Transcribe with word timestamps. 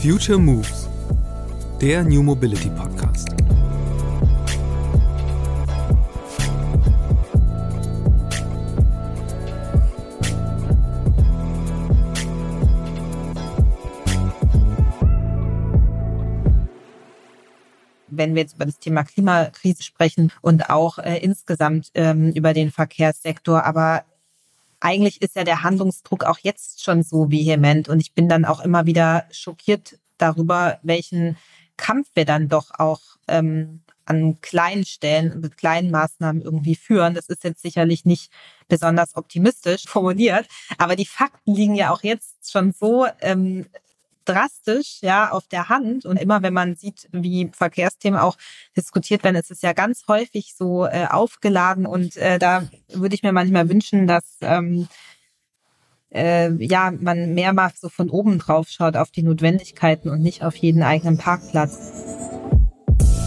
Future 0.00 0.38
Moves, 0.38 0.88
der 1.80 2.04
New 2.04 2.22
Mobility 2.22 2.70
Podcast. 2.70 3.30
wenn 18.10 18.34
wir 18.34 18.42
jetzt 18.42 18.56
über 18.56 18.66
das 18.66 18.78
Thema 18.80 19.04
Klimakrise 19.04 19.82
sprechen 19.82 20.32
und 20.42 20.70
auch 20.70 20.98
äh, 20.98 21.18
insgesamt 21.18 21.90
ähm, 21.94 22.32
über 22.32 22.52
den 22.52 22.72
Verkehrssektor. 22.72 23.64
Aber 23.64 24.02
eigentlich 24.80 25.22
ist 25.22 25.36
ja 25.36 25.44
der 25.44 25.62
Handlungsdruck 25.62 26.24
auch 26.24 26.38
jetzt 26.38 26.84
schon 26.84 27.02
so 27.02 27.30
vehement 27.30 27.88
und 27.88 28.00
ich 28.00 28.14
bin 28.14 28.28
dann 28.28 28.44
auch 28.44 28.60
immer 28.60 28.86
wieder 28.86 29.24
schockiert 29.30 29.98
darüber, 30.18 30.78
welchen 30.82 31.36
Kampf 31.76 32.08
wir 32.14 32.24
dann 32.24 32.48
doch 32.48 32.70
auch 32.78 33.00
ähm, 33.28 33.82
an 34.04 34.40
kleinen 34.40 34.84
Stellen 34.84 35.40
mit 35.40 35.56
kleinen 35.56 35.90
Maßnahmen 35.90 36.42
irgendwie 36.42 36.74
führen. 36.74 37.14
Das 37.14 37.28
ist 37.28 37.44
jetzt 37.44 37.62
sicherlich 37.62 38.04
nicht 38.04 38.32
besonders 38.66 39.16
optimistisch 39.16 39.84
formuliert, 39.86 40.46
aber 40.78 40.96
die 40.96 41.06
Fakten 41.06 41.54
liegen 41.54 41.74
ja 41.74 41.90
auch 41.90 42.02
jetzt 42.02 42.50
schon 42.50 42.72
so 42.72 43.06
ähm, 43.20 43.66
drastisch 44.28 44.98
ja 45.00 45.30
auf 45.30 45.46
der 45.48 45.68
Hand. 45.68 46.04
Und 46.04 46.16
immer 46.16 46.42
wenn 46.42 46.54
man 46.54 46.74
sieht, 46.74 47.08
wie 47.12 47.50
Verkehrsthemen 47.52 48.18
auch 48.18 48.36
diskutiert 48.76 49.24
werden, 49.24 49.36
ist 49.36 49.50
es 49.50 49.62
ja 49.62 49.72
ganz 49.72 50.04
häufig 50.08 50.54
so 50.56 50.86
äh, 50.86 51.06
aufgeladen. 51.10 51.86
Und 51.86 52.16
äh, 52.16 52.38
da 52.38 52.64
würde 52.92 53.14
ich 53.14 53.22
mir 53.22 53.32
manchmal 53.32 53.68
wünschen, 53.68 54.06
dass 54.06 54.38
ähm, 54.40 54.88
äh, 56.10 56.50
ja 56.64 56.90
man 56.90 57.34
mehr 57.34 57.52
mal 57.52 57.70
so 57.76 57.88
von 57.88 58.10
oben 58.10 58.38
drauf 58.38 58.68
schaut 58.68 58.96
auf 58.96 59.10
die 59.10 59.22
Notwendigkeiten 59.22 60.08
und 60.08 60.22
nicht 60.22 60.44
auf 60.44 60.56
jeden 60.56 60.82
eigenen 60.82 61.18
Parkplatz. 61.18 61.78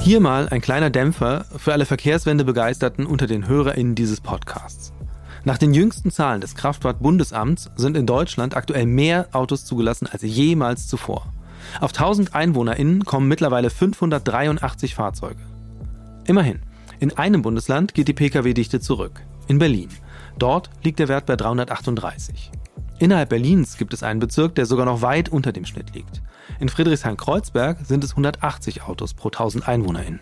Hier 0.03 0.19
mal 0.19 0.49
ein 0.49 0.61
kleiner 0.61 0.89
Dämpfer 0.89 1.45
für 1.57 1.73
alle 1.73 1.85
Verkehrswende-Begeisterten 1.85 3.05
unter 3.05 3.27
den 3.27 3.47
HörerInnen 3.47 3.93
dieses 3.93 4.19
Podcasts. 4.19 4.93
Nach 5.43 5.57
den 5.57 5.73
jüngsten 5.73 6.11
Zahlen 6.11 6.39
des 6.39 6.53
Kraftfahrtbundesamts 6.53 7.71
sind 7.75 7.97
in 7.97 8.05
Deutschland 8.05 8.55
aktuell 8.55 8.85
mehr 8.85 9.27
Autos 9.31 9.65
zugelassen 9.65 10.07
als 10.07 10.21
jemals 10.21 10.87
zuvor. 10.87 11.33
Auf 11.79 11.91
1000 11.91 12.35
EinwohnerInnen 12.35 13.05
kommen 13.05 13.27
mittlerweile 13.27 13.71
583 13.71 14.93
Fahrzeuge. 14.93 15.41
Immerhin, 16.27 16.59
in 16.99 17.17
einem 17.17 17.41
Bundesland 17.41 17.95
geht 17.95 18.07
die 18.07 18.13
Pkw-Dichte 18.13 18.79
zurück, 18.79 19.21
in 19.47 19.57
Berlin. 19.57 19.89
Dort 20.37 20.69
liegt 20.83 20.99
der 20.99 21.07
Wert 21.07 21.25
bei 21.25 21.35
338. 21.35 22.51
Innerhalb 22.99 23.29
Berlins 23.29 23.77
gibt 23.77 23.93
es 23.95 24.03
einen 24.03 24.19
Bezirk, 24.19 24.53
der 24.53 24.67
sogar 24.67 24.85
noch 24.85 25.01
weit 25.01 25.29
unter 25.29 25.51
dem 25.51 25.65
Schnitt 25.65 25.95
liegt. 25.95 26.21
In 26.59 26.69
Friedrichshain-Kreuzberg 26.69 27.79
sind 27.83 28.03
es 28.03 28.11
180 28.11 28.83
Autos 28.83 29.15
pro 29.15 29.29
1000 29.29 29.67
EinwohnerInnen. 29.67 30.19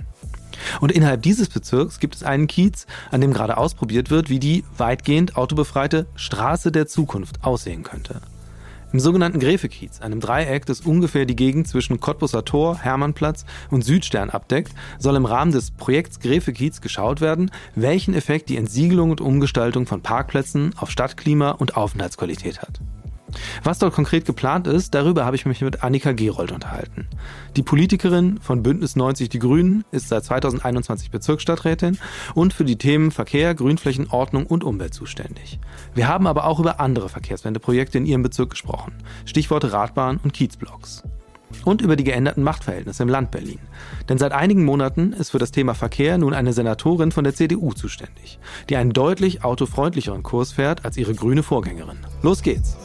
Und 0.79 0.91
innerhalb 0.91 1.21
dieses 1.21 1.49
Bezirks 1.49 1.99
gibt 1.99 2.15
es 2.15 2.23
einen 2.23 2.47
Kiez, 2.47 2.87
an 3.11 3.21
dem 3.21 3.33
gerade 3.33 3.57
ausprobiert 3.57 4.09
wird, 4.09 4.29
wie 4.29 4.39
die 4.39 4.63
weitgehend 4.77 5.37
autobefreite 5.37 6.07
Straße 6.15 6.71
der 6.71 6.87
Zukunft 6.87 7.43
aussehen 7.43 7.83
könnte. 7.83 8.21
Im 8.91 8.99
sogenannten 8.99 9.39
Gräfekiez, 9.39 10.01
einem 10.01 10.19
Dreieck, 10.19 10.65
das 10.65 10.81
ungefähr 10.81 11.25
die 11.25 11.35
Gegend 11.35 11.67
zwischen 11.67 11.99
Cottbusser 11.99 12.43
Tor, 12.43 12.79
Hermannplatz 12.79 13.45
und 13.69 13.85
Südstern 13.85 14.31
abdeckt, 14.31 14.73
soll 14.97 15.15
im 15.15 15.25
Rahmen 15.25 15.51
des 15.51 15.69
Projekts 15.69 16.19
Gräfekiez 16.19 16.81
geschaut 16.81 17.21
werden, 17.21 17.51
welchen 17.75 18.15
Effekt 18.15 18.49
die 18.49 18.57
Entsiegelung 18.57 19.11
und 19.11 19.21
Umgestaltung 19.21 19.85
von 19.85 20.01
Parkplätzen 20.01 20.73
auf 20.75 20.89
Stadtklima 20.89 21.51
und 21.51 21.77
Aufenthaltsqualität 21.77 22.63
hat. 22.63 22.79
Was 23.63 23.79
dort 23.79 23.93
konkret 23.93 24.25
geplant 24.25 24.67
ist, 24.67 24.93
darüber 24.93 25.25
habe 25.25 25.35
ich 25.35 25.45
mich 25.45 25.61
mit 25.61 25.83
Annika 25.83 26.11
Gerold 26.11 26.51
unterhalten. 26.51 27.07
Die 27.55 27.63
Politikerin 27.63 28.39
von 28.41 28.63
Bündnis 28.63 28.95
90 28.95 29.29
Die 29.29 29.39
Grünen 29.39 29.83
ist 29.91 30.09
seit 30.09 30.23
2021 30.25 31.11
Bezirksstadträtin 31.11 31.97
und 32.35 32.53
für 32.53 32.65
die 32.65 32.77
Themen 32.77 33.11
Verkehr, 33.11 33.53
Grünflächen, 33.55 34.09
Ordnung 34.09 34.45
und 34.45 34.63
Umwelt 34.63 34.93
zuständig. 34.93 35.59
Wir 35.93 36.07
haben 36.07 36.27
aber 36.27 36.45
auch 36.45 36.59
über 36.59 36.79
andere 36.79 37.09
Verkehrswendeprojekte 37.09 37.97
in 37.97 38.05
ihrem 38.05 38.23
Bezirk 38.23 38.51
gesprochen. 38.51 38.93
Stichworte 39.25 39.73
Radbahn 39.73 40.19
und 40.23 40.33
Kiezblocks. 40.33 41.03
Und 41.65 41.81
über 41.81 41.95
die 41.95 42.03
geänderten 42.03 42.43
Machtverhältnisse 42.43 43.03
im 43.03 43.09
Land 43.09 43.31
Berlin. 43.31 43.59
Denn 44.07 44.17
seit 44.17 44.31
einigen 44.31 44.65
Monaten 44.65 45.13
ist 45.13 45.31
für 45.31 45.39
das 45.39 45.51
Thema 45.51 45.73
Verkehr 45.73 46.17
nun 46.17 46.33
eine 46.33 46.53
Senatorin 46.53 47.11
von 47.11 47.23
der 47.23 47.33
CDU 47.33 47.73
zuständig, 47.73 48.39
die 48.69 48.75
einen 48.75 48.93
deutlich 48.93 49.43
autofreundlicheren 49.43 50.23
Kurs 50.23 50.53
fährt 50.53 50.85
als 50.85 50.97
ihre 50.97 51.13
grüne 51.13 51.43
Vorgängerin. 51.43 51.99
Los 52.21 52.41
geht's! 52.41 52.77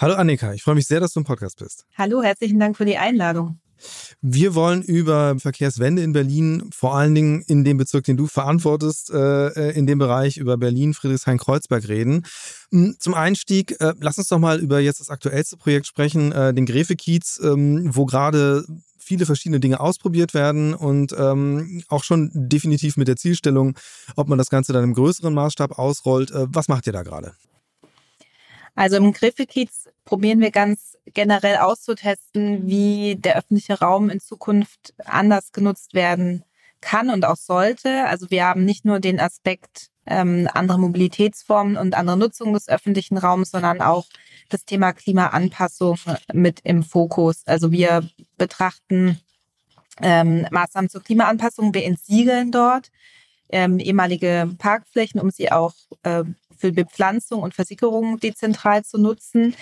Hallo 0.00 0.14
Annika, 0.14 0.54
ich 0.54 0.62
freue 0.62 0.76
mich 0.76 0.86
sehr, 0.86 0.98
dass 0.98 1.12
du 1.12 1.20
im 1.20 1.24
Podcast 1.24 1.58
bist. 1.58 1.84
Hallo, 1.98 2.22
herzlichen 2.22 2.58
Dank 2.58 2.74
für 2.76 2.86
die 2.86 2.96
Einladung. 2.96 3.60
Wir 4.22 4.54
wollen 4.54 4.82
über 4.82 5.38
Verkehrswende 5.38 6.02
in 6.02 6.12
Berlin, 6.12 6.68
vor 6.74 6.94
allen 6.94 7.14
Dingen 7.14 7.42
in 7.46 7.64
dem 7.64 7.78
Bezirk, 7.78 8.04
den 8.04 8.18
du 8.18 8.26
verantwortest, 8.26 9.10
äh, 9.10 9.48
äh, 9.48 9.78
in 9.78 9.86
dem 9.86 9.98
Bereich 9.98 10.36
über 10.36 10.58
Berlin, 10.58 10.92
Friedrichshain-Kreuzberg 10.92 11.88
reden. 11.88 12.26
Hm, 12.70 12.96
zum 12.98 13.14
Einstieg, 13.14 13.80
äh, 13.80 13.94
lass 13.98 14.18
uns 14.18 14.28
doch 14.28 14.38
mal 14.38 14.60
über 14.60 14.78
jetzt 14.78 15.00
das 15.00 15.08
aktuellste 15.08 15.56
Projekt 15.56 15.86
sprechen, 15.86 16.30
den 16.30 16.66
Gräfe-Kiez, 16.66 17.40
ähm, 17.42 17.88
wo 17.94 18.04
gerade 18.04 18.64
viele 18.98 19.26
verschiedene 19.26 19.58
Dinge 19.58 19.80
ausprobiert 19.80 20.34
werden 20.34 20.74
und 20.74 21.14
ähm, 21.18 21.82
auch 21.88 22.04
schon 22.04 22.30
definitiv 22.32 22.96
mit 22.96 23.08
der 23.08 23.16
Zielstellung, 23.16 23.74
ob 24.16 24.28
man 24.28 24.38
das 24.38 24.50
Ganze 24.50 24.72
dann 24.72 24.84
im 24.84 24.94
größeren 24.94 25.34
Maßstab 25.34 25.78
ausrollt. 25.78 26.30
Äh, 26.30 26.46
was 26.48 26.68
macht 26.68 26.86
ihr 26.86 26.92
da 26.92 27.02
gerade? 27.02 27.32
Also 28.74 28.96
im 28.96 29.12
Griffekiez 29.12 29.88
probieren 30.04 30.40
wir 30.40 30.50
ganz 30.50 30.96
generell 31.06 31.56
auszutesten, 31.56 32.66
wie 32.66 33.16
der 33.16 33.36
öffentliche 33.36 33.78
Raum 33.80 34.10
in 34.10 34.20
Zukunft 34.20 34.94
anders 35.04 35.52
genutzt 35.52 35.94
werden 35.94 36.44
kann 36.80 37.10
und 37.10 37.24
auch 37.24 37.36
sollte. 37.36 38.06
Also 38.06 38.30
wir 38.30 38.44
haben 38.44 38.64
nicht 38.64 38.84
nur 38.84 39.00
den 39.00 39.20
Aspekt 39.20 39.90
ähm, 40.06 40.48
andere 40.52 40.78
Mobilitätsformen 40.78 41.76
und 41.76 41.94
andere 41.94 42.16
Nutzung 42.16 42.52
des 42.52 42.68
öffentlichen 42.68 43.18
Raums, 43.18 43.50
sondern 43.50 43.80
auch 43.80 44.06
das 44.48 44.64
Thema 44.64 44.92
Klimaanpassung 44.92 45.98
mit 46.32 46.60
im 46.64 46.82
Fokus. 46.82 47.42
Also 47.46 47.70
wir 47.70 48.08
betrachten 48.36 49.20
ähm, 50.00 50.46
Maßnahmen 50.50 50.88
zur 50.88 51.02
Klimaanpassung. 51.02 51.74
Wir 51.74 51.84
entsiegeln 51.84 52.50
dort 52.50 52.90
ähm, 53.50 53.78
ehemalige 53.78 54.50
Parkflächen, 54.58 55.20
um 55.20 55.30
sie 55.30 55.52
auch 55.52 55.74
äh, 56.02 56.24
für 56.60 56.72
Bepflanzung 56.72 57.42
und 57.42 57.54
Versickerung 57.54 58.18
dezentral 58.20 58.84
zu 58.84 58.98
nutzen. 58.98 59.54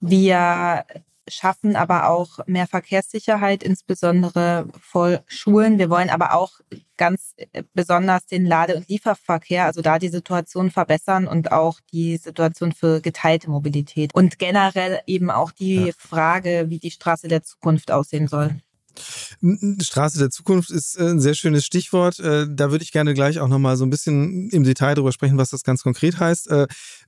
Wir 0.00 0.84
schaffen 1.28 1.76
aber 1.76 2.08
auch 2.08 2.40
mehr 2.46 2.66
Verkehrssicherheit, 2.66 3.62
insbesondere 3.62 4.68
vor 4.80 5.22
Schulen. 5.26 5.78
Wir 5.78 5.90
wollen 5.90 6.10
aber 6.10 6.34
auch 6.34 6.60
ganz 6.96 7.34
äh, 7.36 7.62
besonders 7.72 8.26
den 8.26 8.44
Lade- 8.44 8.76
und 8.76 8.88
Lieferverkehr, 8.88 9.64
also 9.64 9.80
da 9.80 9.98
die 9.98 10.08
Situation 10.08 10.70
verbessern 10.70 11.26
und 11.26 11.52
auch 11.52 11.80
die 11.92 12.16
Situation 12.16 12.72
für 12.72 13.00
geteilte 13.00 13.50
Mobilität. 13.50 14.14
Und 14.14 14.38
generell 14.38 15.00
eben 15.06 15.30
auch 15.30 15.52
die. 15.52 15.92
Frage, 15.96 16.66
wie 16.68 16.78
die 16.78 16.90
Straße 16.90 17.28
der 17.28 17.42
Zukunft 17.42 17.90
aussehen 17.90 18.26
soll. 18.26 18.60
Straße 19.80 20.18
der 20.18 20.30
Zukunft 20.30 20.70
ist 20.70 20.96
äh, 20.98 21.04
ein 21.04 21.20
sehr 21.20 21.34
schönes 21.34 21.64
Stichwort. 21.64 22.18
Äh, 22.20 22.46
da 22.48 22.70
würde 22.70 22.84
ich 22.84 22.92
gerne 22.92 23.14
gleich 23.14 23.40
auch 23.40 23.48
nochmal 23.48 23.76
so 23.76 23.84
ein 23.84 23.90
bisschen 23.90 24.50
im 24.50 24.64
Detail 24.64 24.94
darüber 24.94 25.12
sprechen, 25.12 25.38
was 25.38 25.50
das 25.50 25.62
ganz 25.62 25.82
konkret 25.82 26.18
heißt. 26.18 26.50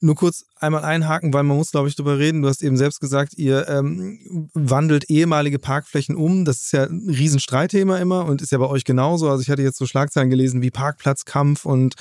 Nur 0.02 0.14
kurz 0.14 0.44
einmal 0.56 0.84
einhaken, 0.84 1.32
weil 1.32 1.44
man 1.44 1.56
muss, 1.56 1.70
glaube 1.70 1.88
ich, 1.88 1.96
darüber 1.96 2.18
reden. 2.18 2.42
Du 2.42 2.48
hast 2.48 2.62
eben 2.62 2.76
selbst 2.76 3.00
gesagt, 3.00 3.34
ihr 3.38 3.68
ähm, 3.68 4.48
wandelt 4.52 5.08
ehemalige 5.08 5.58
Parkflächen 5.58 6.16
um. 6.16 6.44
Das 6.44 6.62
ist 6.62 6.72
ja 6.72 6.84
ein 6.84 7.08
Riesenstreitthema 7.08 7.98
immer 7.98 8.26
und 8.26 8.42
ist 8.42 8.52
ja 8.52 8.58
bei 8.58 8.68
euch 8.68 8.84
genauso. 8.84 9.30
Also 9.30 9.42
ich 9.42 9.50
hatte 9.50 9.62
jetzt 9.62 9.78
so 9.78 9.86
Schlagzeilen 9.86 10.30
gelesen 10.30 10.60
wie 10.60 10.70
Parkplatzkampf 10.70 11.64
und 11.64 11.94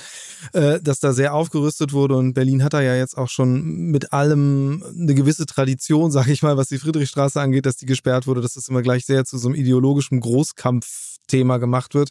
äh, 0.52 0.80
dass 0.80 1.00
da 1.00 1.12
sehr 1.12 1.34
aufgerüstet 1.34 1.92
wurde. 1.92 2.16
Und 2.16 2.34
Berlin 2.34 2.64
hat 2.64 2.72
da 2.72 2.82
ja 2.82 2.96
jetzt 2.96 3.16
auch 3.16 3.28
schon 3.28 3.62
mit 3.62 4.12
allem 4.12 4.84
eine 4.98 5.14
gewisse 5.14 5.46
Tradition, 5.46 6.10
sag 6.10 6.26
ich 6.26 6.42
mal, 6.42 6.56
was 6.56 6.68
die 6.68 6.78
Friedrichstraße 6.78 7.40
angeht, 7.40 7.66
dass 7.66 7.76
die 7.76 7.86
gesperrt 7.86 8.26
wurde. 8.26 8.40
Das 8.40 8.56
ist 8.56 8.68
immer 8.68 8.82
gleich 8.82 9.06
sehr 9.06 9.24
zu 9.24 9.38
so 9.38 9.48
einem 9.48 9.54
Ideologen 9.54 9.92
ideologischem 9.92 10.20
Großkampfthema 10.20 11.58
gemacht 11.58 11.94
wird. 11.94 12.10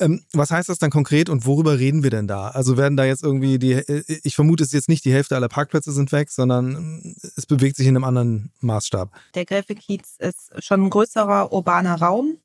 Ähm, 0.00 0.24
was 0.32 0.50
heißt 0.50 0.68
das 0.68 0.78
dann 0.78 0.90
konkret 0.90 1.28
und 1.28 1.46
worüber 1.46 1.78
reden 1.78 2.02
wir 2.02 2.10
denn 2.10 2.26
da? 2.26 2.48
Also 2.48 2.76
werden 2.76 2.96
da 2.96 3.04
jetzt 3.04 3.22
irgendwie 3.22 3.58
die, 3.58 3.72
äh, 3.72 4.02
ich 4.22 4.34
vermute 4.34 4.64
es 4.64 4.72
jetzt 4.72 4.88
nicht, 4.88 5.04
die 5.04 5.12
Hälfte 5.12 5.23
aller 5.32 5.48
Parkplätze 5.48 5.92
sind 5.92 6.12
weg, 6.12 6.30
sondern 6.30 7.14
es 7.36 7.46
bewegt 7.46 7.76
sich 7.76 7.86
in 7.86 7.96
einem 7.96 8.04
anderen 8.04 8.52
Maßstab. 8.60 9.10
Der 9.34 9.44
Gräfekiez 9.44 10.16
ist 10.18 10.52
schon 10.58 10.84
ein 10.84 10.90
größerer 10.90 11.52
urbaner 11.52 12.00
Raum. 12.00 12.38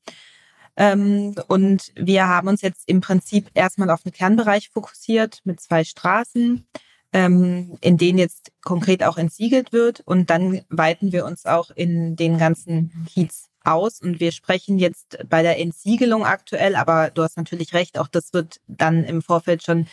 Ähm, 0.76 1.34
und 1.48 1.92
wir 1.94 2.28
haben 2.28 2.48
uns 2.48 2.62
jetzt 2.62 2.88
im 2.88 3.00
Prinzip 3.00 3.50
erstmal 3.54 3.90
auf 3.90 4.02
den 4.02 4.12
Kernbereich 4.12 4.70
fokussiert 4.70 5.40
mit 5.44 5.60
zwei 5.60 5.84
Straßen, 5.84 6.66
ähm, 7.12 7.76
in 7.80 7.98
denen 7.98 8.18
jetzt 8.18 8.52
konkret 8.62 9.02
auch 9.02 9.18
entsiegelt 9.18 9.72
wird. 9.72 10.00
Und 10.00 10.30
dann 10.30 10.62
weiten 10.68 11.12
wir 11.12 11.26
uns 11.26 11.44
auch 11.44 11.70
in 11.70 12.16
den 12.16 12.38
ganzen 12.38 13.06
Kiez 13.08 13.50
aus 13.64 14.00
und 14.00 14.20
wir 14.20 14.32
sprechen 14.32 14.78
jetzt 14.78 15.18
bei 15.28 15.42
der 15.42 15.58
Entsiegelung 15.58 16.24
aktuell, 16.24 16.76
aber 16.76 17.10
du 17.10 17.22
hast 17.22 17.36
natürlich 17.36 17.74
recht, 17.74 17.98
auch 17.98 18.08
das 18.08 18.32
wird 18.32 18.60
dann 18.66 19.04
im 19.04 19.22
Vorfeld 19.22 19.62
schon 19.62 19.86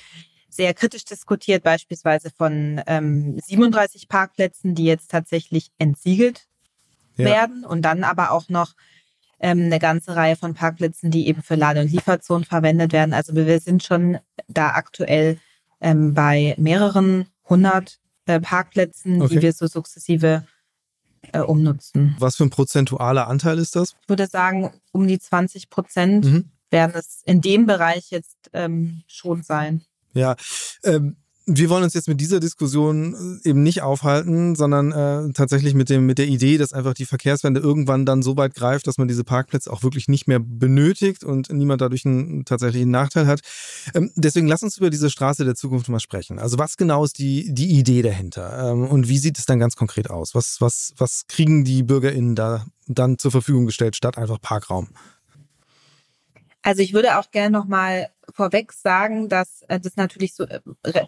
sehr 0.57 0.73
kritisch 0.73 1.05
diskutiert, 1.05 1.63
beispielsweise 1.63 2.29
von 2.29 2.81
ähm, 2.87 3.39
37 3.39 4.09
Parkplätzen, 4.09 4.75
die 4.75 4.83
jetzt 4.83 5.09
tatsächlich 5.09 5.71
entsiegelt 5.77 6.47
ja. 7.15 7.25
werden 7.25 7.63
und 7.63 7.83
dann 7.83 8.03
aber 8.03 8.31
auch 8.31 8.49
noch 8.49 8.73
ähm, 9.39 9.65
eine 9.65 9.79
ganze 9.79 10.15
Reihe 10.15 10.35
von 10.35 10.53
Parkplätzen, 10.53 11.11
die 11.11 11.27
eben 11.27 11.41
für 11.41 11.55
Lade- 11.55 11.81
und 11.81 11.91
Lieferzonen 11.91 12.43
verwendet 12.43 12.91
werden. 12.91 13.13
Also 13.13 13.35
wir 13.35 13.59
sind 13.59 13.83
schon 13.83 14.17
da 14.47 14.71
aktuell 14.71 15.39
ähm, 15.79 16.13
bei 16.13 16.55
mehreren 16.57 17.27
hundert 17.47 17.99
äh, 18.25 18.39
Parkplätzen, 18.39 19.21
okay. 19.21 19.35
die 19.35 19.41
wir 19.43 19.53
so 19.53 19.67
sukzessive 19.67 20.45
äh, 21.33 21.39
umnutzen. 21.39 22.15
Was 22.19 22.37
für 22.37 22.43
ein 22.43 22.49
prozentualer 22.49 23.27
Anteil 23.27 23.59
ist 23.59 23.75
das? 23.75 23.95
Ich 24.01 24.09
würde 24.09 24.27
sagen, 24.27 24.73
um 24.91 25.07
die 25.07 25.19
20 25.19 25.69
Prozent 25.69 26.25
mhm. 26.25 26.51
werden 26.71 26.93
es 26.95 27.21
in 27.25 27.41
dem 27.41 27.65
Bereich 27.65 28.09
jetzt 28.09 28.49
ähm, 28.53 29.03
schon 29.07 29.43
sein. 29.43 29.83
Ja, 30.13 30.35
ähm, 30.83 31.17
wir 31.49 31.69
wollen 31.69 31.83
uns 31.83 31.93
jetzt 31.93 32.09
mit 32.09 32.19
dieser 32.19 32.41
Diskussion 32.41 33.39
äh, 33.43 33.49
eben 33.49 33.63
nicht 33.63 33.81
aufhalten, 33.81 34.55
sondern 34.55 34.91
äh, 34.91 35.31
tatsächlich 35.31 35.73
mit 35.73 35.89
dem 35.89 36.05
mit 36.05 36.17
der 36.17 36.27
Idee, 36.27 36.57
dass 36.57 36.73
einfach 36.73 36.93
die 36.93 37.05
Verkehrswende 37.05 37.61
irgendwann 37.61 38.05
dann 38.05 38.21
so 38.21 38.35
weit 38.35 38.53
greift, 38.53 38.85
dass 38.85 38.97
man 38.97 39.07
diese 39.07 39.23
Parkplätze 39.23 39.71
auch 39.71 39.81
wirklich 39.81 40.09
nicht 40.09 40.27
mehr 40.27 40.41
benötigt 40.41 41.23
und 41.23 41.49
niemand 41.49 41.79
dadurch 41.81 42.05
einen 42.05 42.43
tatsächlichen 42.43 42.91
Nachteil 42.91 43.27
hat. 43.27 43.39
Ähm, 43.95 44.11
deswegen 44.15 44.47
lass 44.47 44.61
uns 44.61 44.77
über 44.77 44.89
diese 44.89 45.09
Straße 45.09 45.45
der 45.45 45.55
Zukunft 45.55 45.87
mal 45.87 46.01
sprechen. 46.01 46.37
Also 46.37 46.59
was 46.59 46.75
genau 46.75 47.05
ist 47.05 47.17
die 47.17 47.53
die 47.53 47.79
Idee 47.79 48.01
dahinter 48.01 48.71
ähm, 48.71 48.85
und 48.85 49.07
wie 49.07 49.17
sieht 49.17 49.39
es 49.39 49.45
dann 49.45 49.59
ganz 49.59 49.77
konkret 49.77 50.09
aus? 50.09 50.35
Was 50.35 50.57
was 50.59 50.93
was 50.97 51.27
kriegen 51.29 51.63
die 51.63 51.81
BürgerInnen 51.81 52.35
da 52.35 52.65
dann 52.87 53.17
zur 53.17 53.31
Verfügung 53.31 53.65
gestellt 53.65 53.95
statt 53.95 54.17
einfach 54.17 54.41
Parkraum? 54.41 54.89
Also 56.61 56.81
ich 56.81 56.91
würde 56.91 57.17
auch 57.17 57.31
gerne 57.31 57.57
noch 57.57 57.65
mal 57.65 58.09
vorweg 58.33 58.73
sagen, 58.73 59.29
dass 59.29 59.63
äh, 59.67 59.79
das 59.79 59.95
natürlich 59.95 60.33
so, 60.33 60.45
äh, 60.45 60.59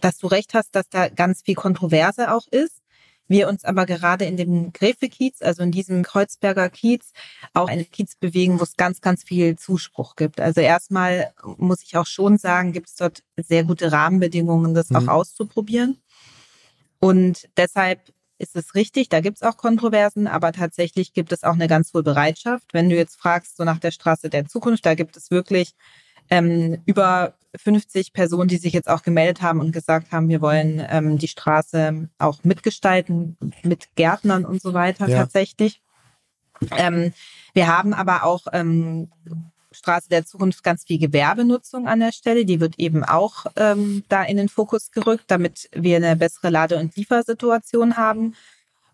dass 0.01 0.17
du 0.17 0.27
recht 0.27 0.53
hast, 0.53 0.75
dass 0.75 0.89
da 0.89 1.09
ganz 1.09 1.41
viel 1.41 1.55
Kontroverse 1.55 2.33
auch 2.33 2.47
ist. 2.47 2.81
Wir 3.27 3.47
uns 3.47 3.63
aber 3.63 3.85
gerade 3.85 4.25
in 4.25 4.37
dem 4.37 4.73
Gräfe-Kiez, 4.73 5.43
also 5.43 5.61
in 5.61 5.71
diesem 5.71 6.01
Kreuzberger 6.01 6.67
Kiez, 6.69 7.13
auch 7.53 7.67
einen 7.67 7.89
Kiez 7.91 8.15
bewegen, 8.15 8.59
wo 8.59 8.63
es 8.63 8.75
ganz, 8.75 9.01
ganz 9.01 9.23
viel 9.23 9.55
Zuspruch 9.55 10.15
gibt. 10.15 10.41
Also 10.41 10.61
erstmal 10.61 11.31
muss 11.57 11.83
ich 11.83 11.95
auch 11.95 12.07
schon 12.07 12.39
sagen, 12.39 12.73
gibt 12.73 12.89
es 12.89 12.95
dort 12.95 13.23
sehr 13.37 13.63
gute 13.63 13.91
Rahmenbedingungen, 13.91 14.73
das 14.73 14.89
mhm. 14.89 14.95
auch 14.95 15.07
auszuprobieren. 15.09 16.01
Und 16.99 17.47
deshalb 17.55 18.11
ist 18.39 18.55
es 18.55 18.73
richtig, 18.73 19.09
da 19.09 19.19
gibt 19.19 19.37
es 19.37 19.43
auch 19.43 19.57
Kontroversen, 19.57 20.25
aber 20.25 20.51
tatsächlich 20.51 21.13
gibt 21.13 21.31
es 21.31 21.43
auch 21.43 21.53
eine 21.53 21.67
ganz 21.67 21.93
hohe 21.93 22.03
Bereitschaft. 22.03 22.73
Wenn 22.73 22.89
du 22.89 22.95
jetzt 22.95 23.19
fragst, 23.19 23.57
so 23.57 23.63
nach 23.63 23.79
der 23.79 23.91
Straße 23.91 24.29
der 24.29 24.47
Zukunft, 24.47 24.85
da 24.85 24.95
gibt 24.95 25.17
es 25.17 25.29
wirklich 25.29 25.75
ähm, 26.29 26.81
über 26.85 27.33
50 27.55 28.13
Personen, 28.13 28.47
die 28.47 28.57
sich 28.57 28.73
jetzt 28.73 28.89
auch 28.89 29.01
gemeldet 29.01 29.41
haben 29.41 29.59
und 29.59 29.71
gesagt 29.71 30.11
haben, 30.11 30.29
wir 30.29 30.41
wollen 30.41 30.85
ähm, 30.89 31.17
die 31.17 31.27
Straße 31.27 32.09
auch 32.19 32.43
mitgestalten, 32.43 33.37
mit 33.63 33.95
Gärtnern 33.95 34.45
und 34.45 34.61
so 34.61 34.73
weiter 34.73 35.07
ja. 35.07 35.17
tatsächlich. 35.17 35.81
Ähm, 36.77 37.13
wir 37.53 37.67
haben 37.67 37.93
aber 37.93 38.23
auch 38.23 38.45
ähm, 38.53 39.09
Straße 39.71 40.09
der 40.09 40.25
Zukunft 40.25 40.63
ganz 40.63 40.83
viel 40.83 40.99
Gewerbenutzung 40.99 41.87
an 41.87 41.99
der 41.99 42.11
Stelle. 42.11 42.45
Die 42.45 42.59
wird 42.59 42.77
eben 42.77 43.03
auch 43.03 43.45
ähm, 43.55 44.03
da 44.09 44.23
in 44.23 44.37
den 44.37 44.49
Fokus 44.49 44.91
gerückt, 44.91 45.25
damit 45.27 45.69
wir 45.73 45.97
eine 45.97 46.15
bessere 46.15 46.49
Lade- 46.49 46.77
und 46.77 46.95
Liefersituation 46.95 47.97
haben. 47.97 48.35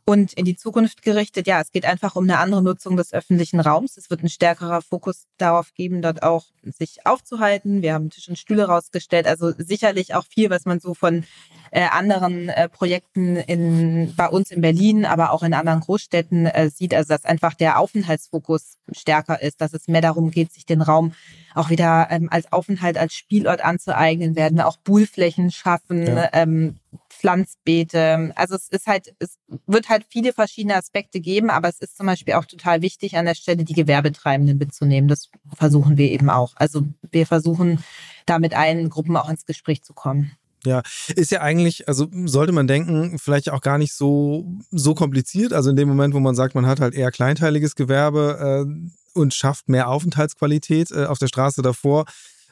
Und 0.07 0.33
in 0.33 0.45
die 0.45 0.55
Zukunft 0.55 1.01
gerichtet, 1.01 1.47
ja, 1.47 1.59
es 1.59 1.71
geht 1.71 1.85
einfach 1.85 2.15
um 2.15 2.25
eine 2.25 2.37
andere 2.37 2.61
Nutzung 2.61 2.95
des 2.95 3.11
öffentlichen 3.11 3.59
Raums. 3.59 3.97
Es 3.97 4.11
wird 4.11 4.21
ein 4.21 4.29
stärkerer 4.29 4.83
Fokus 4.83 5.25
darauf 5.39 5.73
geben, 5.73 6.03
dort 6.03 6.21
auch 6.21 6.45
sich 6.63 7.07
aufzuhalten. 7.07 7.81
Wir 7.81 7.95
haben 7.95 8.11
Tisch 8.11 8.29
und 8.29 8.37
Stühle 8.37 8.65
rausgestellt. 8.65 9.25
Also 9.25 9.51
sicherlich 9.57 10.13
auch 10.13 10.25
viel, 10.27 10.51
was 10.51 10.65
man 10.65 10.79
so 10.79 10.93
von 10.93 11.23
äh, 11.71 11.87
anderen 11.89 12.49
äh, 12.49 12.69
Projekten 12.69 13.35
in, 13.35 14.13
bei 14.15 14.29
uns 14.29 14.51
in 14.51 14.61
Berlin, 14.61 15.05
aber 15.05 15.31
auch 15.31 15.41
in 15.41 15.55
anderen 15.55 15.79
Großstädten 15.79 16.45
äh, 16.45 16.69
sieht. 16.69 16.93
Also 16.93 17.09
dass 17.09 17.25
einfach 17.25 17.55
der 17.55 17.79
Aufenthaltsfokus 17.79 18.77
stärker 18.91 19.41
ist, 19.41 19.59
dass 19.59 19.73
es 19.73 19.87
mehr 19.87 20.01
darum 20.01 20.29
geht, 20.29 20.53
sich 20.53 20.67
den 20.67 20.83
Raum 20.83 21.13
auch 21.55 21.71
wieder 21.71 22.09
ähm, 22.11 22.27
als 22.29 22.51
Aufenthalt, 22.53 22.97
als 22.97 23.15
Spielort 23.15 23.65
anzueignen, 23.65 24.35
werden 24.35 24.61
auch 24.61 24.77
Buhlflächen 24.77 25.49
schaffen, 25.49 26.05
ja. 26.05 26.29
ähm, 26.33 26.75
Pflanzbeete. 27.19 28.31
Also 28.35 28.55
es 28.55 28.67
ist 28.69 28.87
halt, 28.87 29.13
es 29.19 29.37
wird 29.67 29.89
halt 29.89 30.05
viele 30.09 30.33
verschiedene 30.33 30.75
Aspekte 30.75 31.19
geben, 31.19 31.49
aber 31.49 31.69
es 31.69 31.79
ist 31.79 31.97
zum 31.97 32.05
Beispiel 32.05 32.35
auch 32.35 32.45
total 32.45 32.81
wichtig, 32.81 33.17
an 33.17 33.25
der 33.25 33.35
Stelle 33.35 33.63
die 33.63 33.73
Gewerbetreibenden 33.73 34.57
mitzunehmen. 34.57 35.07
Das 35.07 35.29
versuchen 35.55 35.97
wir 35.97 36.11
eben 36.11 36.29
auch. 36.29 36.53
Also 36.55 36.83
wir 37.11 37.25
versuchen 37.25 37.83
da 38.25 38.39
mit 38.39 38.55
allen 38.55 38.89
Gruppen 38.89 39.17
auch 39.17 39.29
ins 39.29 39.45
Gespräch 39.45 39.83
zu 39.83 39.93
kommen. 39.93 40.31
Ja, 40.65 40.81
ist 41.15 41.31
ja 41.31 41.41
eigentlich, 41.41 41.87
also 41.87 42.07
sollte 42.25 42.51
man 42.51 42.67
denken, 42.67 43.19
vielleicht 43.19 43.51
auch 43.51 43.61
gar 43.61 43.77
nicht 43.77 43.93
so, 43.93 44.45
so 44.71 44.95
kompliziert. 44.95 45.53
Also 45.53 45.69
in 45.69 45.75
dem 45.75 45.87
Moment, 45.87 46.13
wo 46.13 46.19
man 46.19 46.35
sagt, 46.35 46.55
man 46.55 46.65
hat 46.65 46.79
halt 46.79 46.95
eher 46.95 47.11
kleinteiliges 47.11 47.75
Gewerbe 47.75 48.65
äh, 48.65 49.19
und 49.19 49.33
schafft 49.33 49.69
mehr 49.69 49.89
Aufenthaltsqualität 49.89 50.91
äh, 50.91 51.05
auf 51.05 51.19
der 51.19 51.27
Straße 51.27 51.61
davor, 51.61 52.05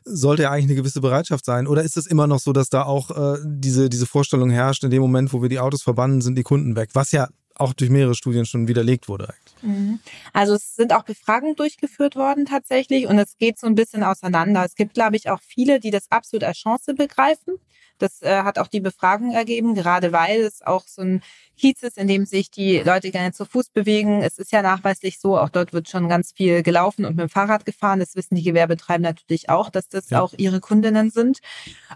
sollte 0.06 0.44
ja 0.44 0.52
eigentlich 0.52 0.66
eine 0.66 0.76
gewisse 0.76 1.02
Bereitschaft 1.02 1.46
sein. 1.46 1.68
Oder 1.68 1.84
ist 1.84 1.98
es 1.98 2.06
immer 2.06 2.28
noch 2.28 2.40
so, 2.40 2.54
dass 2.54 2.70
da 2.70 2.84
auch 2.84 3.12
äh, 3.12 3.40
diese, 3.46 3.90
diese 3.90 4.06
Vorstellung 4.06 4.50
herrscht, 4.50 4.84
in 4.84 4.92
dem 4.92 5.02
Moment, 5.02 5.34
wo 5.34 5.42
wir 5.42 5.50
die 5.50 5.60
Autos 5.60 5.82
verbannen, 5.82 6.22
sind 6.22 6.36
die 6.36 6.44
Kunden 6.44 6.76
weg? 6.76 6.90
Was 6.94 7.12
ja 7.12 7.28
auch 7.56 7.74
durch 7.74 7.92
mehrere 7.92 8.16
Studien 8.16 8.46
schon 8.46 8.68
widerlegt 8.68 9.08
wurde 9.08 9.30
eigentlich. 9.30 9.54
Mhm. 9.62 10.00
Also 10.34 10.56
es 10.56 10.76
sind 10.76 10.94
auch 10.94 11.04
Befragungen 11.04 11.56
durchgeführt 11.56 12.16
worden 12.16 12.46
tatsächlich 12.46 13.08
und 13.08 13.20
es 13.20 13.38
geht 13.38 13.60
so 13.60 13.68
ein 13.68 13.76
bisschen 13.76 14.04
auseinander. 14.04 14.66
Es 14.66 14.76
gibt, 14.76 14.94
glaube 14.94 15.16
ich, 15.16 15.30
auch 15.30 15.40
viele, 15.42 15.80
die 15.80 15.92
das 15.92 16.12
absolut 16.12 16.44
als 16.44 16.58
Chance 16.58 16.94
begreifen. 16.96 17.56
Das 18.00 18.22
äh, 18.22 18.44
hat 18.44 18.60
auch 18.60 18.68
die 18.68 18.80
Befragung 18.80 19.32
ergeben, 19.32 19.76
gerade 19.76 20.12
weil 20.12 20.42
es 20.42 20.62
auch 20.62 20.86
so 20.88 21.02
ein 21.02 21.22
Kiez 21.58 21.84
ist, 21.84 21.98
in 21.98 22.08
dem 22.08 22.26
sich 22.26 22.50
die 22.52 22.80
Leute 22.80 23.12
gerne 23.12 23.32
zu 23.32 23.46
Fuß 23.46 23.70
bewegen. 23.70 24.22
Es 24.22 24.38
ist 24.38 24.52
ja 24.52 24.62
nachweislich 24.62 25.20
so, 25.20 25.38
auch 25.38 25.50
dort 25.50 25.74
wird 25.74 25.90
schon 25.90 26.10
ganz 26.10 26.32
viel 26.32 26.64
gelaufen 26.64 27.06
und 27.06 27.16
mit 27.16 27.22
dem 27.22 27.30
Fahrrad 27.30 27.66
gefahren. 27.66 28.00
Das 28.00 28.16
wissen 28.16 28.36
die 28.36 28.44
Gewerbetreibenden 28.44 29.12
natürlich 29.12 29.50
auch, 29.50 29.70
dass 29.70 29.88
das 29.88 30.10
ja. 30.10 30.22
auch 30.22 30.34
ihre 30.38 30.60
Kundinnen 30.60 31.12
sind. 31.12 31.40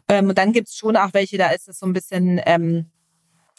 Ähm, 0.08 0.30
und 0.30 0.38
dann 0.38 0.54
gibt 0.54 0.70
es 0.70 0.76
schon 0.76 0.96
auch 0.96 1.14
welche, 1.14 1.38
da 1.38 1.50
ist 1.50 1.68
es 1.68 1.80
so 1.80 1.86
ein 1.86 1.94
bisschen 1.94 2.40
ähm, 2.46 2.92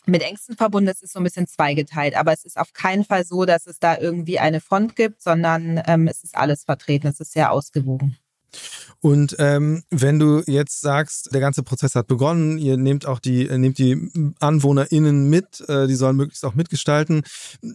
mit 0.06 0.23
Ängsten 0.23 0.56
verbunden. 0.56 0.88
Es 0.88 1.02
ist 1.02 1.12
so 1.12 1.20
ein 1.20 1.25
bisschen 1.25 1.46
zweigeteilt. 1.46 2.17
Aber 2.17 2.32
es 2.32 2.44
ist 2.44 2.56
auf 2.56 2.73
keinen 2.73 3.05
Fall 3.05 3.25
so, 3.25 3.44
dass 3.44 3.67
es 3.67 3.79
da 3.79 3.99
irgendwie 3.99 4.38
eine 4.38 4.61
Front 4.61 4.96
gibt, 4.96 5.23
sondern 5.23 5.82
ähm, 5.87 6.08
es 6.08 6.25
ist 6.25 6.37
alles 6.37 6.64
vertreten. 6.64 7.08
Es 7.08 7.20
ist 7.20 7.32
sehr 7.32 7.52
ausgewogen. 7.52 8.17
Und 9.00 9.37
ähm, 9.39 9.85
wenn 9.91 10.19
du 10.19 10.43
jetzt 10.47 10.81
sagst, 10.81 11.33
der 11.33 11.41
ganze 11.41 11.62
Prozess 11.62 11.95
hat 11.95 12.09
begonnen, 12.09 12.59
ihr 12.59 12.77
nehmt 12.77 13.06
auch 13.06 13.21
die, 13.21 13.45
nehmt 13.56 13.79
die 13.79 14.11
AnwohnerInnen 14.40 15.31
mit, 15.31 15.64
äh, 15.69 15.87
die 15.87 15.95
sollen 15.95 16.17
möglichst 16.17 16.45
auch 16.45 16.55
mitgestalten. 16.55 17.23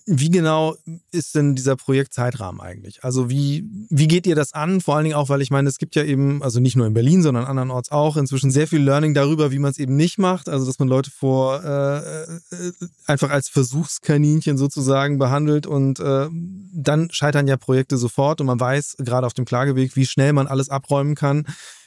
Wie 0.05 0.29
genau 0.29 0.75
ist 1.11 1.35
denn 1.35 1.55
dieser 1.55 1.77
Projektzeitrahmen 1.77 2.59
eigentlich? 2.59 3.05
Also 3.05 3.29
wie, 3.29 3.65
wie 3.89 4.09
geht 4.09 4.27
ihr 4.27 4.35
das 4.35 4.53
an? 4.53 4.81
Vor 4.81 4.95
allen 4.95 5.05
Dingen 5.05 5.15
auch, 5.15 5.29
weil 5.29 5.41
ich 5.41 5.49
meine, 5.49 5.69
es 5.69 5.77
gibt 5.77 5.95
ja 5.95 6.03
eben, 6.03 6.43
also 6.43 6.59
nicht 6.59 6.75
nur 6.75 6.87
in 6.87 6.93
Berlin, 6.93 7.23
sondern 7.23 7.45
andernorts 7.45 7.89
auch, 7.91 8.17
inzwischen 8.17 8.51
sehr 8.51 8.67
viel 8.67 8.81
Learning 8.81 9.13
darüber, 9.13 9.51
wie 9.51 9.59
man 9.59 9.71
es 9.71 9.77
eben 9.77 9.95
nicht 9.95 10.17
macht. 10.17 10.49
Also 10.49 10.65
dass 10.65 10.79
man 10.79 10.89
Leute 10.89 11.09
vor 11.09 11.63
äh, 11.63 12.23
äh, 12.23 12.71
einfach 13.05 13.29
als 13.29 13.47
Versuchskaninchen 13.47 14.57
sozusagen 14.57 15.19
behandelt 15.19 15.67
und 15.67 16.01
äh, 16.01 16.27
dann 16.73 17.09
scheitern 17.11 17.47
ja 17.47 17.55
Projekte 17.55 17.95
sofort 17.95 18.41
und 18.41 18.47
man 18.47 18.59
weiß 18.59 18.97
gerade 18.99 19.25
auf 19.25 19.33
dem 19.33 19.45
Klageweg, 19.45 19.95
wie 19.95 20.05
schnell 20.05 20.33
man 20.33 20.47
alles 20.47 20.62
abräumen 20.69 21.13
bleiben 21.13 21.15
kann, 21.15 21.45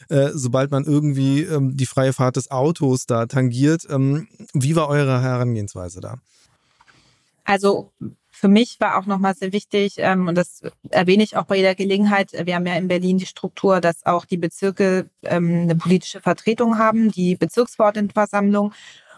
äh, 0.09 0.30
sobald 0.33 0.71
man 0.71 0.85
irgendwie 0.85 1.42
ähm, 1.42 1.76
die 1.76 1.87
freie 1.87 2.12
Fahrt 2.12 2.37
des 2.37 2.50
Autos 2.50 3.06
da 3.06 3.26
tangiert. 3.26 3.87
Ähm, 3.90 4.28
wie 4.52 4.76
war 4.76 4.88
eure 4.88 5.23
Herangehensweise 5.23 6.00
da? 6.00 6.16
Also 7.45 7.92
für 8.30 8.49
mich 8.49 8.78
war 8.80 8.99
auch 8.99 9.06
nochmal 9.06 9.35
sehr 9.35 9.52
wichtig, 9.52 9.95
ähm, 9.99 10.28
und 10.28 10.35
das 10.35 10.62
erwähne 10.90 11.23
ich 11.23 11.37
auch 11.37 11.45
bei 11.45 11.56
jeder 11.56 11.75
Gelegenheit, 11.75 12.33
wir 12.33 12.54
haben 12.54 12.66
ja 12.66 12.75
in 12.75 12.88
Berlin 12.88 13.18
die 13.18 13.26
Struktur, 13.26 13.80
dass 13.80 14.04
auch 14.04 14.25
die 14.25 14.37
Bezirke 14.37 15.09
ähm, 15.23 15.62
eine 15.62 15.76
politische 15.76 16.21
Vertretung 16.21 16.76
haben, 16.76 17.11
die 17.11 17.37
Bezirksverordnetenversammlung. 17.37 18.73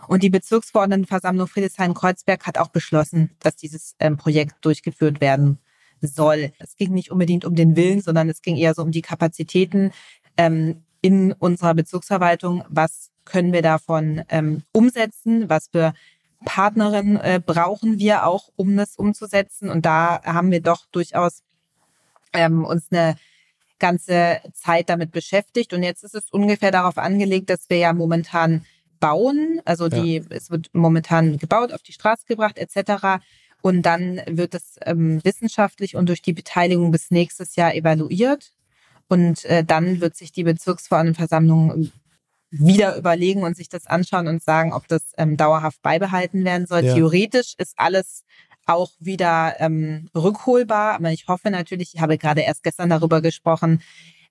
Und 0.07 0.23
die 0.23 0.31
Bezirksverordnetenversammlung 0.31 1.49
Friedrichshain-Kreuzberg 1.49 2.47
hat 2.47 2.57
auch 2.57 2.69
beschlossen, 2.69 3.31
dass 3.41 3.57
dieses 3.57 3.95
ähm, 3.99 4.17
Projekt 4.17 4.55
durchgeführt 4.65 5.21
werden 5.21 5.59
soll. 6.00 6.52
Es 6.59 6.76
ging 6.76 6.93
nicht 6.93 7.11
unbedingt 7.11 7.45
um 7.45 7.55
den 7.55 7.76
Willen, 7.76 8.00
sondern 8.00 8.28
es 8.28 8.43
ging 8.43 8.57
eher 8.57 8.75
so 8.75 8.83
um 8.83 8.90
die 8.90 9.02
Kapazitäten 9.02 9.93
ähm, 10.37 10.83
in 11.00 11.33
unserer 11.33 11.75
Bezirksverwaltung. 11.75 12.64
Was 12.69 13.11
können 13.25 13.52
wir 13.52 13.62
davon 13.62 14.23
ähm, 14.28 14.62
umsetzen? 14.73 15.49
Was 15.49 15.69
für 15.69 15.93
Partnerinnen 16.45 17.17
äh, 17.17 17.40
brauchen 17.45 17.99
wir 17.99 18.26
auch, 18.26 18.50
um 18.57 18.76
das 18.76 18.97
umzusetzen? 18.97 19.71
Und 19.71 19.87
da 19.87 20.23
haben 20.25 20.50
wir 20.50 20.61
doch 20.61 20.87
durchaus 20.87 21.43
ähm, 22.33 22.64
uns 22.64 22.87
eine 22.90 23.17
ganze 23.78 24.40
Zeit 24.55 24.88
damit 24.88 25.12
beschäftigt. 25.12 25.73
Und 25.73 25.83
jetzt 25.83 26.05
ist 26.05 26.14
es 26.14 26.31
ungefähr 26.31 26.71
darauf 26.71 26.99
angelegt, 26.99 27.50
dass 27.50 27.69
wir 27.69 27.78
ja 27.78 27.93
momentan 27.93 28.64
bauen. 29.00 29.61
Also 29.64 29.88
die, 29.88 30.17
ja. 30.17 30.23
es 30.31 30.50
wird 30.50 30.71
momentan 30.73 31.38
gebaut, 31.38 31.73
auf 31.73 31.83
die 31.83 31.93
Straße 31.93 32.25
gebracht 32.26 32.59
etc. 32.59 33.23
Und 33.61 33.83
dann 33.83 34.21
wird 34.27 34.55
es 34.55 34.77
ähm, 34.85 35.23
wissenschaftlich 35.25 35.97
und 35.97 36.09
durch 36.09 36.23
die 36.23 36.33
Beteiligung 36.33 36.91
bis 36.91 37.11
nächstes 37.11 37.57
Jahr 37.57 37.75
evaluiert. 37.75 38.53
Und 39.09 39.45
äh, 39.47 39.65
dann 39.65 40.00
wird 40.00 40.17
sich 40.17 40.33
die 40.33 40.45
Bezirksverordnetenversammlung 40.45 41.91
wieder 42.50 42.97
überlegen 42.97 43.43
und 43.43 43.57
sich 43.57 43.69
das 43.69 43.87
anschauen 43.87 44.27
und 44.29 44.43
sagen, 44.43 44.73
ob 44.73 44.88
das 44.88 45.12
ähm, 45.19 45.37
dauerhaft 45.37 45.83
beibehalten 45.83 46.45
werden 46.45 46.67
soll. 46.67 46.85
Ja. 46.85 46.95
Theoretisch 46.95 47.55
ist 47.59 47.75
alles 47.77 48.25
auch 48.67 48.93
wieder 49.00 49.57
ähm, 49.59 50.09
rückholbar. 50.15 50.95
Aber 50.95 51.11
ich 51.11 51.27
hoffe 51.27 51.50
natürlich, 51.50 51.95
ich 51.95 52.00
habe 52.00 52.19
gerade 52.19 52.43
erst 52.43 52.62
gestern 52.62 52.91
darüber 52.91 53.21
gesprochen, 53.21 53.83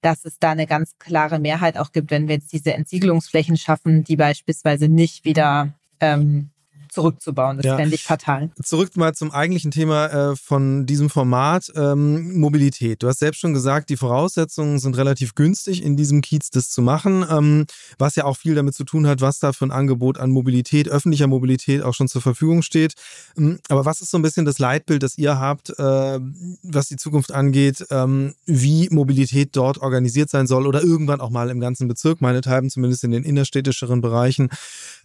dass 0.01 0.25
es 0.25 0.37
da 0.39 0.51
eine 0.51 0.67
ganz 0.67 0.97
klare 0.99 1.39
Mehrheit 1.39 1.77
auch 1.77 1.91
gibt, 1.91 2.11
wenn 2.11 2.27
wir 2.27 2.35
jetzt 2.35 2.53
diese 2.53 2.73
Entsiegelungsflächen 2.73 3.57
schaffen, 3.57 4.03
die 4.03 4.15
beispielsweise 4.15 4.87
nicht 4.87 5.25
wieder 5.25 5.73
ähm, 5.99 6.51
zurückzubauen. 6.91 7.57
Das 7.57 7.65
ja. 7.65 7.75
fände 7.75 7.95
ich 7.95 8.03
fatal. 8.03 8.49
Zurück 8.63 8.95
mal 8.97 9.13
zum 9.13 9.31
eigentlichen 9.31 9.71
Thema 9.71 10.07
äh, 10.07 10.35
von 10.35 10.85
diesem 10.85 11.09
Format, 11.09 11.71
ähm, 11.75 12.39
Mobilität. 12.39 13.03
Du 13.03 13.07
hast 13.07 13.19
selbst 13.19 13.39
schon 13.39 13.53
gesagt, 13.53 13.89
die 13.89 13.97
Voraussetzungen 13.97 14.79
sind 14.79 14.97
relativ 14.97 15.35
günstig, 15.35 15.83
in 15.83 15.97
diesem 15.97 16.21
Kiez 16.21 16.49
das 16.49 16.69
zu 16.69 16.81
machen, 16.81 17.25
ähm, 17.29 17.65
was 17.97 18.15
ja 18.15 18.25
auch 18.25 18.37
viel 18.37 18.55
damit 18.55 18.75
zu 18.75 18.83
tun 18.83 19.07
hat, 19.07 19.21
was 19.21 19.39
da 19.39 19.53
für 19.53 19.65
ein 19.65 19.71
Angebot 19.71 20.17
an 20.19 20.31
Mobilität, 20.31 20.87
öffentlicher 20.87 21.27
Mobilität 21.27 21.81
auch 21.81 21.93
schon 21.93 22.07
zur 22.07 22.21
Verfügung 22.21 22.61
steht. 22.61 22.93
Ähm, 23.37 23.59
aber 23.69 23.85
was 23.85 24.01
ist 24.01 24.11
so 24.11 24.17
ein 24.17 24.21
bisschen 24.21 24.45
das 24.45 24.59
Leitbild, 24.59 25.03
das 25.03 25.17
ihr 25.17 25.39
habt, 25.39 25.69
äh, 25.77 26.19
was 26.63 26.87
die 26.87 26.97
Zukunft 26.97 27.31
angeht, 27.31 27.85
ähm, 27.89 28.33
wie 28.45 28.87
Mobilität 28.89 29.55
dort 29.55 29.79
organisiert 29.79 30.29
sein 30.29 30.47
soll 30.47 30.67
oder 30.67 30.81
irgendwann 30.81 31.21
auch 31.21 31.29
mal 31.29 31.49
im 31.49 31.59
ganzen 31.59 31.87
Bezirk, 31.87 32.21
meinethalben 32.21 32.69
zumindest 32.69 33.03
in 33.03 33.11
den 33.11 33.23
innerstädtischeren 33.23 34.01
Bereichen. 34.01 34.49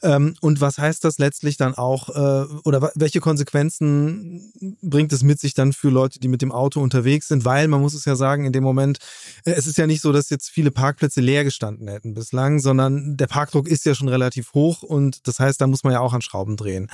Ähm, 0.02 0.34
und 0.40 0.60
was 0.60 0.78
heißt 0.78 1.04
das 1.04 1.18
letztlich 1.18 1.56
dann 1.56 1.71
auch, 1.74 2.08
äh, 2.08 2.46
oder 2.64 2.92
welche 2.94 3.20
Konsequenzen 3.20 4.52
bringt 4.82 5.12
es 5.12 5.22
mit 5.22 5.40
sich 5.40 5.54
dann 5.54 5.72
für 5.72 5.90
Leute, 5.90 6.20
die 6.20 6.28
mit 6.28 6.42
dem 6.42 6.52
Auto 6.52 6.80
unterwegs 6.80 7.28
sind? 7.28 7.44
Weil 7.44 7.68
man 7.68 7.80
muss 7.80 7.94
es 7.94 8.04
ja 8.04 8.16
sagen, 8.16 8.44
in 8.44 8.52
dem 8.52 8.64
Moment, 8.64 8.98
äh, 9.44 9.52
es 9.52 9.66
ist 9.66 9.78
ja 9.78 9.86
nicht 9.86 10.00
so, 10.00 10.12
dass 10.12 10.30
jetzt 10.30 10.50
viele 10.50 10.70
Parkplätze 10.70 11.20
leer 11.20 11.44
gestanden 11.44 11.88
hätten 11.88 12.14
bislang, 12.14 12.58
sondern 12.58 13.16
der 13.16 13.26
Parkdruck 13.26 13.68
ist 13.68 13.84
ja 13.84 13.94
schon 13.94 14.08
relativ 14.08 14.54
hoch 14.54 14.82
und 14.82 15.26
das 15.26 15.38
heißt, 15.38 15.60
da 15.60 15.66
muss 15.66 15.84
man 15.84 15.92
ja 15.92 16.00
auch 16.00 16.12
an 16.12 16.22
Schrauben 16.22 16.56
drehen. 16.56 16.88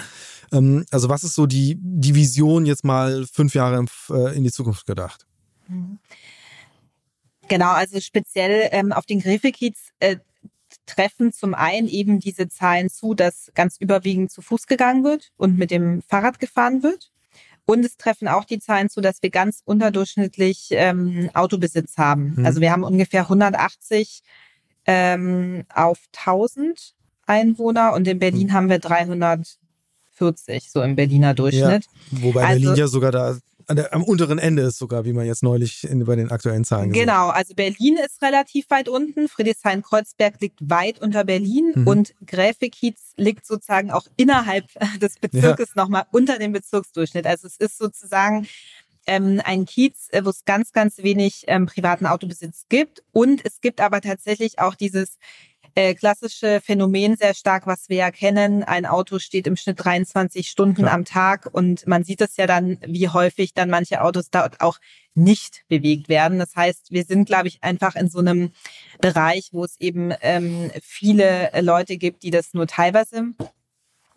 Ähm, 0.52 0.84
also 0.90 1.08
was 1.08 1.24
ist 1.24 1.34
so 1.34 1.46
die, 1.46 1.78
die 1.80 2.14
Vision 2.14 2.66
jetzt 2.66 2.84
mal 2.84 3.26
fünf 3.32 3.54
Jahre 3.54 3.84
äh, 4.10 4.36
in 4.36 4.44
die 4.44 4.52
Zukunft 4.52 4.86
gedacht? 4.86 5.26
Mhm. 5.68 5.98
Genau, 7.48 7.70
also 7.70 7.98
speziell 8.00 8.68
ähm, 8.72 8.92
auf 8.92 9.06
den 9.06 9.20
Grevekiez 9.20 9.92
äh, 10.00 10.16
treffen 10.86 11.32
zum 11.32 11.54
einen 11.54 11.88
eben 11.88 12.20
diese 12.20 12.48
Zahlen 12.48 12.90
zu, 12.90 13.14
dass 13.14 13.50
ganz 13.54 13.76
überwiegend 13.78 14.30
zu 14.30 14.42
Fuß 14.42 14.66
gegangen 14.66 15.04
wird 15.04 15.30
und 15.36 15.58
mit 15.58 15.70
dem 15.70 16.02
Fahrrad 16.02 16.38
gefahren 16.38 16.82
wird. 16.82 17.10
Und 17.64 17.84
es 17.84 17.98
treffen 17.98 18.28
auch 18.28 18.44
die 18.44 18.60
Zahlen 18.60 18.88
zu, 18.88 19.02
dass 19.02 19.22
wir 19.22 19.28
ganz 19.30 19.60
unterdurchschnittlich 19.64 20.68
ähm, 20.70 21.28
Autobesitz 21.34 21.98
haben. 21.98 22.34
Mhm. 22.36 22.46
Also 22.46 22.62
wir 22.62 22.72
haben 22.72 22.82
ungefähr 22.82 23.22
180 23.22 24.22
ähm, 24.86 25.64
auf 25.74 25.98
1000 26.16 26.94
Einwohner 27.26 27.92
und 27.92 28.08
in 28.08 28.18
Berlin 28.18 28.46
mhm. 28.46 28.52
haben 28.52 28.70
wir 28.70 28.78
340, 28.78 30.70
so 30.70 30.80
im 30.82 30.96
Berliner 30.96 31.34
Durchschnitt. 31.34 31.84
Ja, 32.10 32.22
wobei 32.22 32.46
also, 32.46 32.60
Berlin 32.62 32.78
ja 32.78 32.88
sogar 32.88 33.12
da 33.12 33.36
der, 33.70 33.94
am 33.94 34.02
unteren 34.02 34.38
Ende 34.38 34.62
ist 34.62 34.78
sogar, 34.78 35.04
wie 35.04 35.12
man 35.12 35.26
jetzt 35.26 35.42
neulich 35.42 35.84
in, 35.84 36.04
bei 36.04 36.16
den 36.16 36.30
aktuellen 36.30 36.64
Zahlen 36.64 36.90
gesehen 36.90 37.06
Genau, 37.06 37.28
also 37.28 37.54
Berlin 37.54 37.98
ist 38.04 38.22
relativ 38.22 38.70
weit 38.70 38.88
unten, 38.88 39.28
Friedrichshain-Kreuzberg 39.28 40.40
liegt 40.40 40.58
weit 40.68 41.00
unter 41.00 41.24
Berlin 41.24 41.72
mhm. 41.74 41.86
und 41.86 42.14
Gräfekiez 42.26 43.12
liegt 43.16 43.46
sozusagen 43.46 43.90
auch 43.90 44.06
innerhalb 44.16 44.66
des 45.00 45.18
Bezirkes 45.18 45.72
ja. 45.74 45.82
nochmal 45.82 46.04
unter 46.12 46.38
dem 46.38 46.52
Bezirksdurchschnitt. 46.52 47.26
Also 47.26 47.46
es 47.46 47.56
ist 47.56 47.78
sozusagen 47.78 48.48
ähm, 49.06 49.40
ein 49.44 49.64
Kiez, 49.64 50.08
äh, 50.12 50.24
wo 50.24 50.30
es 50.30 50.44
ganz, 50.44 50.72
ganz 50.72 50.98
wenig 50.98 51.44
ähm, 51.48 51.66
privaten 51.66 52.06
Autobesitz 52.06 52.66
gibt. 52.68 53.02
Und 53.12 53.44
es 53.44 53.60
gibt 53.60 53.80
aber 53.80 54.00
tatsächlich 54.00 54.58
auch 54.58 54.74
dieses 54.74 55.18
äh, 55.74 55.94
klassische 55.94 56.60
Phänomen 56.60 57.16
sehr 57.16 57.34
stark, 57.34 57.66
was 57.66 57.88
wir 57.88 57.96
ja 57.96 58.10
kennen. 58.10 58.62
Ein 58.64 58.86
Auto 58.86 59.18
steht 59.18 59.46
im 59.46 59.56
Schnitt 59.56 59.84
23 59.84 60.48
Stunden 60.48 60.82
ja. 60.82 60.92
am 60.92 61.04
Tag 61.04 61.48
und 61.52 61.86
man 61.86 62.04
sieht 62.04 62.20
es 62.20 62.36
ja 62.36 62.46
dann, 62.46 62.78
wie 62.86 63.08
häufig 63.08 63.54
dann 63.54 63.70
manche 63.70 64.02
Autos 64.02 64.30
dort 64.30 64.60
auch 64.60 64.78
nicht 65.14 65.64
bewegt 65.68 66.08
werden. 66.08 66.38
Das 66.38 66.54
heißt, 66.54 66.90
wir 66.90 67.04
sind, 67.04 67.26
glaube 67.26 67.48
ich, 67.48 67.62
einfach 67.62 67.96
in 67.96 68.08
so 68.08 68.18
einem 68.18 68.52
Bereich, 69.00 69.50
wo 69.52 69.64
es 69.64 69.78
eben 69.80 70.12
ähm, 70.22 70.70
viele 70.82 71.50
Leute 71.60 71.96
gibt, 71.96 72.22
die 72.22 72.30
das 72.30 72.54
nur 72.54 72.66
teilweise 72.66 73.34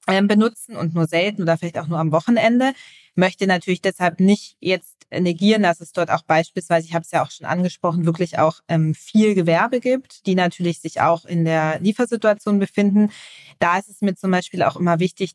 ähm, 0.07 0.27
benutzen 0.27 0.75
und 0.75 0.93
nur 0.93 1.07
selten 1.07 1.43
oder 1.43 1.57
vielleicht 1.57 1.77
auch 1.77 1.87
nur 1.87 1.99
am 1.99 2.11
Wochenende. 2.11 2.73
Möchte 3.15 3.47
natürlich 3.47 3.81
deshalb 3.81 4.19
nicht 4.19 4.57
jetzt 4.59 5.01
negieren, 5.19 5.63
dass 5.63 5.81
es 5.81 5.91
dort 5.91 6.09
auch 6.09 6.21
beispielsweise, 6.21 6.87
ich 6.87 6.93
habe 6.93 7.03
es 7.03 7.11
ja 7.11 7.23
auch 7.23 7.31
schon 7.31 7.45
angesprochen, 7.45 8.05
wirklich 8.05 8.39
auch 8.39 8.61
ähm, 8.67 8.95
viel 8.95 9.35
Gewerbe 9.35 9.79
gibt, 9.79 10.25
die 10.25 10.35
natürlich 10.35 10.79
sich 10.79 11.01
auch 11.01 11.25
in 11.25 11.43
der 11.43 11.79
Liefersituation 11.79 12.59
befinden. 12.59 13.11
Da 13.59 13.77
ist 13.77 13.89
es 13.89 14.01
mir 14.01 14.15
zum 14.15 14.31
Beispiel 14.31 14.63
auch 14.63 14.77
immer 14.77 14.99
wichtig, 14.99 15.33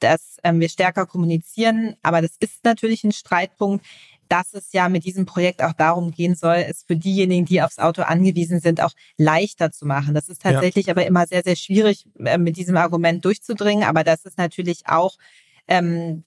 dass 0.00 0.38
ähm, 0.42 0.60
wir 0.60 0.68
stärker 0.68 1.06
kommunizieren. 1.06 1.94
Aber 2.02 2.20
das 2.20 2.32
ist 2.40 2.64
natürlich 2.64 3.04
ein 3.04 3.12
Streitpunkt, 3.12 3.86
dass 4.28 4.54
es 4.54 4.72
ja 4.72 4.88
mit 4.88 5.04
diesem 5.04 5.26
Projekt 5.26 5.62
auch 5.62 5.74
darum 5.74 6.10
gehen 6.10 6.34
soll, 6.34 6.56
es 6.56 6.84
für 6.84 6.96
diejenigen, 6.96 7.44
die 7.44 7.60
aufs 7.60 7.78
Auto 7.78 8.02
angewiesen 8.02 8.60
sind, 8.60 8.80
auch 8.82 8.92
leichter 9.18 9.70
zu 9.70 9.86
machen. 9.86 10.14
Das 10.14 10.28
ist 10.28 10.42
tatsächlich 10.42 10.86
ja. 10.86 10.94
aber 10.94 11.06
immer 11.06 11.26
sehr, 11.26 11.42
sehr 11.42 11.56
schwierig, 11.56 12.06
äh, 12.18 12.38
mit 12.38 12.56
diesem 12.56 12.76
Argument 12.76 13.24
durchzudringen. 13.24 13.84
Aber 13.84 14.04
das 14.04 14.24
ist 14.24 14.38
natürlich 14.38 14.86
auch 14.86 15.16
ähm, 15.68 16.24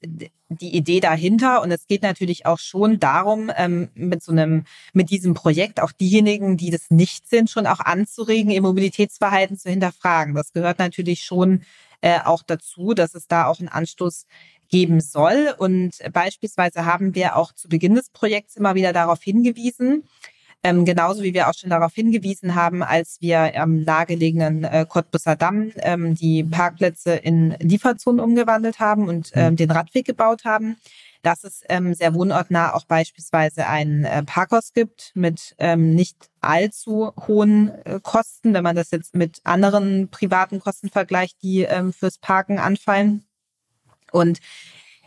die 0.50 0.76
Idee 0.76 1.00
dahinter. 1.00 1.62
Und 1.62 1.72
es 1.72 1.88
geht 1.88 2.04
natürlich 2.04 2.46
auch 2.46 2.60
schon 2.60 3.00
darum, 3.00 3.52
ähm, 3.56 3.90
mit 3.96 4.24
so 4.24 4.32
einem, 4.32 4.66
mit 4.94 5.10
diesem 5.10 5.34
Projekt 5.34 5.82
auch 5.82 5.92
diejenigen, 5.92 6.58
die 6.58 6.70
das 6.70 6.90
nicht 6.90 7.28
sind, 7.28 7.50
schon 7.50 7.68
auch 7.68 7.80
anzuregen, 7.80 8.52
ihr 8.52 8.62
Mobilitätsverhalten 8.62 9.58
zu 9.58 9.70
hinterfragen. 9.70 10.36
Das 10.36 10.54
gehört 10.54 10.80
natürlich 10.80 11.24
schon 11.24 11.64
äh, 12.02 12.20
auch 12.24 12.44
dazu, 12.44 12.94
dass 12.94 13.16
es 13.16 13.28
da 13.28 13.48
auch 13.48 13.60
einen 13.60 13.70
Anstoß 13.70 14.28
geben 14.70 15.00
soll. 15.02 15.54
Und 15.58 15.92
beispielsweise 16.12 16.86
haben 16.86 17.16
wir 17.16 17.36
auch 17.36 17.52
zu 17.54 17.70
Beginn 17.70 17.96
des 17.96 18.10
Projekts 18.10 18.56
immer 18.56 18.76
wieder 18.76 18.94
darauf 18.94 19.22
hingewiesen, 19.22 20.04
ähm, 20.66 20.84
genauso 20.84 21.22
wie 21.22 21.36
wir 21.36 21.48
auch 21.48 21.54
schon 21.54 21.70
darauf 21.70 21.94
hingewiesen 21.94 22.56
haben, 22.56 22.82
als 22.82 23.18
wir 23.22 23.62
am 23.62 23.84
nahegelegenen 23.84 24.64
äh, 24.64 24.88
Cottbusser 24.90 25.36
Damm 25.36 25.72
ähm, 25.78 26.16
die 26.16 26.44
Parkplätze 26.44 27.14
in 27.14 27.56
Lieferzonen 27.60 28.20
umgewandelt 28.20 28.80
haben 28.80 29.08
und 29.08 29.30
ähm, 29.36 29.52
mhm. 29.52 29.58
den 29.58 29.70
Radweg 29.70 30.08
gebaut 30.08 30.44
haben, 30.44 30.78
dass 31.22 31.44
es 31.44 31.62
ähm, 31.70 31.94
sehr 31.94 32.16
wohnortnah 32.16 32.74
auch 32.74 32.86
beispielsweise 32.86 33.68
ein 33.68 34.06
äh, 34.06 34.24
Parkhaus 34.24 34.74
gibt 34.74 35.12
mit 35.14 35.54
ähm, 35.60 35.94
nicht 35.94 36.32
allzu 36.42 37.14
hohen 37.28 37.70
äh, 37.86 38.00
Kosten, 38.02 38.56
wenn 38.56 38.64
man 38.64 38.76
das 38.76 38.90
jetzt 38.90 39.14
mit 39.14 39.42
anderen 39.44 40.08
privaten 40.10 40.60
Kosten 40.60 40.90
vergleicht, 40.90 41.44
die 41.44 41.62
ähm, 41.62 41.94
fürs 41.94 42.18
Parken 42.18 42.58
anfallen. 42.58 43.24
Und 44.12 44.40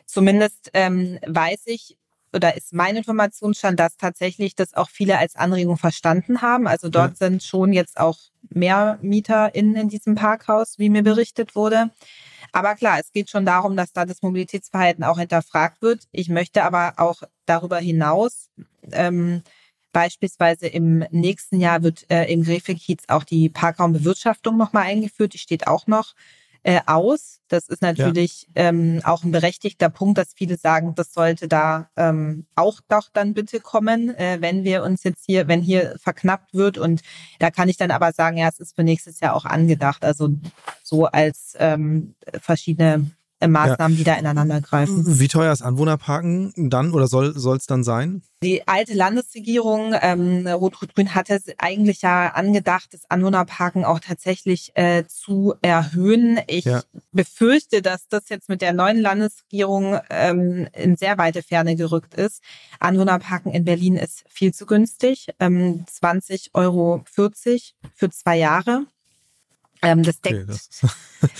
zumindest 0.07 0.71
ähm, 0.73 1.19
weiß 1.27 1.63
ich, 1.67 1.98
oder 2.33 2.57
ist 2.57 2.73
mein 2.73 2.97
Informationsstand, 2.97 3.81
dass 3.81 3.97
tatsächlich 3.97 4.55
das 4.55 4.75
auch 4.75 4.91
viele 4.91 5.19
als 5.19 5.37
Anregung 5.37 5.77
verstanden 5.77 6.43
haben. 6.43 6.67
Also 6.67 6.89
dort 6.89 7.13
ja. 7.13 7.29
sind 7.29 7.43
schon 7.43 7.73
jetzt 7.73 7.99
auch 7.99 8.19
mehr 8.51 8.99
MieterInnen 9.03 9.77
in 9.77 9.89
diesem 9.89 10.15
Parkhaus, 10.15 10.79
wie 10.79 10.91
mir 10.91 11.03
berichtet 11.03 11.55
wurde. 11.55 11.91
Aber 12.53 12.75
klar, 12.75 12.99
es 12.99 13.13
geht 13.13 13.31
schon 13.31 13.45
darum, 13.45 13.77
dass 13.77 13.93
da 13.93 14.05
das 14.05 14.23
Mobilitätsverhalten 14.23 15.05
auch 15.05 15.19
hinterfragt 15.19 15.83
wird. 15.83 16.05
Ich 16.13 16.29
möchte 16.29 16.65
aber 16.65 16.95
auch 16.97 17.23
darüber 17.47 17.79
hinaus, 17.79 18.49
ähm, 18.93 19.43
beispielsweise 19.93 20.67
im 20.67 21.05
nächsten 21.11 21.61
Jahr 21.61 21.83
wird 21.83 22.07
äh, 22.11 22.31
im 22.33 22.45
Grefelkiez 22.45 23.05
auch 23.09 23.25
die 23.25 23.49
Parkraumbewirtschaftung 23.49 24.57
nochmal 24.57 24.85
eingeführt. 24.85 25.35
Die 25.35 25.39
steht 25.39 25.67
auch 25.67 25.87
noch 25.87 26.15
äh, 26.63 26.81
aus. 26.87 27.41
Das 27.49 27.69
ist 27.69 27.83
natürlich 27.83 28.49
ja. 28.55 28.69
ähm, 28.69 29.01
auch 29.05 29.25
ein 29.25 29.33
berechtigter 29.33 29.89
Punkt, 29.89 30.19
dass 30.19 30.35
viele 30.35 30.57
sagen, 30.57 30.95
das 30.95 31.13
sollte 31.13 31.49
da 31.49 31.91
ähm, 31.97 32.47
auch 32.55 32.81
doch 32.89 33.09
dann 33.13 33.35
bitte 33.35 33.61
kommen, 33.61 34.15
äh, 34.17 34.39
wenn 34.41 34.65
wir 34.65 34.83
uns 34.83 35.05
jetzt 35.05 35.25
hier, 35.25 35.49
wenn 35.49 35.63
hier 35.63 35.97
verknappt 35.99 36.55
wird. 36.55 36.79
Und 36.79 37.03
da 37.39 37.51
kann 37.51 37.69
ich 37.69 37.77
dann 37.77 37.91
aber 37.91 38.13
sagen, 38.13 38.37
ja, 38.37 38.49
es 38.49 38.61
ist 38.61 38.77
für 38.77 38.85
nächstes 38.85 39.21
Jahr 39.21 39.35
auch 39.35 39.45
angedacht. 39.45 40.05
Also 40.05 40.31
so 40.83 41.07
als 41.07 41.55
ähm, 41.59 42.15
verschiedene 42.41 43.11
Maßnahmen, 43.47 43.97
ja. 43.97 43.99
die 43.99 44.05
da 44.05 44.15
ineinander 44.15 44.61
greifen. 44.61 45.05
Wie 45.21 45.29
teuer 45.29 45.53
ist 45.53 45.63
Anwohnerparken 45.63 46.53
dann 46.57 46.93
oder 46.93 47.07
soll 47.07 47.35
es 47.35 47.67
dann 47.67 47.85
sein? 47.85 48.23
Die 48.43 48.67
alte 48.69 48.95
Landesregierung 48.95 49.95
ähm, 50.01 50.47
Rot-Rot-Grün 50.47 51.15
hatte 51.15 51.41
eigentlich 51.59 52.03
ja 52.03 52.29
angedacht, 52.29 52.95
das 52.95 53.09
Anwohnerparken 53.09 53.85
auch 53.85 53.99
tatsächlich 53.99 54.71
äh, 54.75 55.05
zu 55.09 55.55
erhöhen. 55.61 56.39
Ich 56.47 56.65
ja. 56.65 56.83
befürchte, 57.11 57.83
dass 57.83 58.07
das 58.09 58.29
jetzt 58.29 58.49
mit 58.49 58.63
der 58.63 58.73
neuen 58.73 59.01
Landesregierung 59.01 59.99
ähm, 60.11 60.69
in 60.73 60.97
sehr 60.97 61.19
weite 61.19 61.43
Ferne 61.43 61.75
gerückt 61.75 62.15
ist. 62.15 62.43
Anwohnerparken 62.79 63.53
in 63.53 63.65
Berlin 63.65 63.97
ist 63.97 64.25
viel 64.29 64.55
zu 64.55 64.67
günstig, 64.67 65.29
ähm, 65.41 65.85
20,40 65.89 66.51
Euro 66.55 67.03
für 67.07 68.11
zwei 68.11 68.39
Jahre. 68.39 68.87
Ähm, 69.83 70.03
das 70.03 70.21
deckt. 70.21 70.37
Okay, 70.37 70.45
das, 70.47 70.69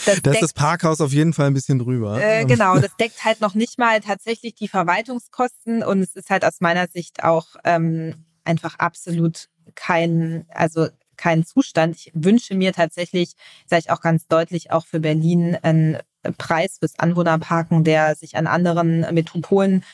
das, 0.05 0.23
das 0.23 0.35
ist 0.35 0.43
das 0.43 0.53
Parkhaus 0.53 1.01
auf 1.01 1.13
jeden 1.13 1.33
Fall 1.33 1.47
ein 1.47 1.55
bisschen 1.55 1.79
drüber. 1.79 2.21
Äh, 2.21 2.45
genau, 2.45 2.79
das 2.79 2.97
deckt 3.01 3.25
halt 3.25 3.41
noch 3.41 3.55
nicht 3.55 3.79
mal 3.79 4.01
tatsächlich 4.01 4.55
die 4.55 4.69
Verwaltungskosten 4.69 5.83
und 5.83 6.01
es 6.01 6.15
ist 6.15 6.31
halt 6.31 6.45
aus 6.45 6.61
meiner 6.61 6.89
Sicht 6.89 7.25
auch 7.25 7.47
ähm, 7.65 8.25
einfach 8.45 8.79
absolut 8.79 9.49
kein, 9.75 10.47
also 10.51 10.89
kein 11.17 11.45
Zustand. 11.45 11.97
Ich 11.97 12.13
wünsche 12.15 12.55
mir 12.55 12.73
tatsächlich, 12.73 13.33
sage 13.67 13.83
ich 13.85 13.91
auch 13.91 14.01
ganz 14.01 14.27
deutlich, 14.29 14.71
auch 14.71 14.87
für 14.87 15.01
Berlin 15.01 15.57
einen 15.63 15.99
Preis 16.39 16.79
fürs 16.79 16.99
Anwohnerparken, 16.99 17.85
der 17.85 18.15
sich 18.15 18.37
an 18.37 18.47
anderen 18.47 19.01
Metropolen 19.13 19.85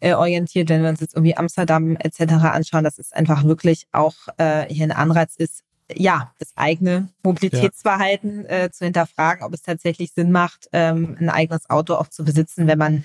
äh, 0.00 0.14
orientiert. 0.14 0.68
Wenn 0.68 0.82
wir 0.82 0.90
uns 0.90 1.00
jetzt 1.00 1.14
irgendwie 1.14 1.36
Amsterdam 1.36 1.96
etc. 1.96 2.34
anschauen, 2.44 2.84
dass 2.84 2.98
es 2.98 3.12
einfach 3.12 3.44
wirklich 3.44 3.86
auch 3.92 4.14
äh, 4.36 4.66
hier 4.72 4.84
ein 4.84 4.92
Anreiz 4.92 5.34
ist, 5.36 5.64
ja, 5.92 6.32
das 6.38 6.52
eigene 6.56 7.08
Mobilitätsverhalten 7.22 8.44
ja. 8.44 8.64
äh, 8.64 8.70
zu 8.70 8.84
hinterfragen, 8.84 9.44
ob 9.44 9.52
es 9.52 9.62
tatsächlich 9.62 10.12
Sinn 10.12 10.32
macht, 10.32 10.68
ähm, 10.72 11.16
ein 11.20 11.28
eigenes 11.28 11.68
Auto 11.68 11.94
auch 11.94 12.08
zu 12.08 12.24
besitzen, 12.24 12.66
wenn 12.66 12.78
man 12.78 13.04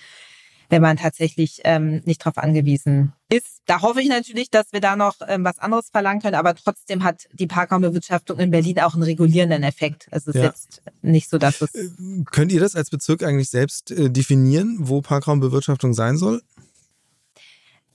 wenn 0.69 0.81
man 0.83 0.97
tatsächlich 0.97 1.61
ähm, 1.63 2.01
nicht 2.05 2.21
darauf 2.21 2.37
angewiesen 2.37 3.13
ist. 3.27 3.61
Da 3.65 3.81
hoffe 3.81 4.01
ich 4.01 4.07
natürlich, 4.07 4.51
dass 4.51 4.71
wir 4.71 4.81
da 4.81 4.95
noch 4.95 5.15
ähm, 5.27 5.43
was 5.43 5.57
anderes 5.57 5.89
verlangen 5.89 6.21
können, 6.21 6.35
aber 6.35 6.55
trotzdem 6.55 7.03
hat 7.03 7.27
die 7.33 7.47
Parkraumbewirtschaftung 7.47 8.39
in 8.39 8.51
Berlin 8.51 8.79
auch 8.79 8.93
einen 8.93 9.03
regulierenden 9.03 9.63
Effekt. 9.63 10.07
Also 10.11 10.29
es 10.29 10.35
ist 10.35 10.41
ja. 10.41 10.47
jetzt 10.47 10.81
nicht 11.01 11.29
so, 11.29 11.37
dass 11.37 11.61
es. 11.61 11.73
Äh, 11.73 11.89
könnt 12.31 12.51
ihr 12.51 12.59
das 12.59 12.75
als 12.75 12.91
Bezirk 12.91 13.23
eigentlich 13.23 13.49
selbst 13.49 13.91
äh, 13.91 14.09
definieren, 14.09 14.77
wo 14.79 15.01
Parkraumbewirtschaftung 15.01 15.93
sein 15.93 16.17
soll? 16.17 16.41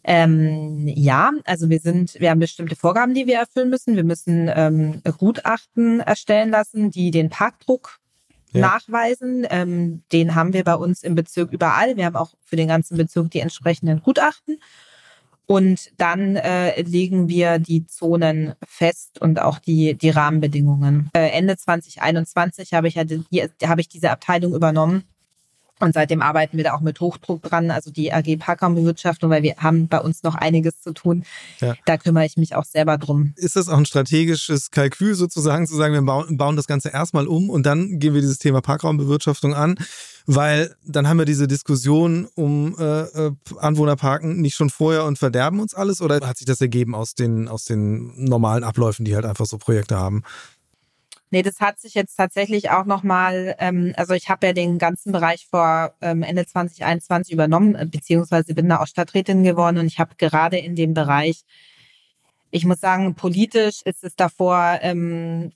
Ähm, 0.04 0.86
ja, 0.86 1.32
also 1.44 1.70
wir 1.70 1.80
sind, 1.80 2.20
wir 2.20 2.30
haben 2.30 2.38
bestimmte 2.38 2.76
Vorgaben, 2.76 3.14
die 3.14 3.26
wir 3.26 3.38
erfüllen 3.38 3.70
müssen. 3.70 3.96
Wir 3.96 4.04
müssen 4.04 4.50
ähm, 4.54 5.02
Gutachten 5.18 6.00
erstellen 6.00 6.50
lassen, 6.50 6.90
die 6.90 7.10
den 7.10 7.30
Parkdruck 7.30 7.98
ja. 8.52 8.60
nachweisen. 8.60 9.46
Ähm, 9.48 10.02
den 10.12 10.34
haben 10.34 10.52
wir 10.52 10.62
bei 10.62 10.74
uns 10.74 11.02
im 11.02 11.14
Bezirk 11.14 11.52
überall. 11.52 11.96
Wir 11.96 12.04
haben 12.04 12.16
auch 12.16 12.34
für 12.44 12.56
den 12.56 12.68
ganzen 12.68 12.98
Bezirk 12.98 13.30
die 13.30 13.40
entsprechenden 13.40 14.02
Gutachten. 14.02 14.58
Und 15.46 15.90
dann 15.98 16.36
äh, 16.36 16.80
legen 16.82 17.28
wir 17.28 17.58
die 17.58 17.86
Zonen 17.86 18.54
fest 18.66 19.20
und 19.20 19.40
auch 19.40 19.58
die, 19.58 19.94
die 19.94 20.10
Rahmenbedingungen. 20.10 21.10
Äh, 21.14 21.30
Ende 21.30 21.56
2021 21.56 22.72
habe 22.72 22.88
ich, 22.88 22.94
ja 22.94 23.04
die, 23.04 23.24
habe 23.64 23.80
ich 23.80 23.88
diese 23.88 24.10
Abteilung 24.10 24.54
übernommen 24.54 25.04
und 25.80 25.92
seitdem 25.92 26.22
arbeiten 26.22 26.56
wir 26.56 26.64
da 26.64 26.74
auch 26.74 26.80
mit 26.80 27.00
Hochdruck 27.00 27.42
dran, 27.42 27.70
also 27.70 27.90
die 27.90 28.12
AG 28.12 28.36
Parkraumbewirtschaftung, 28.38 29.28
weil 29.28 29.42
wir 29.42 29.56
haben 29.56 29.88
bei 29.88 30.00
uns 30.00 30.22
noch 30.22 30.36
einiges 30.36 30.80
zu 30.80 30.92
tun. 30.92 31.24
Ja. 31.60 31.74
Da 31.84 31.96
kümmere 31.96 32.24
ich 32.24 32.36
mich 32.36 32.54
auch 32.54 32.64
selber 32.64 32.96
drum. 32.96 33.32
Ist 33.36 33.56
das 33.56 33.68
auch 33.68 33.76
ein 33.76 33.86
strategisches 33.86 34.70
Kalkül 34.70 35.14
sozusagen, 35.16 35.66
zu 35.66 35.74
sagen, 35.74 35.92
wir 35.92 36.02
bauen, 36.02 36.36
bauen 36.36 36.54
das 36.54 36.68
Ganze 36.68 36.90
erstmal 36.90 37.26
um 37.26 37.50
und 37.50 37.66
dann 37.66 37.98
gehen 37.98 38.14
wir 38.14 38.20
dieses 38.20 38.38
Thema 38.38 38.60
Parkraumbewirtschaftung 38.60 39.54
an? 39.54 39.74
Weil 40.26 40.74
dann 40.86 41.06
haben 41.06 41.18
wir 41.18 41.26
diese 41.26 41.46
Diskussion 41.46 42.28
um 42.34 42.76
äh, 42.78 43.00
äh 43.02 43.32
Anwohnerparken 43.58 44.40
nicht 44.40 44.54
schon 44.54 44.70
vorher 44.70 45.04
und 45.04 45.18
verderben 45.18 45.60
uns 45.60 45.74
alles 45.74 46.00
oder 46.00 46.26
hat 46.26 46.38
sich 46.38 46.46
das 46.46 46.60
ergeben 46.62 46.94
aus 46.94 47.14
den, 47.14 47.46
aus 47.48 47.64
den 47.64 48.12
normalen 48.24 48.64
Abläufen, 48.64 49.04
die 49.04 49.14
halt 49.14 49.26
einfach 49.26 49.44
so 49.44 49.58
Projekte 49.58 49.98
haben? 49.98 50.22
Nee, 51.34 51.42
das 51.42 51.60
hat 51.60 51.80
sich 51.80 51.94
jetzt 51.94 52.14
tatsächlich 52.14 52.70
auch 52.70 52.84
nochmal, 52.84 53.56
ähm, 53.58 53.92
also 53.96 54.14
ich 54.14 54.28
habe 54.28 54.46
ja 54.46 54.52
den 54.52 54.78
ganzen 54.78 55.10
Bereich 55.10 55.48
vor 55.50 55.92
ähm, 56.00 56.22
Ende 56.22 56.46
2021 56.46 57.32
übernommen, 57.32 57.74
äh, 57.74 57.86
beziehungsweise 57.86 58.54
bin 58.54 58.68
da 58.68 58.78
auch 58.80 58.86
Stadträtin 58.86 59.42
geworden 59.42 59.78
und 59.78 59.86
ich 59.86 59.98
habe 59.98 60.14
gerade 60.16 60.58
in 60.58 60.76
dem 60.76 60.94
Bereich, 60.94 61.42
ich 62.52 62.64
muss 62.64 62.78
sagen, 62.78 63.16
politisch 63.16 63.82
ist 63.84 64.04
es 64.04 64.14
davor 64.14 64.78
ähm, 64.82 65.50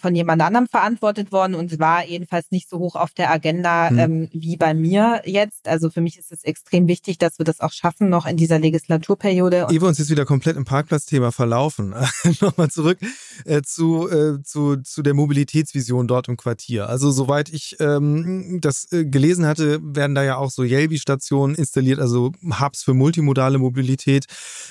von 0.00 0.14
jemand 0.14 0.42
anderem 0.42 0.66
verantwortet 0.66 1.30
worden 1.30 1.54
und 1.54 1.78
war 1.78 2.04
jedenfalls 2.04 2.50
nicht 2.50 2.68
so 2.68 2.78
hoch 2.78 2.96
auf 2.96 3.12
der 3.12 3.30
Agenda 3.30 3.90
mhm. 3.90 3.98
ähm, 3.98 4.28
wie 4.32 4.56
bei 4.56 4.74
mir 4.74 5.22
jetzt. 5.24 5.68
Also 5.68 5.90
für 5.90 6.00
mich 6.00 6.18
ist 6.18 6.32
es 6.32 6.42
extrem 6.44 6.88
wichtig, 6.88 7.18
dass 7.18 7.38
wir 7.38 7.44
das 7.44 7.60
auch 7.60 7.72
schaffen, 7.72 8.08
noch 8.08 8.26
in 8.26 8.36
dieser 8.36 8.58
Legislaturperiode. 8.58 9.68
Ehe 9.70 9.80
wir 9.80 9.88
uns 9.88 9.98
jetzt 9.98 10.10
wieder 10.10 10.24
komplett 10.24 10.56
im 10.56 10.64
Parkplatzthema 10.64 11.30
verlaufen, 11.30 11.94
nochmal 12.40 12.70
zurück 12.70 12.98
äh, 13.44 13.62
zu, 13.62 14.08
äh, 14.08 14.42
zu, 14.42 14.76
zu 14.76 15.02
der 15.02 15.14
Mobilitätsvision 15.14 16.08
dort 16.08 16.28
im 16.28 16.36
Quartier. 16.36 16.88
Also 16.88 17.10
soweit 17.10 17.50
ich 17.50 17.76
ähm, 17.80 18.58
das 18.60 18.90
äh, 18.92 19.04
gelesen 19.04 19.46
hatte, 19.46 19.80
werden 19.82 20.14
da 20.14 20.22
ja 20.22 20.36
auch 20.36 20.50
so 20.50 20.62
Yelby-Stationen 20.62 21.54
installiert, 21.54 22.00
also 22.00 22.32
Hubs 22.60 22.82
für 22.82 22.94
multimodale 22.94 23.58
Mobilität. 23.58 24.26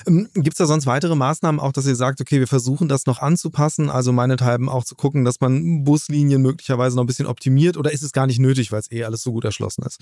Ähm, 0.08 0.30
Gibt 0.34 0.56
es 0.56 0.58
da 0.58 0.66
sonst 0.66 0.86
weitere 0.86 1.16
Maßnahmen, 1.16 1.62
auch 1.62 1.72
dass 1.72 1.86
ihr 1.86 1.96
sagt, 1.96 2.20
okay, 2.20 2.40
wir 2.40 2.48
versuchen 2.48 2.88
das 2.88 3.06
noch 3.06 3.20
anzupassen, 3.20 3.90
also 3.90 4.12
meinethalben 4.12 4.70
auch 4.70 4.84
zu 4.84 4.96
gucken, 4.96 5.13
gucken, 5.14 5.26
dass 5.26 5.40
man 5.40 5.84
Buslinien 5.84 6.42
möglicherweise 6.42 6.96
noch 6.96 7.04
ein 7.04 7.08
bisschen 7.08 7.28
optimiert 7.28 7.78
oder 7.78 7.92
ist 7.92 8.02
es 8.02 8.12
gar 8.12 8.26
nicht 8.26 8.40
nötig, 8.40 8.72
weil 8.72 8.80
es 8.80 8.92
eh 8.92 9.04
alles 9.04 9.22
so 9.22 9.32
gut 9.32 9.46
erschlossen 9.46 9.84
ist? 9.86 10.00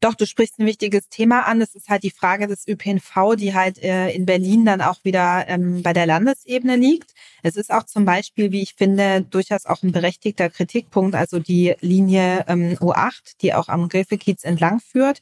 Doch, 0.00 0.14
du 0.14 0.26
sprichst 0.26 0.58
ein 0.58 0.66
wichtiges 0.66 1.08
Thema 1.08 1.46
an. 1.46 1.60
Es 1.60 1.76
ist 1.76 1.88
halt 1.88 2.02
die 2.02 2.10
Frage 2.10 2.48
des 2.48 2.66
ÖPNV, 2.66 3.36
die 3.36 3.54
halt 3.54 3.80
äh, 3.80 4.10
in 4.10 4.26
Berlin 4.26 4.64
dann 4.64 4.80
auch 4.80 4.98
wieder 5.04 5.44
ähm, 5.46 5.84
bei 5.84 5.92
der 5.92 6.06
Landesebene 6.06 6.74
liegt. 6.74 7.14
Es 7.44 7.54
ist 7.54 7.72
auch 7.72 7.84
zum 7.84 8.04
Beispiel, 8.04 8.50
wie 8.50 8.62
ich 8.62 8.74
finde, 8.74 9.24
durchaus 9.30 9.64
auch 9.64 9.80
ein 9.84 9.92
berechtigter 9.92 10.50
Kritikpunkt, 10.50 11.14
also 11.14 11.38
die 11.38 11.76
Linie 11.80 12.44
ähm, 12.48 12.76
O8, 12.80 13.36
die 13.42 13.54
auch 13.54 13.68
am 13.68 13.88
Gräfekiez 13.88 14.42
entlang 14.42 14.80
führt. 14.80 15.20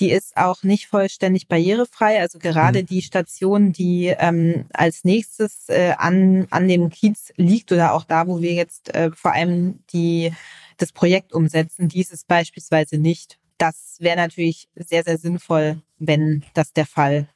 Die 0.00 0.10
ist 0.10 0.36
auch 0.36 0.62
nicht 0.62 0.86
vollständig 0.86 1.48
barrierefrei. 1.48 2.20
Also 2.20 2.38
gerade 2.38 2.82
mhm. 2.82 2.86
die 2.86 3.02
Station, 3.02 3.72
die 3.72 4.06
ähm, 4.06 4.66
als 4.72 5.04
nächstes 5.04 5.68
äh, 5.68 5.94
an, 5.98 6.46
an 6.50 6.68
dem 6.68 6.90
Kiez 6.90 7.32
liegt 7.36 7.72
oder 7.72 7.94
auch 7.94 8.04
da, 8.04 8.26
wo 8.26 8.40
wir 8.40 8.52
jetzt 8.52 8.94
äh, 8.94 9.10
vor 9.12 9.32
allem 9.32 9.80
die, 9.92 10.32
das 10.76 10.92
Projekt 10.92 11.32
umsetzen, 11.32 11.88
die 11.88 12.00
ist 12.00 12.12
es 12.12 12.24
beispielsweise 12.24 12.98
nicht. 12.98 13.38
Das 13.58 13.96
wäre 13.98 14.16
natürlich 14.16 14.68
sehr, 14.76 15.02
sehr 15.02 15.18
sinnvoll, 15.18 15.82
wenn 15.98 16.44
das 16.54 16.72
der 16.72 16.86
Fall 16.86 17.28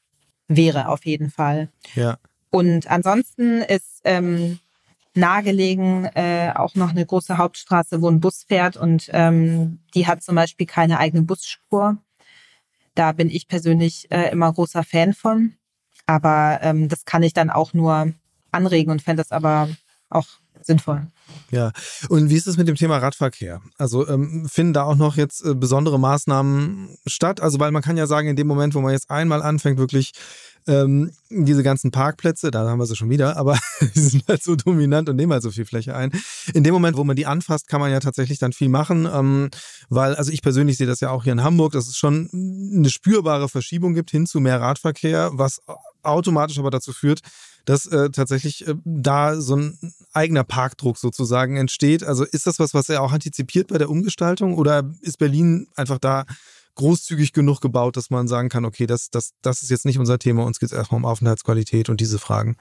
wäre, 0.46 0.88
auf 0.88 1.05
jeden 1.05 1.31
Fall. 1.31 1.68
Ja. 1.94 2.18
Und 2.51 2.87
ansonsten 2.88 3.62
ist 3.62 4.03
ähm, 4.05 4.59
nahegelegen 5.14 6.05
äh, 6.14 6.53
auch 6.55 6.75
noch 6.75 6.90
eine 6.90 7.05
große 7.05 7.38
Hauptstraße, 7.38 8.03
wo 8.03 8.09
ein 8.09 8.20
Bus 8.20 8.44
fährt 8.44 8.77
und 8.77 9.11
ähm, 9.12 9.81
die 9.94 10.07
hat 10.07 10.22
zum 10.22 10.35
Beispiel 10.35 10.66
keine 10.66 10.98
eigene 10.98 11.22
Busspur. 11.22 11.98
Da 12.95 13.13
bin 13.13 13.31
ich 13.31 13.49
persönlich 13.49 14.11
äh, 14.11 14.31
immer 14.31 14.53
großer 14.53 14.85
Fan 14.85 15.15
von. 15.15 15.55
Aber 16.07 16.59
ähm, 16.63 16.89
das 16.89 17.05
kann 17.05 17.23
ich 17.23 17.33
dann 17.33 17.51
auch 17.51 17.73
nur 17.73 18.13
anregen 18.51 18.91
und 18.91 19.03
fände 19.03 19.23
das 19.23 19.33
aber 19.33 19.69
auch 20.11 20.27
sinnvoll. 20.66 21.07
Ja, 21.51 21.72
und 22.09 22.31
wie 22.31 22.37
ist 22.37 22.46
es 22.46 22.57
mit 22.57 22.68
dem 22.68 22.77
Thema 22.77 22.98
Radverkehr? 22.98 23.61
Also 23.79 24.09
ähm, 24.09 24.46
finden 24.51 24.72
da 24.72 24.85
auch 24.85 24.96
noch 24.96 25.16
jetzt 25.16 25.44
äh, 25.44 25.55
besondere 25.55 25.98
Maßnahmen 25.98 26.96
statt? 27.07 27.40
Also 27.40 27.59
weil 27.61 27.70
man 27.70 27.83
kann 27.83 27.96
ja 27.96 28.07
sagen, 28.07 28.29
in 28.29 28.37
dem 28.37 28.46
Moment, 28.46 28.75
wo 28.75 28.81
man 28.81 28.92
jetzt 28.92 29.11
einmal 29.11 29.42
anfängt, 29.42 29.79
wirklich 29.79 30.12
ähm, 30.66 31.11
diese 31.31 31.62
ganzen 31.62 31.90
Parkplätze, 31.90 32.51
da 32.51 32.68
haben 32.68 32.79
wir 32.79 32.87
sie 32.87 32.96
schon 32.96 33.11
wieder, 33.11 33.37
aber 33.37 33.59
die 33.94 34.01
sind 34.01 34.25
halt 34.29 34.42
so 34.42 34.55
dominant 34.55 35.09
und 35.09 35.16
nehmen 35.16 35.33
halt 35.33 35.42
so 35.42 35.51
viel 35.51 35.64
Fläche 35.64 35.94
ein. 35.94 36.12
In 36.55 36.64
dem 36.64 36.72
Moment, 36.72 36.96
wo 36.96 37.05
man 37.05 37.16
die 37.16 37.27
anfasst, 37.27 37.68
kann 37.68 37.81
man 37.81 37.90
ja 37.90 38.01
tatsächlich 38.01 38.38
dann 38.38 38.53
viel 38.53 38.68
machen, 38.68 39.09
ähm, 39.12 39.51
weil, 39.88 40.14
also 40.14 40.31
ich 40.31 40.42
persönlich 40.42 40.77
sehe 40.77 40.87
das 40.87 41.01
ja 41.01 41.11
auch 41.11 41.25
hier 41.25 41.33
in 41.33 41.42
Hamburg, 41.42 41.72
dass 41.72 41.88
es 41.88 41.96
schon 41.96 42.29
eine 42.33 42.90
spürbare 42.90 43.48
Verschiebung 43.48 43.94
gibt 43.94 44.11
hin 44.11 44.27
zu 44.27 44.40
mehr 44.40 44.61
Radverkehr, 44.61 45.31
was 45.33 45.61
automatisch 46.03 46.59
aber 46.59 46.70
dazu 46.70 46.92
führt, 46.92 47.20
dass 47.64 47.87
äh, 47.87 48.11
tatsächlich 48.11 48.66
äh, 48.66 48.75
da 48.85 49.40
so 49.40 49.57
ein 49.57 49.79
eigener 50.12 50.44
Parkdruck 50.44 50.98
sozusagen 50.98 51.57
entsteht. 51.57 52.03
Also 52.03 52.25
ist 52.25 52.46
das 52.46 52.59
was, 52.59 52.75
was 52.75 52.88
er 52.88 53.03
auch 53.03 53.12
antizipiert 53.12 53.68
bei 53.68 53.79
der 53.79 53.90
Umgestaltung 53.90 54.55
oder 54.55 54.90
ist 55.01 55.18
Berlin 55.18 55.68
einfach 55.77 55.98
da 55.98 56.25
großzügig 56.75 57.33
genug 57.33 57.61
gebaut, 57.61 57.96
dass 57.96 58.11
man 58.11 58.29
sagen 58.29 58.48
kann, 58.48 58.64
okay, 58.64 58.87
das, 58.87 59.11
das, 59.11 59.33
das 59.42 59.62
ist 59.62 59.70
jetzt 59.70 59.85
nicht 59.85 59.98
unser 59.98 60.18
Thema, 60.18 60.44
uns 60.44 60.59
geht 60.59 60.70
es 60.70 60.77
erstmal 60.77 60.98
um 60.98 61.05
Aufenthaltsqualität 61.05 61.88
und 61.88 62.01
diese 62.01 62.18
Fragen. 62.18 62.57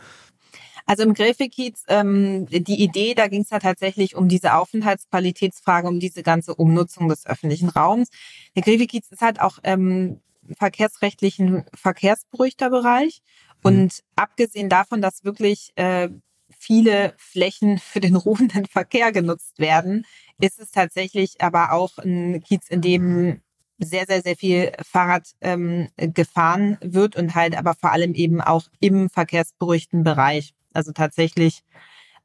Also 0.85 1.03
im 1.03 1.13
Gräfekiez, 1.13 1.83
ähm, 1.87 2.47
die 2.47 2.83
Idee, 2.83 3.13
da 3.13 3.27
ging 3.27 3.43
es 3.43 3.49
ja 3.49 3.59
tatsächlich 3.59 4.15
um 4.15 4.27
diese 4.27 4.55
Aufenthaltsqualitätsfrage, 4.55 5.87
um 5.87 5.99
diese 5.99 6.23
ganze 6.23 6.55
Umnutzung 6.55 7.07
des 7.07 7.25
öffentlichen 7.25 7.69
Raums. 7.69 8.09
Der 8.55 8.63
Gräfekiez 8.63 9.09
ist 9.09 9.21
halt 9.21 9.39
auch 9.39 9.59
ähm, 9.63 10.19
verkehrsrechtlichen 10.57 11.65
verkehrsberuhigter 11.73 12.69
Bereich. 12.69 13.21
Und 13.63 13.83
mhm. 13.83 13.89
abgesehen 14.15 14.69
davon, 14.69 15.01
dass 15.01 15.23
wirklich 15.23 15.71
äh, 15.75 16.09
viele 16.49 17.13
Flächen 17.17 17.79
für 17.79 17.99
den 17.99 18.15
ruhenden 18.15 18.65
Verkehr 18.65 19.11
genutzt 19.11 19.59
werden, 19.59 20.05
ist 20.39 20.59
es 20.59 20.71
tatsächlich 20.71 21.41
aber 21.41 21.71
auch 21.71 21.97
ein 21.97 22.41
Kiez, 22.41 22.67
in 22.69 22.81
dem 22.81 23.41
sehr, 23.77 24.05
sehr, 24.05 24.21
sehr 24.21 24.35
viel 24.35 24.71
Fahrrad 24.83 25.31
ähm, 25.41 25.89
gefahren 25.97 26.77
wird 26.81 27.15
und 27.15 27.33
halt 27.35 27.57
aber 27.57 27.73
vor 27.73 27.91
allem 27.91 28.13
eben 28.13 28.39
auch 28.39 28.65
im 28.79 29.09
verkehrsberuhigten 29.09 30.03
Bereich. 30.03 30.53
Also 30.73 30.91
tatsächlich 30.91 31.63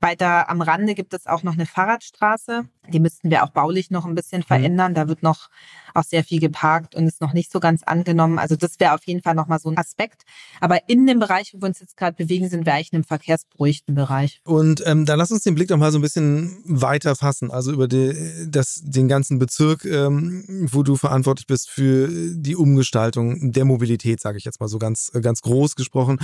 weiter 0.01 0.51
am 0.51 0.61
Rande 0.61 0.95
gibt 0.95 1.15
es 1.15 1.27
auch 1.27 1.43
noch 1.43 1.55
eine 1.55 1.67
Fahrradstraße. 1.67 2.69
Die 2.93 3.01
müssten 3.01 3.31
wir 3.31 3.45
auch 3.45 3.51
baulich 3.51 3.91
noch 3.91 4.05
ein 4.05 4.15
bisschen 4.15 4.41
mhm. 4.41 4.47
verändern. 4.47 4.95
Da 4.95 5.09
wird 5.09 5.23
noch 5.23 5.49
auch 5.97 6.05
sehr 6.05 6.25
viel 6.25 6.41
geparkt 6.41 6.95
und 6.95 7.07
ist 7.07 7.21
noch 7.21 7.33
nicht 7.33 7.51
so 7.51 7.59
ganz 7.59 7.83
angenommen. 7.83 8.39
Also 8.39 8.55
das 8.55 8.79
wäre 8.79 8.95
auf 8.95 9.05
jeden 9.05 9.23
Fall 9.23 9.35
nochmal 9.35 9.59
so 9.59 9.71
ein 9.71 9.79
Aspekt. 9.79 10.23
Aber 10.61 10.89
in 10.89 11.07
dem 11.07 11.19
Bereich, 11.19 11.55
wo 11.55 11.63
wir 11.63 11.69
uns 11.69 11.81
jetzt 11.81 11.97
gerade 11.97 12.17
bewegen, 12.17 12.49
sind 12.49 12.67
wir 12.67 12.75
eigentlich 12.75 12.93
in 12.93 12.97
einem 12.97 13.05
verkehrsberuhigten 13.05 13.95
Bereich. 13.95 14.41
Und 14.45 14.83
ähm, 14.87 15.07
dann 15.07 15.19
lass 15.19 15.33
uns 15.33 15.43
den 15.43 15.55
Blick 15.55 15.69
doch 15.69 15.79
mal 15.79 15.91
so 15.91 15.99
ein 15.99 16.03
bisschen 16.03 16.63
weiter 16.65 17.17
fassen. 17.17 17.51
Also 17.51 17.73
über 17.73 17.89
die, 17.89 18.15
das, 18.49 18.83
den 18.85 19.09
ganzen 19.09 19.39
Bezirk, 19.39 19.85
ähm, 19.85 20.45
wo 20.71 20.83
du 20.83 20.97
verantwortlich 20.97 21.47
bist 21.47 21.71
für 21.71 22.09
die 22.09 22.57
Umgestaltung 22.57 23.53
der 23.53 23.65
Mobilität, 23.65 24.21
sage 24.21 24.39
ich 24.39 24.45
jetzt 24.45 24.61
mal 24.61 24.69
so 24.69 24.79
ganz, 24.79 25.11
ganz 25.23 25.41
groß 25.43 25.77
gesprochen. 25.77 26.19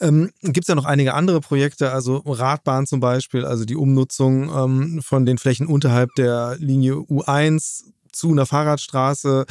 Ähm, 0.00 0.30
Gibt 0.42 0.64
es 0.64 0.68
ja 0.68 0.74
noch 0.74 0.84
einige 0.84 1.14
andere 1.14 1.40
Projekte, 1.40 1.92
also 1.92 2.22
Radbahn 2.24 2.86
zum 2.86 3.00
Beispiel, 3.00 3.44
also 3.44 3.64
die 3.64 3.76
Umnutzung 3.76 4.50
ähm, 4.54 5.02
von 5.02 5.26
den 5.26 5.38
Flächen 5.38 5.66
unterhalb 5.66 6.05
der 6.16 6.56
Linie 6.58 6.94
U1 6.94 7.84
zu 8.12 8.30
einer 8.30 8.46
Fahrradstraße. 8.46 9.46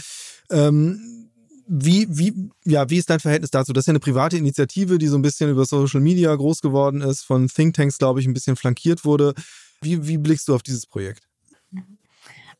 Ähm, 0.51 1.29
wie, 1.67 2.07
wie, 2.09 2.51
ja, 2.63 2.89
wie 2.89 2.97
ist 2.97 3.09
dein 3.09 3.19
Verhältnis 3.19 3.49
dazu? 3.51 3.73
Das 3.73 3.83
ist 3.83 3.87
ja 3.87 3.91
eine 3.91 3.99
private 3.99 4.37
Initiative, 4.37 4.97
die 4.97 5.07
so 5.07 5.17
ein 5.17 5.21
bisschen 5.21 5.49
über 5.49 5.65
Social 5.65 5.99
Media 5.99 6.33
groß 6.33 6.61
geworden 6.61 7.01
ist, 7.01 7.23
von 7.23 7.47
Thinktanks, 7.47 7.97
glaube 7.97 8.19
ich, 8.19 8.27
ein 8.27 8.33
bisschen 8.33 8.55
flankiert 8.55 9.03
wurde. 9.03 9.33
Wie, 9.81 10.07
wie 10.07 10.17
blickst 10.17 10.47
du 10.47 10.55
auf 10.55 10.63
dieses 10.63 10.85
Projekt? 10.85 11.23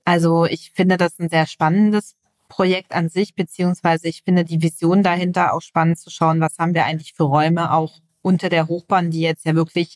Also 0.06 0.46
ich 0.46 0.72
finde 0.76 0.98
das 0.98 1.20
ein 1.20 1.30
sehr 1.30 1.48
spannendes 1.48 2.16
Projekt 2.48 2.94
an 2.94 3.10
sich, 3.10 3.36
beziehungsweise 3.36 4.08
ich 4.08 4.24
finde 4.24 4.44
die 4.44 4.62
Vision 4.62 5.04
dahinter 5.04 5.54
auch 5.54 5.62
spannend 5.62 6.00
zu 6.00 6.10
schauen, 6.10 6.40
was 6.40 6.58
haben 6.58 6.74
wir 6.74 6.86
eigentlich 6.86 7.14
für 7.14 7.24
Räume 7.24 7.74
auch 7.74 7.94
unter 8.22 8.50
der 8.50 8.68
Hochbahn, 8.68 9.12
die 9.12 9.22
jetzt 9.22 9.46
ja 9.46 9.56
wirklich 9.56 9.96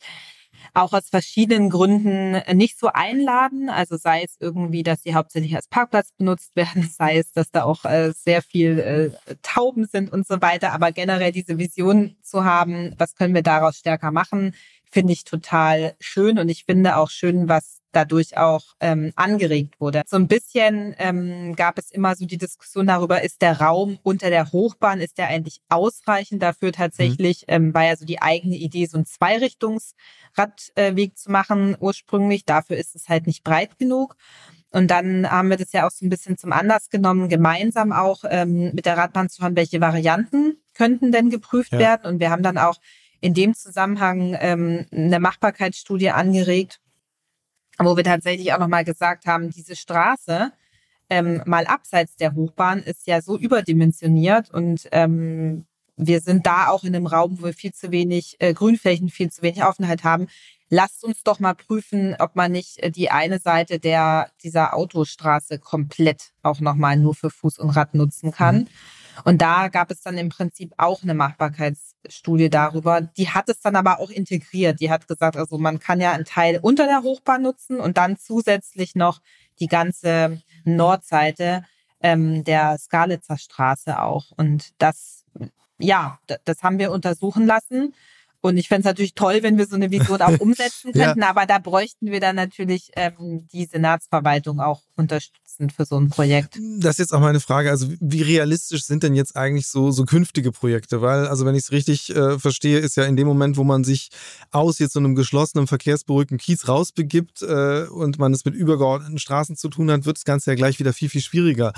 auch 0.73 0.93
aus 0.93 1.09
verschiedenen 1.09 1.69
Gründen 1.69 2.41
nicht 2.55 2.79
so 2.79 2.87
einladen. 2.87 3.69
Also 3.69 3.97
sei 3.97 4.23
es 4.23 4.35
irgendwie, 4.39 4.83
dass 4.83 5.03
sie 5.03 5.15
hauptsächlich 5.15 5.55
als 5.55 5.67
Parkplatz 5.67 6.11
benutzt 6.17 6.51
werden, 6.55 6.89
sei 6.89 7.17
es, 7.17 7.31
dass 7.31 7.51
da 7.51 7.63
auch 7.63 7.85
äh, 7.85 8.11
sehr 8.15 8.41
viel 8.41 8.79
äh, 8.79 9.35
Tauben 9.41 9.85
sind 9.85 10.11
und 10.11 10.27
so 10.27 10.41
weiter. 10.41 10.73
Aber 10.73 10.91
generell 10.91 11.31
diese 11.31 11.57
Vision 11.57 12.15
zu 12.21 12.43
haben, 12.43 12.93
was 12.97 13.15
können 13.15 13.33
wir 13.33 13.43
daraus 13.43 13.77
stärker 13.77 14.11
machen, 14.11 14.53
finde 14.89 15.13
ich 15.13 15.23
total 15.23 15.95
schön. 15.99 16.39
Und 16.39 16.49
ich 16.49 16.65
finde 16.65 16.97
auch 16.97 17.09
schön, 17.09 17.47
was 17.47 17.79
dadurch 17.91 18.37
auch 18.37 18.75
ähm, 18.79 19.11
angeregt 19.15 19.79
wurde. 19.79 20.03
So 20.05 20.17
ein 20.17 20.27
bisschen 20.27 20.93
ähm, 20.99 21.55
gab 21.55 21.79
es 21.79 21.89
immer 21.91 22.15
so 22.15 22.25
die 22.25 22.37
Diskussion 22.37 22.87
darüber, 22.87 23.21
ist 23.23 23.41
der 23.41 23.59
Raum 23.59 23.97
unter 24.03 24.29
der 24.29 24.51
Hochbahn, 24.51 25.01
ist 25.01 25.17
der 25.17 25.29
eigentlich 25.29 25.61
ausreichend 25.69 26.43
dafür 26.43 26.71
tatsächlich, 26.71 27.47
mhm. 27.47 27.53
ähm, 27.53 27.73
war 27.73 27.85
ja 27.85 27.95
so 27.95 28.05
die 28.05 28.21
eigene 28.21 28.57
Idee, 28.57 28.85
so 28.85 28.97
einen 28.97 29.07
Zweirichtungsradweg 29.07 31.17
zu 31.17 31.31
machen 31.31 31.75
ursprünglich. 31.79 32.45
Dafür 32.45 32.77
ist 32.77 32.95
es 32.95 33.09
halt 33.09 33.25
nicht 33.27 33.43
breit 33.43 33.79
genug. 33.79 34.15
Und 34.71 34.91
dann 34.91 35.27
haben 35.29 35.49
wir 35.49 35.57
das 35.57 35.71
ja 35.71 35.87
auch 35.87 35.91
so 35.91 36.05
ein 36.05 36.09
bisschen 36.09 36.37
zum 36.37 36.53
Anlass 36.53 36.91
genommen, 36.91 37.27
gemeinsam 37.27 37.91
auch 37.91 38.23
ähm, 38.29 38.69
mit 38.75 38.85
der 38.85 38.97
Radbahn 38.97 39.27
zu 39.27 39.41
schauen, 39.41 39.55
welche 39.55 39.81
Varianten 39.81 40.57
könnten 40.75 41.11
denn 41.11 41.31
geprüft 41.31 41.73
ja. 41.73 41.79
werden. 41.79 42.05
Und 42.05 42.19
wir 42.19 42.29
haben 42.29 42.43
dann 42.43 42.59
auch 42.59 42.75
in 43.21 43.33
dem 43.33 43.53
Zusammenhang 43.53 44.35
ähm, 44.39 44.85
eine 44.91 45.19
Machbarkeitsstudie 45.19 46.11
angeregt, 46.11 46.79
wo 47.77 47.95
wir 47.95 48.03
tatsächlich 48.03 48.53
auch 48.53 48.59
nochmal 48.59 48.83
gesagt 48.83 49.25
haben, 49.25 49.49
diese 49.49 49.75
Straße 49.75 50.51
ähm, 51.09 51.41
mal 51.45 51.65
abseits 51.65 52.15
der 52.15 52.35
Hochbahn 52.35 52.83
ist 52.83 53.07
ja 53.07 53.21
so 53.21 53.37
überdimensioniert 53.37 54.51
und 54.51 54.87
ähm, 54.91 55.65
wir 56.01 56.21
sind 56.21 56.45
da 56.45 56.69
auch 56.69 56.83
in 56.83 56.95
einem 56.95 57.07
Raum, 57.07 57.39
wo 57.39 57.45
wir 57.45 57.53
viel 57.53 57.73
zu 57.73 57.91
wenig 57.91 58.37
äh, 58.39 58.53
Grünflächen, 58.53 59.09
viel 59.09 59.29
zu 59.31 59.41
wenig 59.41 59.63
Offenheit 59.63 60.03
haben. 60.03 60.27
Lasst 60.69 61.03
uns 61.03 61.23
doch 61.23 61.39
mal 61.39 61.55
prüfen, 61.55 62.15
ob 62.19 62.35
man 62.35 62.53
nicht 62.53 62.79
äh, 62.79 62.91
die 62.91 63.11
eine 63.11 63.39
Seite 63.39 63.79
der 63.79 64.29
dieser 64.41 64.75
Autostraße 64.75 65.59
komplett 65.59 66.31
auch 66.41 66.61
nochmal 66.61 66.95
nur 66.95 67.15
für 67.15 67.29
Fuß 67.29 67.59
und 67.59 67.71
Rad 67.71 67.95
nutzen 67.95 68.31
kann. 68.31 68.59
Mhm. 68.59 68.67
Und 69.25 69.41
da 69.41 69.67
gab 69.67 69.91
es 69.91 70.01
dann 70.01 70.17
im 70.17 70.29
Prinzip 70.29 70.73
auch 70.77 71.03
eine 71.03 71.15
Machbarkeitsstudie 71.99 72.49
darüber. 72.49 73.01
Die 73.01 73.29
hat 73.29 73.49
es 73.49 73.59
dann 73.61 73.75
aber 73.75 73.99
auch 73.99 74.09
integriert. 74.09 74.79
Die 74.79 74.89
hat 74.89 75.07
gesagt, 75.07 75.37
also 75.37 75.57
man 75.57 75.79
kann 75.79 76.01
ja 76.01 76.11
einen 76.11 76.25
Teil 76.25 76.59
unter 76.61 76.85
der 76.85 77.03
Hochbahn 77.03 77.41
nutzen 77.41 77.79
und 77.79 77.97
dann 77.97 78.17
zusätzlich 78.17 78.95
noch 78.95 79.21
die 79.59 79.67
ganze 79.67 80.41
Nordseite 80.63 81.63
ähm, 82.01 82.43
der 82.43 82.77
Skalitzer 82.77 83.37
Straße 83.37 84.01
auch. 84.01 84.31
Und 84.37 84.69
das, 84.77 85.25
ja, 85.77 86.19
das 86.45 86.63
haben 86.63 86.79
wir 86.79 86.91
untersuchen 86.91 87.45
lassen. 87.45 87.93
Und 88.41 88.57
ich 88.57 88.69
fände 88.69 88.81
es 88.81 88.85
natürlich 88.85 89.15
toll, 89.15 89.39
wenn 89.41 89.57
wir 89.57 89.67
so 89.67 89.75
eine 89.75 89.91
Vision 89.91 90.21
auch 90.21 90.37
umsetzen 90.39 90.93
könnten, 90.93 91.21
ja. 91.21 91.29
aber 91.29 91.45
da 91.45 91.59
bräuchten 91.59 92.07
wir 92.07 92.19
dann 92.21 92.37
natürlich 92.37 92.91
ähm, 92.95 93.47
die 93.51 93.65
Senatsverwaltung 93.65 94.61
auch 94.61 94.81
unterstützend 94.95 95.73
für 95.73 95.85
so 95.85 95.99
ein 95.99 96.09
Projekt. 96.09 96.57
Das 96.77 96.91
ist 96.91 96.99
jetzt 96.99 97.13
auch 97.13 97.19
meine 97.19 97.41
Frage. 97.41 97.69
Also 97.69 97.87
wie 97.99 98.21
realistisch 98.21 98.83
sind 98.85 99.03
denn 99.03 99.13
jetzt 99.13 99.35
eigentlich 99.35 99.67
so, 99.67 99.91
so 99.91 100.05
künftige 100.05 100.51
Projekte? 100.51 101.01
Weil, 101.01 101.27
also 101.27 101.45
wenn 101.45 101.55
ich 101.55 101.63
es 101.63 101.71
richtig 101.71 102.15
äh, 102.15 102.39
verstehe, 102.39 102.79
ist 102.79 102.95
ja 102.95 103.03
in 103.03 103.17
dem 103.17 103.27
Moment, 103.27 103.57
wo 103.57 103.65
man 103.65 103.83
sich 103.83 104.09
aus 104.51 104.79
jetzt 104.79 104.93
so 104.93 104.99
einem 104.99 105.15
geschlossenen, 105.15 105.67
verkehrsberuhigten 105.67 106.37
Kiez 106.37 106.67
rausbegibt 106.67 107.41
äh, 107.41 107.87
und 107.87 108.19
man 108.19 108.33
es 108.33 108.45
mit 108.45 108.55
übergeordneten 108.55 109.19
Straßen 109.19 109.57
zu 109.57 109.67
tun 109.67 109.91
hat, 109.91 110.05
wird 110.05 110.17
das 110.17 110.25
Ganze 110.25 110.51
ja 110.51 110.55
gleich 110.55 110.79
wieder 110.79 110.93
viel, 110.93 111.09
viel 111.09 111.21
schwieriger. 111.21 111.73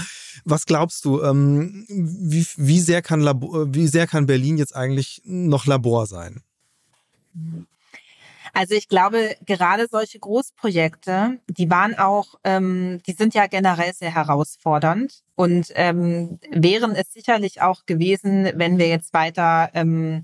Was 0.45 0.65
glaubst 0.67 1.05
du, 1.05 1.21
ähm, 1.23 1.85
wie, 1.89 2.45
wie, 2.57 2.79
sehr 2.79 3.01
kann 3.01 3.19
Labor, 3.19 3.73
wie 3.73 3.87
sehr 3.87 4.05
kann 4.05 4.27
Berlin 4.27 4.57
jetzt 4.57 4.75
eigentlich 4.75 5.21
noch 5.25 5.65
Labor 5.65 6.05
sein? 6.05 6.41
Also 8.53 8.75
ich 8.75 8.89
glaube, 8.89 9.35
gerade 9.45 9.87
solche 9.89 10.19
Großprojekte, 10.19 11.39
die 11.47 11.69
waren 11.69 11.97
auch, 11.97 12.35
ähm, 12.43 13.01
die 13.07 13.13
sind 13.13 13.33
ja 13.33 13.47
generell 13.47 13.93
sehr 13.93 14.13
herausfordernd 14.13 15.23
und 15.35 15.67
ähm, 15.75 16.39
wären 16.49 16.91
es 16.91 17.13
sicherlich 17.13 17.61
auch 17.61 17.85
gewesen, 17.85 18.51
wenn 18.55 18.77
wir 18.77 18.87
jetzt 18.87 19.13
weiter 19.13 19.69
ähm, 19.73 20.23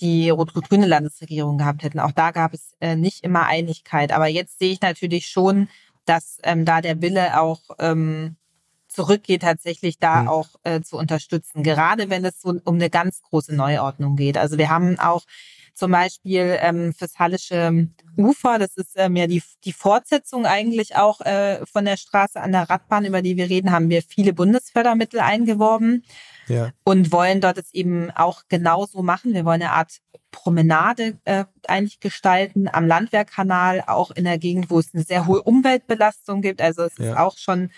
die 0.00 0.28
rot-rot-grüne 0.28 0.86
Landesregierung 0.86 1.58
gehabt 1.58 1.82
hätten. 1.82 2.00
Auch 2.00 2.12
da 2.12 2.30
gab 2.30 2.52
es 2.52 2.74
äh, 2.80 2.96
nicht 2.96 3.24
immer 3.24 3.46
Einigkeit. 3.46 4.12
Aber 4.12 4.26
jetzt 4.26 4.58
sehe 4.58 4.72
ich 4.72 4.82
natürlich 4.82 5.26
schon, 5.28 5.68
dass 6.04 6.38
ähm, 6.42 6.64
da 6.66 6.82
der 6.82 7.00
Wille 7.00 7.40
auch 7.40 7.60
ähm, 7.78 8.36
zurückgeht, 8.88 9.42
tatsächlich 9.42 9.98
da 9.98 10.22
mhm. 10.22 10.28
auch 10.28 10.48
äh, 10.64 10.82
zu 10.82 10.96
unterstützen. 10.98 11.62
Gerade 11.62 12.10
wenn 12.10 12.24
es 12.24 12.40
so 12.40 12.54
um 12.64 12.74
eine 12.74 12.90
ganz 12.90 13.22
große 13.22 13.54
Neuordnung 13.54 14.16
geht. 14.16 14.36
Also 14.36 14.58
wir 14.58 14.68
haben 14.68 14.98
auch 14.98 15.24
zum 15.76 15.92
Beispiel 15.92 16.56
ähm, 16.60 16.92
fürs 16.94 17.18
Hallische 17.18 17.88
Ufer, 18.16 18.58
das 18.58 18.76
ist 18.76 18.92
ähm, 18.96 19.14
ja 19.14 19.26
die, 19.26 19.42
die 19.64 19.72
Fortsetzung 19.72 20.46
eigentlich 20.46 20.96
auch 20.96 21.20
äh, 21.20 21.64
von 21.66 21.84
der 21.84 21.98
Straße 21.98 22.40
an 22.40 22.52
der 22.52 22.70
Radbahn, 22.70 23.04
über 23.04 23.20
die 23.20 23.36
wir 23.36 23.50
reden, 23.50 23.70
haben 23.70 23.90
wir 23.90 24.02
viele 24.02 24.32
Bundesfördermittel 24.32 25.20
eingeworben 25.20 26.02
ja. 26.48 26.70
und 26.84 27.12
wollen 27.12 27.42
dort 27.42 27.58
es 27.58 27.74
eben 27.74 28.10
auch 28.10 28.42
genauso 28.48 29.02
machen. 29.02 29.34
Wir 29.34 29.44
wollen 29.44 29.62
eine 29.62 29.72
Art 29.72 29.98
Promenade 30.30 31.18
äh, 31.24 31.44
eigentlich 31.68 32.00
gestalten 32.00 32.68
am 32.72 32.86
Landwehrkanal, 32.86 33.84
auch 33.86 34.10
in 34.10 34.24
der 34.24 34.38
Gegend, 34.38 34.70
wo 34.70 34.78
es 34.78 34.94
eine 34.94 35.02
sehr 35.02 35.26
hohe 35.26 35.42
Umweltbelastung 35.42 36.42
gibt. 36.42 36.62
Also 36.62 36.82
es 36.84 36.96
ja. 36.98 37.10
ist 37.10 37.16
auch 37.18 37.36
schon 37.36 37.70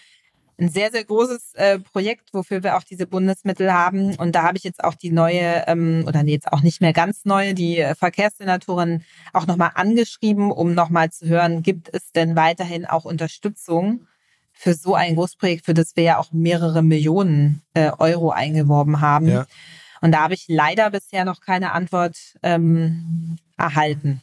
ein 0.61 0.68
sehr, 0.68 0.90
sehr 0.90 1.05
großes 1.05 1.55
äh, 1.55 1.79
Projekt, 1.79 2.35
wofür 2.35 2.62
wir 2.62 2.77
auch 2.77 2.83
diese 2.83 3.07
Bundesmittel 3.07 3.73
haben. 3.73 4.16
Und 4.16 4.35
da 4.35 4.42
habe 4.42 4.59
ich 4.59 4.64
jetzt 4.64 4.83
auch 4.83 4.94
die 4.94 5.12
neue, 5.12 5.64
ähm, 5.68 6.05
oder 6.07 6.23
nee, 6.23 6.33
jetzt 6.33 6.53
auch 6.53 6.62
nicht 6.62 6.81
mehr 6.81 6.92
ganz 6.92 7.25
neue, 7.25 7.55
die 7.55 7.79
äh, 7.79 7.94
Verkehrssenatorin 7.94 9.05
auch 9.33 9.47
nochmal 9.47 9.71
angeschrieben, 9.75 10.51
um 10.51 10.75
nochmal 10.75 11.11
zu 11.11 11.27
hören, 11.27 11.62
gibt 11.62 11.88
es 11.92 12.11
denn 12.11 12.35
weiterhin 12.35 12.87
auch 12.87 13.05
Unterstützung 13.05 14.07
für 14.53 14.75
so 14.75 14.97
ein 14.97 15.14
Großprojekt, 15.14 15.64
für 15.64 15.75
das 15.75 15.94
wir 15.94 16.03
ja 16.03 16.18
auch 16.18 16.33
mehrere 16.33 16.83
Millionen 16.83 17.62
äh, 17.75 17.92
Euro 17.99 18.31
eingeworben 18.31 19.01
haben. 19.01 19.29
Ja. 19.29 19.47
Und 20.01 20.12
da 20.12 20.23
habe 20.23 20.35
ich 20.35 20.47
leider 20.49 20.90
bisher 20.90 21.25
noch 21.25 21.40
keine 21.40 21.73
Antwort 21.73 22.16
ähm, 22.42 23.37
erhalten. 23.57 24.23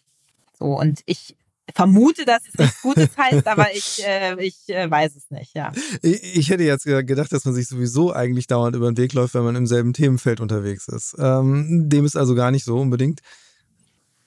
So, 0.57 0.77
und 0.77 1.01
ich 1.05 1.35
vermute, 1.73 2.25
dass 2.25 2.41
es 2.47 2.57
nichts 2.57 2.81
Gutes 2.81 3.09
heißt, 3.17 3.47
aber 3.47 3.73
ich, 3.73 4.03
äh, 4.05 4.35
ich 4.43 4.69
äh, 4.69 4.89
weiß 4.89 5.15
es 5.15 5.29
nicht, 5.31 5.55
ja. 5.55 5.71
Ich, 6.01 6.37
ich, 6.37 6.49
hätte 6.49 6.63
jetzt 6.63 6.85
gedacht, 6.85 7.31
dass 7.31 7.45
man 7.45 7.53
sich 7.53 7.67
sowieso 7.67 8.13
eigentlich 8.13 8.47
dauernd 8.47 8.75
über 8.75 8.91
den 8.91 8.97
Weg 8.97 9.13
läuft, 9.13 9.33
wenn 9.33 9.43
man 9.43 9.55
im 9.55 9.67
selben 9.67 9.93
Themenfeld 9.93 10.39
unterwegs 10.39 10.87
ist. 10.87 11.15
Ähm, 11.17 11.89
dem 11.89 12.05
ist 12.05 12.15
also 12.15 12.35
gar 12.35 12.51
nicht 12.51 12.65
so 12.65 12.77
unbedingt. 12.77 13.21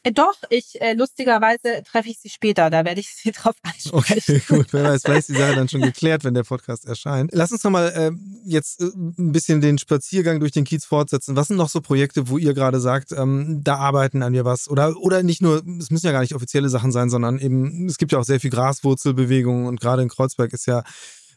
Äh, 0.08 0.12
doch, 0.12 0.34
ich 0.50 0.80
äh, 0.80 0.94
lustigerweise 0.94 1.82
treffe 1.84 2.08
ich 2.08 2.18
sie 2.18 2.28
später, 2.28 2.70
da 2.70 2.84
werde 2.84 3.00
ich 3.00 3.14
sie 3.14 3.32
drauf 3.32 3.54
ansprechen. 3.62 4.36
Okay, 4.36 4.42
gut, 4.48 4.72
wer 4.72 4.84
weiß, 4.84 5.02
vielleicht 5.02 5.28
ist 5.28 5.28
die 5.30 5.40
Sache 5.40 5.54
dann 5.54 5.68
schon 5.68 5.82
geklärt, 5.82 6.24
wenn 6.24 6.34
der 6.34 6.44
Podcast 6.44 6.86
erscheint. 6.86 7.30
Lass 7.32 7.52
uns 7.52 7.62
nochmal 7.64 7.92
äh, 7.94 8.10
jetzt 8.44 8.80
äh, 8.80 8.86
ein 8.86 9.32
bisschen 9.32 9.60
den 9.60 9.78
Spaziergang 9.78 10.40
durch 10.40 10.52
den 10.52 10.64
Kiez 10.64 10.84
fortsetzen. 10.84 11.36
Was 11.36 11.48
sind 11.48 11.56
noch 11.56 11.68
so 11.68 11.80
Projekte, 11.80 12.28
wo 12.28 12.38
ihr 12.38 12.54
gerade 12.54 12.80
sagt, 12.80 13.12
ähm, 13.12 13.60
da 13.62 13.76
arbeiten 13.76 14.22
an 14.22 14.32
mir 14.32 14.44
was? 14.44 14.68
Oder, 14.68 14.96
oder 14.96 15.22
nicht 15.22 15.42
nur, 15.42 15.62
es 15.78 15.90
müssen 15.90 16.06
ja 16.06 16.12
gar 16.12 16.20
nicht 16.20 16.34
offizielle 16.34 16.68
Sachen 16.68 16.92
sein, 16.92 17.10
sondern 17.10 17.38
eben, 17.38 17.86
es 17.86 17.98
gibt 17.98 18.12
ja 18.12 18.18
auch 18.18 18.24
sehr 18.24 18.40
viel 18.40 18.50
Graswurzelbewegungen 18.50 19.66
und 19.66 19.80
gerade 19.80 20.02
in 20.02 20.08
Kreuzberg 20.08 20.52
ist 20.52 20.66
ja 20.66 20.82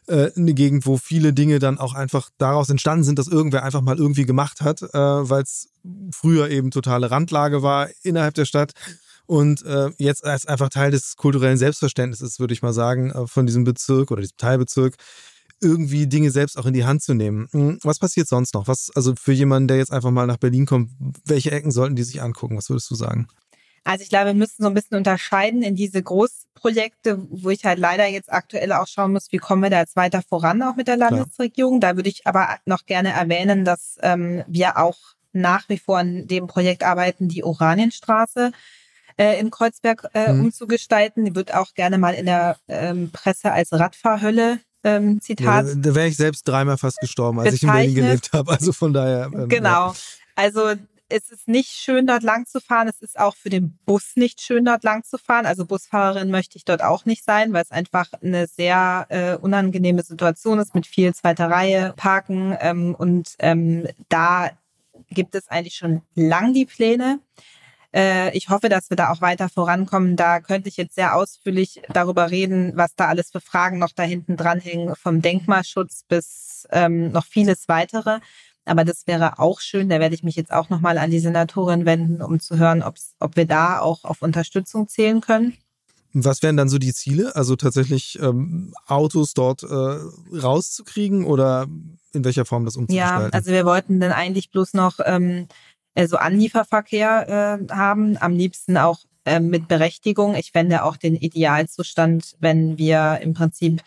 äh, 0.06 0.30
eine 0.36 0.54
Gegend, 0.54 0.86
wo 0.86 0.96
viele 0.96 1.32
Dinge 1.32 1.58
dann 1.58 1.78
auch 1.78 1.94
einfach 1.94 2.30
daraus 2.38 2.68
entstanden 2.70 3.04
sind, 3.04 3.18
dass 3.18 3.28
irgendwer 3.28 3.62
einfach 3.62 3.82
mal 3.82 3.98
irgendwie 3.98 4.26
gemacht 4.26 4.60
hat, 4.60 4.82
äh, 4.82 4.88
weil 4.92 5.42
es 5.42 5.68
früher 6.12 6.50
eben 6.50 6.70
totale 6.70 7.10
Randlage 7.10 7.62
war 7.62 7.88
innerhalb 8.02 8.34
der 8.34 8.44
Stadt. 8.44 8.72
und 9.26 9.64
äh, 9.64 9.90
jetzt 9.98 10.24
als 10.24 10.46
einfach 10.46 10.68
Teil 10.68 10.90
des 10.90 11.16
kulturellen 11.16 11.56
Selbstverständnisses, 11.56 12.40
würde 12.40 12.54
ich 12.54 12.62
mal 12.62 12.72
sagen, 12.72 13.10
äh, 13.10 13.26
von 13.26 13.46
diesem 13.46 13.64
Bezirk 13.64 14.10
oder 14.10 14.20
diesem 14.20 14.36
Teilbezirk, 14.36 14.96
irgendwie 15.60 16.08
Dinge 16.08 16.30
selbst 16.30 16.58
auch 16.58 16.66
in 16.66 16.74
die 16.74 16.84
Hand 16.84 17.02
zu 17.02 17.14
nehmen. 17.14 17.48
Hm, 17.52 17.78
was 17.82 18.00
passiert 18.00 18.28
sonst 18.28 18.54
noch? 18.54 18.66
Was, 18.66 18.90
also 18.94 19.14
für 19.16 19.32
jemanden, 19.32 19.68
der 19.68 19.76
jetzt 19.76 19.92
einfach 19.92 20.10
mal 20.10 20.26
nach 20.26 20.36
Berlin 20.38 20.66
kommt, 20.66 20.90
welche 21.24 21.52
Ecken 21.52 21.70
sollten 21.70 21.94
die 21.94 22.02
sich 22.02 22.20
angucken? 22.20 22.56
Was 22.56 22.68
würdest 22.68 22.90
du 22.90 22.96
sagen? 22.96 23.28
Also 23.84 24.02
ich 24.02 24.10
glaube, 24.10 24.26
wir 24.26 24.34
müssen 24.34 24.62
so 24.62 24.68
ein 24.68 24.74
bisschen 24.74 24.96
unterscheiden 24.96 25.62
in 25.62 25.74
diese 25.74 26.02
Großprojekte, 26.02 27.26
wo 27.30 27.50
ich 27.50 27.64
halt 27.64 27.78
leider 27.78 28.06
jetzt 28.06 28.32
aktuell 28.32 28.72
auch 28.72 28.86
schauen 28.86 29.12
muss, 29.12 29.32
wie 29.32 29.38
kommen 29.38 29.62
wir 29.62 29.70
da 29.70 29.80
jetzt 29.80 29.96
weiter 29.96 30.22
voran, 30.22 30.62
auch 30.62 30.76
mit 30.76 30.86
der 30.86 30.96
Landesregierung. 30.96 31.80
Klar. 31.80 31.92
Da 31.92 31.96
würde 31.96 32.08
ich 32.08 32.26
aber 32.26 32.58
noch 32.64 32.86
gerne 32.86 33.12
erwähnen, 33.12 33.64
dass 33.64 33.98
ähm, 34.02 34.44
wir 34.46 34.78
auch 34.78 34.96
nach 35.32 35.68
wie 35.68 35.78
vor 35.78 35.98
an 35.98 36.26
dem 36.26 36.46
Projekt 36.46 36.84
arbeiten, 36.84 37.28
die 37.28 37.42
Oranienstraße 37.42 38.52
äh, 39.16 39.40
in 39.40 39.50
Kreuzberg 39.50 40.08
äh, 40.14 40.32
mhm. 40.32 40.46
umzugestalten. 40.46 41.24
Die 41.24 41.34
wird 41.34 41.54
auch 41.54 41.74
gerne 41.74 41.98
mal 41.98 42.14
in 42.14 42.26
der 42.26 42.58
ähm, 42.68 43.10
Presse 43.10 43.52
als 43.52 43.72
Radfahrhölle 43.72 44.60
ähm, 44.84 45.20
Zitat. 45.20 45.66
Ja, 45.66 45.74
da 45.74 45.94
wäre 45.94 46.08
ich 46.08 46.16
selbst 46.16 46.46
dreimal 46.46 46.76
fast 46.76 46.98
gestorben, 47.00 47.40
als 47.40 47.52
bezeichnet. 47.52 47.84
ich 47.84 47.88
in 47.88 47.94
Berlin 47.94 48.08
gelebt 48.08 48.32
habe. 48.32 48.52
Also 48.52 48.72
von 48.72 48.92
daher. 48.92 49.30
Ähm, 49.32 49.48
genau. 49.48 49.88
Ja. 49.88 49.94
Also 50.34 50.74
es 51.12 51.30
ist 51.30 51.48
nicht 51.48 51.70
schön, 51.70 52.06
dort 52.06 52.22
lang 52.22 52.46
zu 52.46 52.60
fahren. 52.60 52.88
Es 52.88 53.00
ist 53.00 53.18
auch 53.18 53.36
für 53.36 53.50
den 53.50 53.78
Bus 53.84 54.12
nicht 54.16 54.40
schön, 54.40 54.64
dort 54.64 54.84
lang 54.84 55.04
zu 55.04 55.18
fahren. 55.18 55.46
Also 55.46 55.66
Busfahrerin 55.66 56.30
möchte 56.30 56.56
ich 56.56 56.64
dort 56.64 56.82
auch 56.82 57.04
nicht 57.04 57.24
sein, 57.24 57.52
weil 57.52 57.62
es 57.62 57.70
einfach 57.70 58.08
eine 58.22 58.46
sehr 58.46 59.06
äh, 59.08 59.36
unangenehme 59.36 60.02
Situation 60.02 60.58
ist 60.58 60.74
mit 60.74 60.86
viel 60.86 61.14
zweiter 61.14 61.50
Reihe 61.50 61.92
Parken. 61.96 62.56
Ähm, 62.60 62.94
und 62.94 63.34
ähm, 63.38 63.86
da 64.08 64.50
gibt 65.10 65.34
es 65.34 65.48
eigentlich 65.48 65.76
schon 65.76 66.02
lang 66.14 66.54
die 66.54 66.66
Pläne. 66.66 67.20
Äh, 67.94 68.36
ich 68.36 68.48
hoffe, 68.48 68.68
dass 68.68 68.90
wir 68.90 68.96
da 68.96 69.10
auch 69.10 69.20
weiter 69.20 69.48
vorankommen. 69.48 70.16
Da 70.16 70.40
könnte 70.40 70.68
ich 70.68 70.76
jetzt 70.76 70.94
sehr 70.94 71.14
ausführlich 71.14 71.82
darüber 71.92 72.30
reden, 72.30 72.72
was 72.74 72.94
da 72.94 73.08
alles 73.08 73.30
für 73.30 73.40
Fragen 73.40 73.78
noch 73.78 73.92
da 73.94 74.02
hinten 74.02 74.36
dranhängen, 74.36 74.94
vom 74.96 75.20
Denkmalschutz 75.20 76.04
bis 76.08 76.66
ähm, 76.70 77.12
noch 77.12 77.26
vieles 77.26 77.68
weitere. 77.68 78.20
Aber 78.64 78.84
das 78.84 79.06
wäre 79.06 79.38
auch 79.38 79.60
schön. 79.60 79.88
Da 79.88 79.98
werde 79.98 80.14
ich 80.14 80.22
mich 80.22 80.36
jetzt 80.36 80.52
auch 80.52 80.70
nochmal 80.70 80.98
an 80.98 81.10
die 81.10 81.18
Senatorin 81.18 81.84
wenden, 81.84 82.22
um 82.22 82.38
zu 82.38 82.58
hören, 82.58 82.82
ob 82.82 83.36
wir 83.36 83.46
da 83.46 83.80
auch 83.80 84.04
auf 84.04 84.22
Unterstützung 84.22 84.88
zählen 84.88 85.20
können. 85.20 85.56
Was 86.14 86.42
wären 86.42 86.56
dann 86.56 86.68
so 86.68 86.78
die 86.78 86.92
Ziele? 86.92 87.34
Also 87.34 87.56
tatsächlich 87.56 88.18
ähm, 88.20 88.74
Autos 88.86 89.32
dort 89.32 89.62
äh, 89.62 89.66
rauszukriegen 90.36 91.24
oder 91.24 91.66
in 92.12 92.24
welcher 92.24 92.44
Form 92.44 92.66
das 92.66 92.76
umzugestalten? 92.76 93.30
Ja, 93.32 93.32
also 93.32 93.50
wir 93.50 93.64
wollten 93.64 93.98
dann 93.98 94.12
eigentlich 94.12 94.50
bloß 94.50 94.74
noch 94.74 94.98
ähm, 95.04 95.48
äh, 95.94 96.06
so 96.06 96.18
Anlieferverkehr 96.18 97.60
äh, 97.68 97.72
haben, 97.72 98.18
am 98.18 98.34
liebsten 98.34 98.76
auch 98.76 99.00
äh, 99.24 99.40
mit 99.40 99.68
Berechtigung. 99.68 100.34
Ich 100.34 100.52
fände 100.52 100.84
auch 100.84 100.98
den 100.98 101.16
Idealzustand, 101.16 102.36
wenn 102.40 102.76
wir 102.76 103.20
im 103.22 103.32
Prinzip 103.32 103.82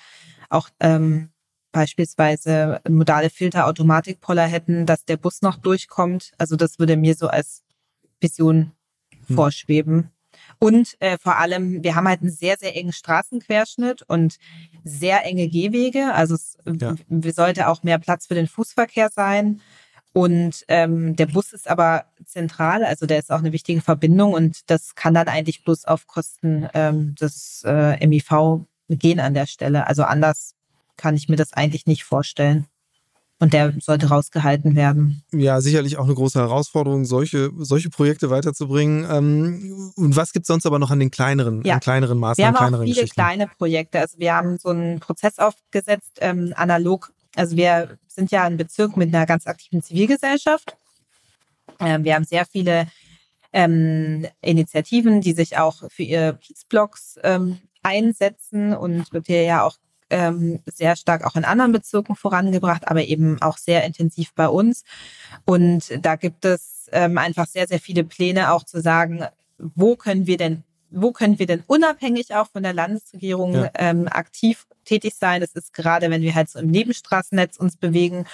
auch 0.49 0.69
ähm, 0.79 1.29
beispielsweise 1.75 2.79
modale 2.87 3.29
Filter-Automatikpoller 3.29 4.47
hätten, 4.47 4.85
dass 4.85 5.03
der 5.03 5.17
Bus 5.17 5.41
noch 5.41 5.57
durchkommt. 5.57 6.31
Also 6.37 6.55
das 6.55 6.79
würde 6.79 6.95
mir 6.95 7.15
so 7.15 7.27
als 7.27 7.63
Vision 8.21 8.71
hm. 9.27 9.35
vorschweben. 9.35 10.09
Und 10.57 10.95
äh, 11.01 11.17
vor 11.17 11.37
allem, 11.37 11.83
wir 11.83 11.95
haben 11.95 12.07
halt 12.07 12.21
einen 12.21 12.31
sehr, 12.31 12.55
sehr 12.57 12.77
engen 12.77 12.93
Straßenquerschnitt 12.93 14.03
und 14.03 14.37
sehr 14.85 15.25
enge 15.25 15.49
Gehwege. 15.49 16.13
Also 16.13 16.35
es 16.35 16.57
ja. 16.65 16.95
sollte 17.33 17.67
auch 17.67 17.83
mehr 17.83 17.99
Platz 17.99 18.27
für 18.27 18.35
den 18.35 18.47
Fußverkehr 18.47 19.09
sein. 19.09 19.59
Und 20.13 20.63
ähm, 20.69 21.17
der 21.17 21.25
Bus 21.25 21.51
ist 21.51 21.69
aber 21.69 22.05
zentral, 22.23 22.85
also 22.85 23.05
der 23.05 23.19
ist 23.19 23.33
auch 23.33 23.39
eine 23.39 23.51
wichtige 23.51 23.81
Verbindung 23.81 24.31
und 24.31 24.69
das 24.69 24.95
kann 24.95 25.13
dann 25.13 25.27
eigentlich 25.27 25.65
bloß 25.65 25.83
auf 25.83 26.07
Kosten 26.07 26.69
ähm, 26.73 27.15
des 27.15 27.63
äh, 27.65 28.07
MIV 28.07 28.61
gehen 28.87 29.19
an 29.19 29.33
der 29.33 29.45
Stelle. 29.45 29.87
Also 29.87 30.03
anders 30.03 30.55
kann 30.97 31.15
ich 31.15 31.29
mir 31.29 31.35
das 31.35 31.53
eigentlich 31.53 31.85
nicht 31.85 32.03
vorstellen. 32.03 32.67
Und 33.37 33.51
der 33.51 33.73
sollte 33.81 34.07
rausgehalten 34.07 34.77
werden. 34.77 35.21
Ja, 35.33 35.59
sicherlich 35.59 35.97
auch 35.97 36.05
eine 36.05 36.13
große 36.13 36.39
Herausforderung, 36.39 37.03
solche, 37.03 37.51
solche 37.57 37.89
Projekte 37.89 38.29
weiterzubringen. 38.29 39.05
Ähm, 39.11 39.91
und 39.97 40.15
was 40.15 40.31
gibt 40.31 40.45
es 40.45 40.47
sonst 40.47 40.65
aber 40.65 40.79
noch 40.79 40.89
an 40.89 40.99
den 40.99 41.11
kleineren, 41.11 41.61
ja. 41.65 41.73
an 41.75 41.79
kleineren 41.81 42.17
Maßnahmen, 42.17 42.55
wir 42.55 42.59
haben 42.61 42.75
auch 42.75 42.83
viele 42.83 43.05
kleine 43.07 43.47
Projekte. 43.47 43.99
Also 43.99 44.17
wir 44.19 44.33
haben 44.33 44.57
so 44.57 44.69
einen 44.69 45.01
Prozess 45.01 45.37
aufgesetzt, 45.37 46.19
ähm, 46.21 46.53
analog. 46.55 47.11
Also 47.35 47.57
wir 47.57 47.97
sind 48.07 48.31
ja 48.31 48.45
ein 48.45 48.55
Bezirk 48.55 48.95
mit 48.95 49.13
einer 49.13 49.25
ganz 49.25 49.47
aktiven 49.47 49.81
Zivilgesellschaft. 49.81 50.77
Ähm, 51.81 52.05
wir 52.05 52.15
haben 52.15 52.23
sehr 52.23 52.45
viele 52.45 52.87
ähm, 53.51 54.25
Initiativen, 54.41 55.19
die 55.19 55.33
sich 55.33 55.57
auch 55.57 55.83
für 55.89 56.03
ihre 56.03 56.37
Kiezblocks 56.37 57.19
ähm, 57.23 57.59
einsetzen 57.83 58.73
und 58.73 59.11
wird 59.11 59.27
hier 59.27 59.43
ja 59.43 59.63
auch 59.63 59.75
ähm, 60.09 60.59
sehr 60.65 60.95
stark 60.95 61.25
auch 61.25 61.35
in 61.35 61.45
anderen 61.45 61.71
Bezirken 61.71 62.15
vorangebracht, 62.15 62.87
aber 62.87 63.03
eben 63.03 63.41
auch 63.41 63.57
sehr 63.57 63.83
intensiv 63.83 64.33
bei 64.33 64.47
uns. 64.47 64.83
Und 65.45 66.05
da 66.05 66.15
gibt 66.15 66.45
es 66.45 66.89
ähm, 66.91 67.17
einfach 67.17 67.47
sehr, 67.47 67.67
sehr 67.67 67.79
viele 67.79 68.03
Pläne 68.03 68.51
auch 68.51 68.63
zu 68.63 68.81
sagen, 68.81 69.25
wo 69.57 69.95
können 69.95 70.27
wir 70.27 70.37
denn 70.37 70.63
wo 70.95 71.11
können 71.11 71.39
wir 71.39 71.45
denn 71.45 71.63
unabhängig 71.67 72.33
auch 72.35 72.49
von 72.49 72.63
der 72.63 72.73
Landesregierung 72.73 73.53
ja. 73.53 73.71
ähm, 73.75 74.07
aktiv 74.07 74.65
tätig 74.85 75.15
sein? 75.15 75.41
Das 75.41 75.53
ist 75.53 75.73
gerade, 75.73 76.09
wenn 76.09 76.21
wir 76.21 76.33
halt 76.33 76.49
so 76.49 76.59
im 76.59 76.67
Nebenstraßennetz 76.67 77.57
uns 77.57 77.75
bewegen 77.75 78.25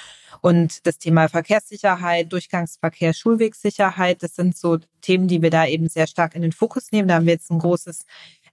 und 0.41 0.85
das 0.85 0.97
Thema 0.99 1.27
Verkehrssicherheit, 1.27 2.31
Durchgangsverkehr, 2.31 3.13
Schulwegssicherheit, 3.13 4.21
das 4.21 4.35
sind 4.35 4.55
so 4.55 4.77
Themen, 5.01 5.27
die 5.27 5.41
wir 5.41 5.49
da 5.49 5.65
eben 5.65 5.89
sehr 5.89 6.07
stark 6.07 6.35
in 6.35 6.41
den 6.41 6.51
Fokus 6.51 6.91
nehmen. 6.91 7.07
Da 7.07 7.15
haben 7.15 7.25
wir 7.25 7.33
jetzt 7.33 7.49
ein 7.51 7.59
großes 7.59 8.05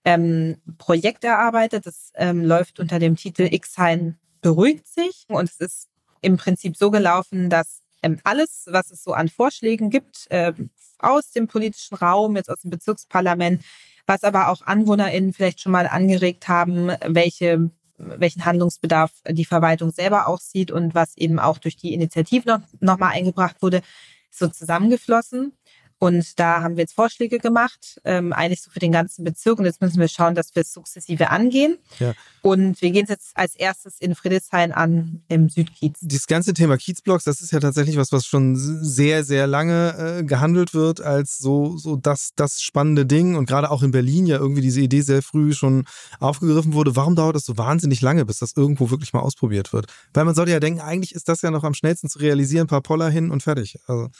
ähm, 0.04 0.56
Projekt 0.78 1.24
erarbeitet. 1.24 1.86
Das 1.86 2.12
ähm, 2.14 2.44
läuft 2.44 2.80
unter 2.80 2.98
dem 2.98 3.16
Titel 3.16 3.48
X-Hein 3.50 4.18
beruhigt 4.40 4.86
sich. 4.86 5.24
Und 5.28 5.50
es 5.50 5.56
ist 5.60 5.88
im 6.20 6.36
Prinzip 6.36 6.76
so 6.76 6.90
gelaufen, 6.90 7.50
dass 7.50 7.82
ähm, 8.02 8.18
alles, 8.24 8.66
was 8.70 8.90
es 8.90 9.02
so 9.02 9.12
an 9.12 9.28
Vorschlägen 9.28 9.90
gibt, 9.90 10.26
äh, 10.30 10.52
aus 10.98 11.30
dem 11.30 11.48
politischen 11.48 11.96
Raum, 11.96 12.36
jetzt 12.36 12.50
aus 12.50 12.60
dem 12.60 12.70
Bezirksparlament, 12.70 13.62
was 14.06 14.24
aber 14.24 14.48
auch 14.48 14.62
AnwohnerInnen 14.62 15.32
vielleicht 15.32 15.60
schon 15.60 15.72
mal 15.72 15.86
angeregt 15.86 16.48
haben, 16.48 16.90
welche, 17.04 17.70
welchen 17.98 18.44
Handlungsbedarf 18.44 19.12
die 19.28 19.44
Verwaltung 19.44 19.90
selber 19.90 20.28
auch 20.28 20.40
sieht 20.40 20.70
und 20.70 20.94
was 20.94 21.16
eben 21.16 21.38
auch 21.38 21.58
durch 21.58 21.76
die 21.76 21.92
Initiative 21.92 22.48
noch, 22.48 22.60
noch 22.80 22.98
mal 22.98 23.10
eingebracht 23.10 23.60
wurde, 23.60 23.82
so 24.30 24.48
zusammengeflossen. 24.48 25.52
Und 26.00 26.38
da 26.38 26.62
haben 26.62 26.76
wir 26.76 26.82
jetzt 26.82 26.94
Vorschläge 26.94 27.38
gemacht, 27.38 28.00
ähm, 28.04 28.32
eigentlich 28.32 28.62
so 28.62 28.70
für 28.70 28.78
den 28.78 28.92
ganzen 28.92 29.24
Bezirk. 29.24 29.58
Und 29.58 29.64
jetzt 29.64 29.80
müssen 29.80 29.98
wir 29.98 30.06
schauen, 30.06 30.36
dass 30.36 30.54
wir 30.54 30.62
es 30.62 30.72
sukzessive 30.72 31.30
angehen. 31.30 31.76
Ja. 31.98 32.14
Und 32.42 32.80
wir 32.80 32.92
gehen 32.92 33.02
es 33.02 33.10
jetzt 33.10 33.36
als 33.36 33.56
erstes 33.56 33.98
in 33.98 34.14
Friedrichshain 34.14 34.70
an 34.70 35.22
im 35.28 35.48
Südkiez. 35.48 35.98
Dieses 36.00 36.28
ganze 36.28 36.54
Thema 36.54 36.76
Kiezblocks, 36.76 37.24
das 37.24 37.40
ist 37.40 37.50
ja 37.50 37.58
tatsächlich 37.58 37.96
was, 37.96 38.12
was 38.12 38.26
schon 38.26 38.54
sehr, 38.56 39.24
sehr 39.24 39.48
lange 39.48 40.20
äh, 40.20 40.24
gehandelt 40.24 40.72
wird 40.72 41.00
als 41.00 41.38
so, 41.38 41.76
so 41.76 41.96
das, 41.96 42.30
das 42.36 42.62
spannende 42.62 43.04
Ding. 43.04 43.34
Und 43.34 43.46
gerade 43.46 43.68
auch 43.68 43.82
in 43.82 43.90
Berlin 43.90 44.26
ja 44.26 44.38
irgendwie 44.38 44.62
diese 44.62 44.80
Idee 44.80 45.00
sehr 45.00 45.22
früh 45.22 45.52
schon 45.52 45.84
aufgegriffen 46.20 46.74
wurde. 46.74 46.94
Warum 46.94 47.16
dauert 47.16 47.34
das 47.34 47.44
so 47.44 47.58
wahnsinnig 47.58 48.02
lange, 48.02 48.24
bis 48.24 48.38
das 48.38 48.52
irgendwo 48.54 48.90
wirklich 48.90 49.12
mal 49.12 49.20
ausprobiert 49.20 49.72
wird? 49.72 49.86
Weil 50.14 50.24
man 50.24 50.36
sollte 50.36 50.52
ja 50.52 50.60
denken, 50.60 50.80
eigentlich 50.80 51.14
ist 51.14 51.28
das 51.28 51.42
ja 51.42 51.50
noch 51.50 51.64
am 51.64 51.74
schnellsten 51.74 52.08
zu 52.08 52.20
realisieren, 52.20 52.66
ein 52.66 52.68
paar 52.68 52.82
Poller 52.82 53.10
hin 53.10 53.32
und 53.32 53.42
fertig. 53.42 53.80
Also 53.88 54.10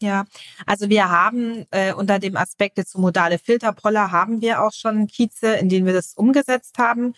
ja, 0.00 0.24
also 0.66 0.88
wir 0.88 1.10
haben 1.10 1.66
äh, 1.70 1.92
unter 1.92 2.18
dem 2.18 2.36
Aspekt 2.36 2.78
jetzt 2.78 2.92
so 2.92 2.98
modale 2.98 3.38
Filterpoller 3.38 4.10
haben 4.10 4.40
wir 4.40 4.62
auch 4.62 4.72
schon 4.72 5.06
Kieze, 5.06 5.54
in 5.54 5.68
denen 5.68 5.86
wir 5.86 5.92
das 5.92 6.14
umgesetzt 6.14 6.78
haben, 6.78 7.14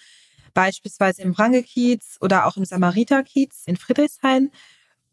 beispielsweise 0.54 1.22
im 1.22 1.32
Rangekiez 1.32 2.18
oder 2.20 2.46
auch 2.46 2.56
im 2.56 2.64
Samariterkiez 2.64 3.64
in 3.66 3.76
Friedrichshain. 3.76 4.50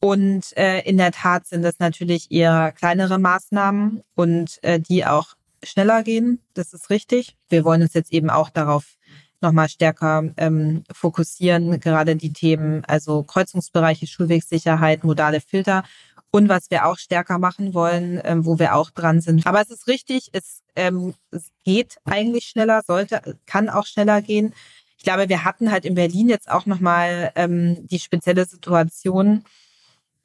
Und 0.01 0.55
äh, 0.57 0.79
in 0.81 0.97
der 0.97 1.11
Tat 1.11 1.45
sind 1.45 1.61
das 1.61 1.79
natürlich 1.79 2.31
eher 2.31 2.71
kleinere 2.71 3.19
Maßnahmen 3.19 4.01
und 4.15 4.63
äh, 4.63 4.79
die 4.79 5.05
auch 5.05 5.35
schneller 5.61 6.03
gehen. 6.03 6.41
Das 6.53 6.73
ist 6.73 6.89
richtig. 6.89 7.35
Wir 7.49 7.65
wollen 7.65 7.81
uns 7.81 7.93
jetzt 7.93 8.13
eben 8.13 8.29
auch 8.29 8.49
darauf 8.49 8.97
nochmal 9.41 9.69
stärker 9.69 10.23
ähm, 10.37 10.83
fokussieren, 10.91 11.79
gerade 11.79 12.15
die 12.15 12.33
Themen, 12.33 12.83
also 12.85 13.23
Kreuzungsbereiche, 13.23 14.07
Schulwegssicherheit, 14.07 15.03
modale 15.03 15.41
Filter 15.41 15.83
und 16.31 16.49
was 16.49 16.69
wir 16.69 16.85
auch 16.85 16.97
stärker 16.97 17.39
machen 17.39 17.73
wollen, 17.73 18.21
ähm, 18.23 18.45
wo 18.45 18.59
wir 18.59 18.75
auch 18.75 18.91
dran 18.91 19.21
sind. 19.21 19.45
Aber 19.47 19.61
es 19.61 19.69
ist 19.69 19.87
richtig, 19.87 20.29
es, 20.33 20.61
ähm, 20.75 21.13
es 21.31 21.49
geht 21.63 21.97
eigentlich 22.05 22.45
schneller, 22.45 22.81
sollte, 22.85 23.37
kann 23.45 23.69
auch 23.69 23.85
schneller 23.85 24.21
gehen. 24.21 24.53
Ich 24.97 25.03
glaube, 25.03 25.29
wir 25.29 25.43
hatten 25.45 25.71
halt 25.71 25.85
in 25.85 25.95
Berlin 25.95 26.29
jetzt 26.29 26.49
auch 26.51 26.65
nochmal 26.65 27.31
ähm, 27.35 27.87
die 27.87 27.99
spezielle 27.99 28.45
Situation, 28.45 29.43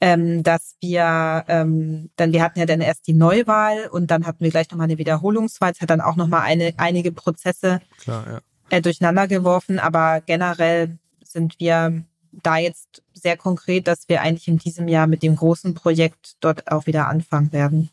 ähm, 0.01 0.43
dass 0.43 0.75
wir 0.81 1.45
ähm, 1.47 2.11
dann, 2.17 2.33
wir 2.33 2.43
hatten 2.43 2.59
ja 2.59 2.65
dann 2.65 2.81
erst 2.81 3.07
die 3.07 3.13
Neuwahl 3.13 3.87
und 3.87 4.11
dann 4.11 4.27
hatten 4.27 4.43
wir 4.43 4.51
gleich 4.51 4.69
nochmal 4.69 4.85
eine 4.85 4.97
Wiederholungswahl. 4.97 5.71
Es 5.71 5.81
hat 5.81 5.89
dann 5.89 6.01
auch 6.01 6.17
nochmal 6.17 6.41
eine, 6.41 6.73
einige 6.77 7.11
Prozesse 7.11 7.79
Klar, 7.99 8.25
ja. 8.27 8.39
äh, 8.77 8.81
durcheinander 8.81 9.27
geworfen, 9.27 9.79
aber 9.79 10.21
generell 10.21 10.99
sind 11.23 11.59
wir 11.59 12.03
da 12.43 12.57
jetzt 12.57 13.01
sehr 13.13 13.37
konkret, 13.37 13.87
dass 13.87 14.09
wir 14.09 14.21
eigentlich 14.21 14.47
in 14.47 14.57
diesem 14.57 14.87
Jahr 14.87 15.07
mit 15.07 15.23
dem 15.23 15.35
großen 15.35 15.73
Projekt 15.73 16.35
dort 16.39 16.71
auch 16.71 16.85
wieder 16.85 17.07
anfangen 17.07 17.51
werden. 17.51 17.89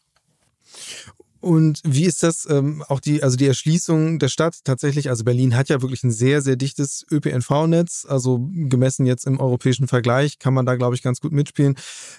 Und 1.43 1.81
wie 1.83 2.05
ist 2.05 2.23
das 2.23 2.47
ähm, 2.49 2.85
auch 2.87 3.01
die, 3.01 3.21
also 3.25 3.37
die 3.37 3.49
Erschließung 3.49 4.21
der 4.21 4.29
Stadt 4.29 4.61
tatsächlich? 4.63 5.11
Also 5.11 5.25
Berlin 5.25 5.57
hat 5.57 5.69
ja 5.69 5.83
wirklich 5.83 6.05
ein 6.05 6.13
sehr, 6.13 6.41
sehr 6.41 6.55
dichtes 6.55 7.05
ÖPNV-Netz. 7.11 8.07
Also 8.09 8.49
gemessen 8.53 9.07
jetzt 9.07 9.27
im 9.27 9.41
europäischen 9.41 9.89
Vergleich 9.89 10.39
kann 10.39 10.55
man 10.55 10.67
da, 10.67 10.77
glaube 10.77 10.95
ich, 10.95 11.03
ganz 11.03 11.21
gut 11.21 11.33
mitspielen. 11.33 11.75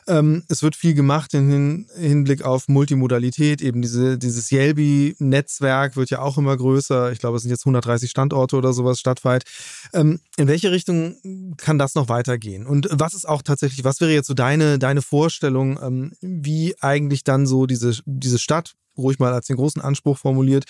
Ähm, 0.08 0.44
es 0.50 0.62
wird 0.62 0.76
viel 0.76 0.94
gemacht 0.94 1.34
im 1.34 1.88
Hinblick 1.96 2.44
auf 2.44 2.68
Multimodalität. 2.68 3.62
Eben 3.62 3.82
diese, 3.82 4.18
dieses 4.18 4.52
Yelby-Netzwerk 4.52 5.96
wird 5.96 6.10
ja 6.10 6.20
auch 6.20 6.38
immer 6.38 6.58
größer. 6.58 7.14
Ich 7.14 7.20
glaube, 7.20 7.38
es 7.38 7.44
sind 7.44 7.52
jetzt 7.52 7.66
130 7.66 8.12
Standorte 8.12 8.58
oder 8.58 8.74
sowas 8.74 9.00
stadtweit. 9.00 9.46
Ähm, 9.94 10.20
in 10.36 10.50
welche 10.50 10.72
Richtung 10.72 11.56
kann 11.56 11.80
das 11.80 11.96
noch 11.96 12.10
weitergehen? 12.10 12.68
Und 12.68 12.90
was 12.92 13.14
ist 13.14 13.30
auch 13.30 13.42
tatsächlich, 13.42 13.86
was 13.86 14.02
wäre 14.02 14.12
jetzt 14.12 14.28
so 14.28 14.34
deine, 14.34 14.80
deine 14.80 15.02
Vorstellung, 15.02 15.80
ähm, 15.82 16.12
wie 16.20 16.76
eigentlich 16.82 17.24
dann 17.24 17.48
so 17.48 17.68
diese, 17.68 17.98
diese 18.06 18.38
Stadt 18.38 18.76
ruhig 18.98 19.20
mal 19.20 19.34
als 19.34 19.48
den 19.48 19.56
großen 19.56 19.82
Anspruch 19.82 20.18
formuliert, 20.18 20.66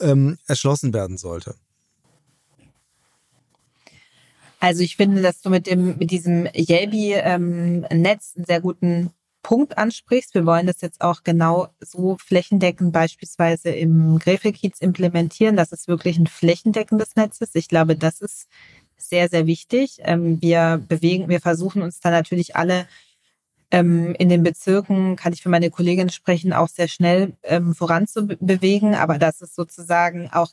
ähm, 0.00 0.38
erschlossen 0.46 0.92
werden 0.92 1.16
sollte? 1.16 1.54
Also 4.58 4.82
ich 4.82 4.96
finde, 4.96 5.22
dass 5.22 5.42
du 5.42 5.50
mit 5.50 5.66
dem 5.66 5.98
mit 5.98 6.10
diesem 6.10 6.46
Yelby-Netz 6.46 7.22
ähm, 7.24 7.86
einen 7.90 8.18
sehr 8.46 8.60
guten 8.60 9.10
Punkt 9.42 9.78
ansprichst. 9.78 10.34
Wir 10.34 10.44
wollen 10.44 10.66
das 10.66 10.80
jetzt 10.80 11.02
auch 11.02 11.22
genau 11.22 11.68
so 11.78 12.16
flächendeckend 12.18 12.92
beispielsweise 12.92 13.70
im 13.70 14.18
Gräfelkiez 14.18 14.80
implementieren, 14.80 15.56
dass 15.56 15.70
es 15.70 15.86
wirklich 15.86 16.18
ein 16.18 16.26
flächendeckendes 16.26 17.14
Netz 17.14 17.40
ist. 17.40 17.54
Ich 17.54 17.68
glaube, 17.68 17.94
das 17.94 18.20
ist 18.20 18.48
sehr, 18.96 19.28
sehr 19.28 19.46
wichtig. 19.46 19.98
Ähm, 20.00 20.42
wir 20.42 20.82
bewegen, 20.88 21.28
wir 21.28 21.40
versuchen 21.40 21.82
uns 21.82 22.00
da 22.00 22.10
natürlich 22.10 22.56
alle 22.56 22.88
ähm, 23.70 24.14
in 24.18 24.28
den 24.28 24.42
Bezirken 24.42 25.16
kann 25.16 25.32
ich 25.32 25.42
für 25.42 25.48
meine 25.48 25.70
Kollegin 25.70 26.10
sprechen, 26.10 26.52
auch 26.52 26.68
sehr 26.68 26.88
schnell 26.88 27.34
ähm, 27.42 27.74
voranzubewegen. 27.74 28.94
Aber 28.94 29.18
das 29.18 29.40
ist 29.40 29.54
sozusagen 29.54 30.30
auch 30.30 30.52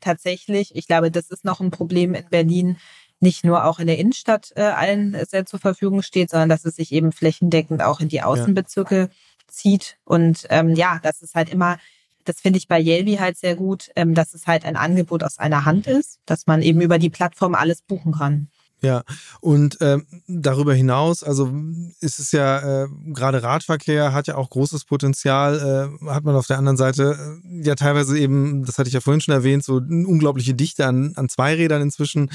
tatsächlich, 0.00 0.74
ich 0.74 0.86
glaube, 0.86 1.10
das 1.10 1.30
ist 1.30 1.44
noch 1.44 1.60
ein 1.60 1.70
Problem 1.70 2.14
in 2.14 2.28
Berlin, 2.28 2.76
nicht 3.20 3.44
nur 3.44 3.64
auch 3.64 3.78
in 3.78 3.86
der 3.86 3.98
Innenstadt 3.98 4.52
äh, 4.56 4.62
allen 4.62 5.16
sehr 5.28 5.46
zur 5.46 5.60
Verfügung 5.60 6.02
steht, 6.02 6.30
sondern 6.30 6.48
dass 6.48 6.64
es 6.64 6.76
sich 6.76 6.92
eben 6.92 7.12
flächendeckend 7.12 7.82
auch 7.82 8.00
in 8.00 8.08
die 8.08 8.22
Außenbezirke 8.22 8.98
ja. 8.98 9.08
zieht. 9.46 9.96
Und 10.04 10.46
ähm, 10.50 10.74
ja, 10.74 10.98
das 11.02 11.22
ist 11.22 11.36
halt 11.36 11.48
immer, 11.48 11.78
das 12.24 12.40
finde 12.40 12.58
ich 12.58 12.66
bei 12.66 12.80
Yelby 12.80 13.16
halt 13.16 13.38
sehr 13.38 13.54
gut, 13.54 13.90
ähm, 13.94 14.14
dass 14.14 14.34
es 14.34 14.46
halt 14.48 14.64
ein 14.64 14.76
Angebot 14.76 15.22
aus 15.22 15.38
einer 15.38 15.64
Hand 15.64 15.86
ist, 15.86 16.18
dass 16.26 16.46
man 16.46 16.62
eben 16.62 16.80
über 16.80 16.98
die 16.98 17.10
Plattform 17.10 17.54
alles 17.54 17.82
buchen 17.82 18.12
kann. 18.12 18.48
Ja, 18.84 19.04
und 19.40 19.80
äh, 19.80 19.98
darüber 20.26 20.74
hinaus, 20.74 21.22
also 21.22 21.52
ist 22.00 22.18
es 22.18 22.32
ja 22.32 22.82
äh, 22.82 22.88
gerade 23.12 23.40
Radverkehr 23.44 24.12
hat 24.12 24.26
ja 24.26 24.34
auch 24.34 24.50
großes 24.50 24.86
Potenzial, 24.86 26.00
äh, 26.02 26.10
hat 26.10 26.24
man 26.24 26.34
auf 26.34 26.48
der 26.48 26.58
anderen 26.58 26.76
Seite 26.76 27.40
äh, 27.44 27.64
ja 27.64 27.76
teilweise 27.76 28.18
eben, 28.18 28.64
das 28.64 28.78
hatte 28.78 28.88
ich 28.88 28.94
ja 28.94 29.00
vorhin 29.00 29.20
schon 29.20 29.34
erwähnt, 29.34 29.62
so 29.62 29.74
unglaubliche 29.74 30.54
Dichte 30.54 30.84
an, 30.84 31.12
an 31.14 31.28
Zweirädern 31.28 31.80
inzwischen. 31.80 32.30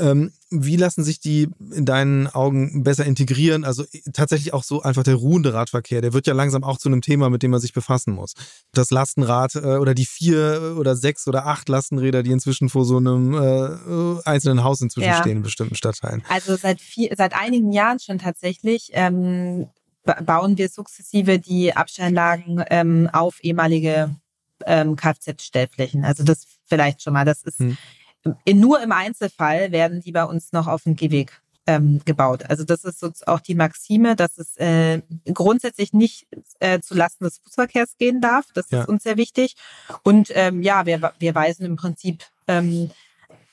Ähm, 0.00 0.32
wie 0.50 0.76
lassen 0.76 1.04
sich 1.04 1.20
die 1.20 1.48
in 1.72 1.84
deinen 1.84 2.26
Augen 2.26 2.82
besser 2.82 3.04
integrieren? 3.04 3.64
Also 3.64 3.84
äh, 3.84 4.00
tatsächlich 4.12 4.52
auch 4.52 4.64
so 4.64 4.82
einfach 4.82 5.02
der 5.02 5.14
ruhende 5.14 5.54
Radverkehr, 5.54 6.00
der 6.00 6.12
wird 6.12 6.26
ja 6.26 6.34
langsam 6.34 6.64
auch 6.64 6.78
zu 6.78 6.88
einem 6.88 7.02
Thema, 7.02 7.30
mit 7.30 7.42
dem 7.42 7.50
man 7.50 7.60
sich 7.60 7.72
befassen 7.72 8.14
muss. 8.14 8.34
Das 8.72 8.90
Lastenrad 8.90 9.54
äh, 9.54 9.76
oder 9.76 9.94
die 9.94 10.06
vier 10.06 10.76
oder 10.78 10.96
sechs 10.96 11.28
oder 11.28 11.46
acht 11.46 11.68
Lastenräder, 11.68 12.22
die 12.22 12.32
inzwischen 12.32 12.68
vor 12.68 12.84
so 12.84 12.96
einem 12.96 13.34
äh, 13.34 14.20
einzelnen 14.24 14.64
Haus 14.64 14.80
inzwischen 14.80 15.08
ja. 15.08 15.20
stehen 15.20 15.38
in 15.38 15.42
bestimmten 15.42 15.76
Stadtteilen. 15.76 16.24
Also 16.28 16.56
seit, 16.56 16.80
vier, 16.80 17.14
seit 17.16 17.34
einigen 17.34 17.72
Jahren 17.72 18.00
schon 18.00 18.18
tatsächlich 18.18 18.90
ähm, 18.92 19.68
bauen 20.24 20.58
wir 20.58 20.68
sukzessive 20.68 21.38
die 21.38 21.76
Abstellanlagen 21.76 22.64
ähm, 22.70 23.08
auf 23.12 23.38
ehemalige 23.42 24.16
ähm, 24.66 24.96
Kfz-Stellflächen. 24.96 26.04
Also 26.04 26.24
das 26.24 26.46
vielleicht 26.66 27.02
schon 27.02 27.12
mal. 27.12 27.24
Das 27.24 27.42
ist 27.42 27.60
hm 27.60 27.76
nur 28.46 28.82
im 28.82 28.92
Einzelfall 28.92 29.72
werden 29.72 30.00
die 30.00 30.12
bei 30.12 30.24
uns 30.24 30.52
noch 30.52 30.66
auf 30.66 30.84
dem 30.84 30.96
Gehweg 30.96 31.40
ähm, 31.66 32.00
gebaut. 32.04 32.44
Also 32.48 32.64
das 32.64 32.84
ist 32.84 33.00
so 33.00 33.10
auch 33.26 33.40
die 33.40 33.54
Maxime, 33.54 34.16
dass 34.16 34.38
es 34.38 34.56
äh, 34.56 35.02
grundsätzlich 35.32 35.92
nicht 35.92 36.26
äh, 36.58 36.80
zu 36.80 36.94
Lasten 36.94 37.24
des 37.24 37.38
Fußverkehrs 37.38 37.96
gehen 37.98 38.20
darf. 38.20 38.46
Das 38.54 38.70
ja. 38.70 38.82
ist 38.82 38.88
uns 38.88 39.02
sehr 39.02 39.16
wichtig. 39.16 39.56
Und 40.02 40.30
ähm, 40.34 40.62
ja, 40.62 40.86
wir, 40.86 41.12
wir 41.18 41.34
weisen 41.34 41.64
im 41.64 41.76
Prinzip 41.76 42.24
ähm, 42.48 42.90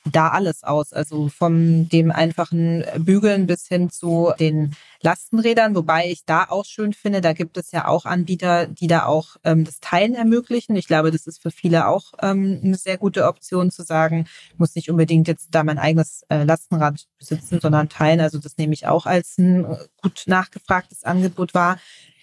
da 0.04 0.28
alles 0.28 0.64
aus. 0.64 0.92
Also 0.92 1.28
von 1.28 1.88
dem 1.88 2.10
einfachen 2.10 2.84
Bügeln 2.98 3.46
bis 3.46 3.66
hin 3.66 3.90
zu 3.90 4.32
den 4.38 4.74
Lastenrädern, 5.00 5.74
wobei 5.74 6.10
ich 6.10 6.24
da 6.24 6.44
auch 6.48 6.64
schön 6.64 6.92
finde, 6.92 7.20
da 7.20 7.32
gibt 7.32 7.56
es 7.56 7.70
ja 7.70 7.86
auch 7.86 8.04
Anbieter, 8.04 8.66
die 8.66 8.88
da 8.88 9.06
auch 9.06 9.36
ähm, 9.44 9.64
das 9.64 9.80
Teilen 9.80 10.14
ermöglichen. 10.14 10.74
Ich 10.76 10.88
glaube, 10.88 11.12
das 11.12 11.26
ist 11.26 11.40
für 11.40 11.50
viele 11.50 11.86
auch 11.86 12.14
ähm, 12.20 12.60
eine 12.64 12.76
sehr 12.76 12.98
gute 12.98 13.26
Option 13.26 13.70
zu 13.70 13.82
sagen, 13.84 14.26
muss 14.56 14.74
nicht 14.74 14.90
unbedingt 14.90 15.28
jetzt 15.28 15.48
da 15.52 15.62
mein 15.62 15.78
eigenes 15.78 16.22
äh, 16.28 16.42
Lastenrad 16.42 17.06
besitzen, 17.18 17.60
sondern 17.60 17.88
teilen. 17.88 18.20
Also 18.20 18.38
das 18.38 18.56
nehme 18.56 18.74
ich 18.74 18.86
auch 18.86 19.06
als 19.06 19.38
ein 19.38 19.66
gut 20.02 20.24
nachgefragtes 20.26 21.04
Angebot 21.04 21.54
wahr. 21.54 21.78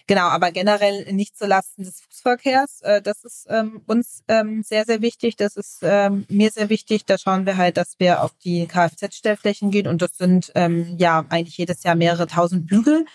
Genau, 0.07 0.27
aber 0.27 0.51
generell 0.51 1.11
nicht 1.13 1.35
zulasten 1.35 1.83
des 1.83 2.01
Fußverkehrs. 2.01 2.81
Äh, 2.81 3.01
das 3.01 3.23
ist 3.23 3.47
ähm, 3.49 3.81
uns 3.87 4.23
ähm, 4.27 4.61
sehr, 4.63 4.85
sehr 4.85 5.01
wichtig. 5.01 5.35
Das 5.35 5.55
ist 5.55 5.79
ähm, 5.81 6.25
mir 6.29 6.51
sehr 6.51 6.69
wichtig. 6.69 7.05
Da 7.05 7.17
schauen 7.17 7.45
wir 7.47 7.57
halt, 7.57 7.77
dass 7.77 7.95
wir 7.97 8.21
auf 8.21 8.31
die 8.43 8.67
Kfz-Stellflächen 8.67 9.71
gehen 9.71 9.87
und 9.87 10.01
das 10.03 10.17
sind 10.17 10.51
ähm, 10.53 10.95
ja 10.99 11.25
eigentlich 11.29 11.57
jedes 11.57 11.81
Jahr 11.83 11.95
mehrere 11.95 12.27
tausend 12.27 12.67
Bügel. 12.67 13.05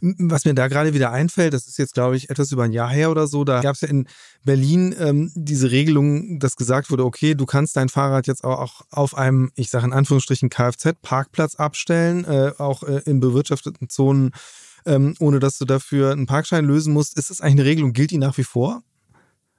Was 0.00 0.44
mir 0.44 0.54
da 0.54 0.68
gerade 0.68 0.94
wieder 0.94 1.10
einfällt, 1.10 1.52
das 1.52 1.66
ist 1.66 1.76
jetzt, 1.76 1.94
glaube 1.94 2.16
ich, 2.16 2.30
etwas 2.30 2.52
über 2.52 2.62
ein 2.62 2.72
Jahr 2.72 2.88
her 2.88 3.10
oder 3.10 3.26
so, 3.26 3.44
da 3.44 3.60
gab 3.60 3.74
es 3.74 3.80
ja 3.80 3.88
in 3.88 4.06
Berlin 4.44 4.94
ähm, 4.98 5.32
diese 5.34 5.70
Regelung, 5.70 6.38
dass 6.38 6.56
gesagt 6.56 6.90
wurde, 6.90 7.04
okay, 7.04 7.34
du 7.34 7.46
kannst 7.46 7.76
dein 7.76 7.88
Fahrrad 7.88 8.26
jetzt 8.28 8.44
auch 8.44 8.82
auf 8.90 9.16
einem, 9.16 9.50
ich 9.56 9.70
sage 9.70 9.86
in 9.86 9.92
Anführungsstrichen, 9.92 10.50
Kfz-Parkplatz 10.50 11.56
abstellen, 11.56 12.24
äh, 12.24 12.52
auch 12.58 12.84
äh, 12.84 13.02
in 13.06 13.18
bewirtschafteten 13.20 13.88
Zonen 13.88 14.30
ähm, 14.86 15.14
ohne 15.20 15.38
dass 15.38 15.58
du 15.58 15.64
dafür 15.64 16.12
einen 16.12 16.26
Parkschein 16.26 16.64
lösen 16.64 16.92
musst. 16.92 17.18
Ist 17.18 17.30
das 17.30 17.40
eigentlich 17.40 17.60
eine 17.60 17.64
Regelung? 17.64 17.92
Gilt 17.92 18.10
die 18.10 18.18
nach 18.18 18.36
wie 18.38 18.44
vor? 18.44 18.82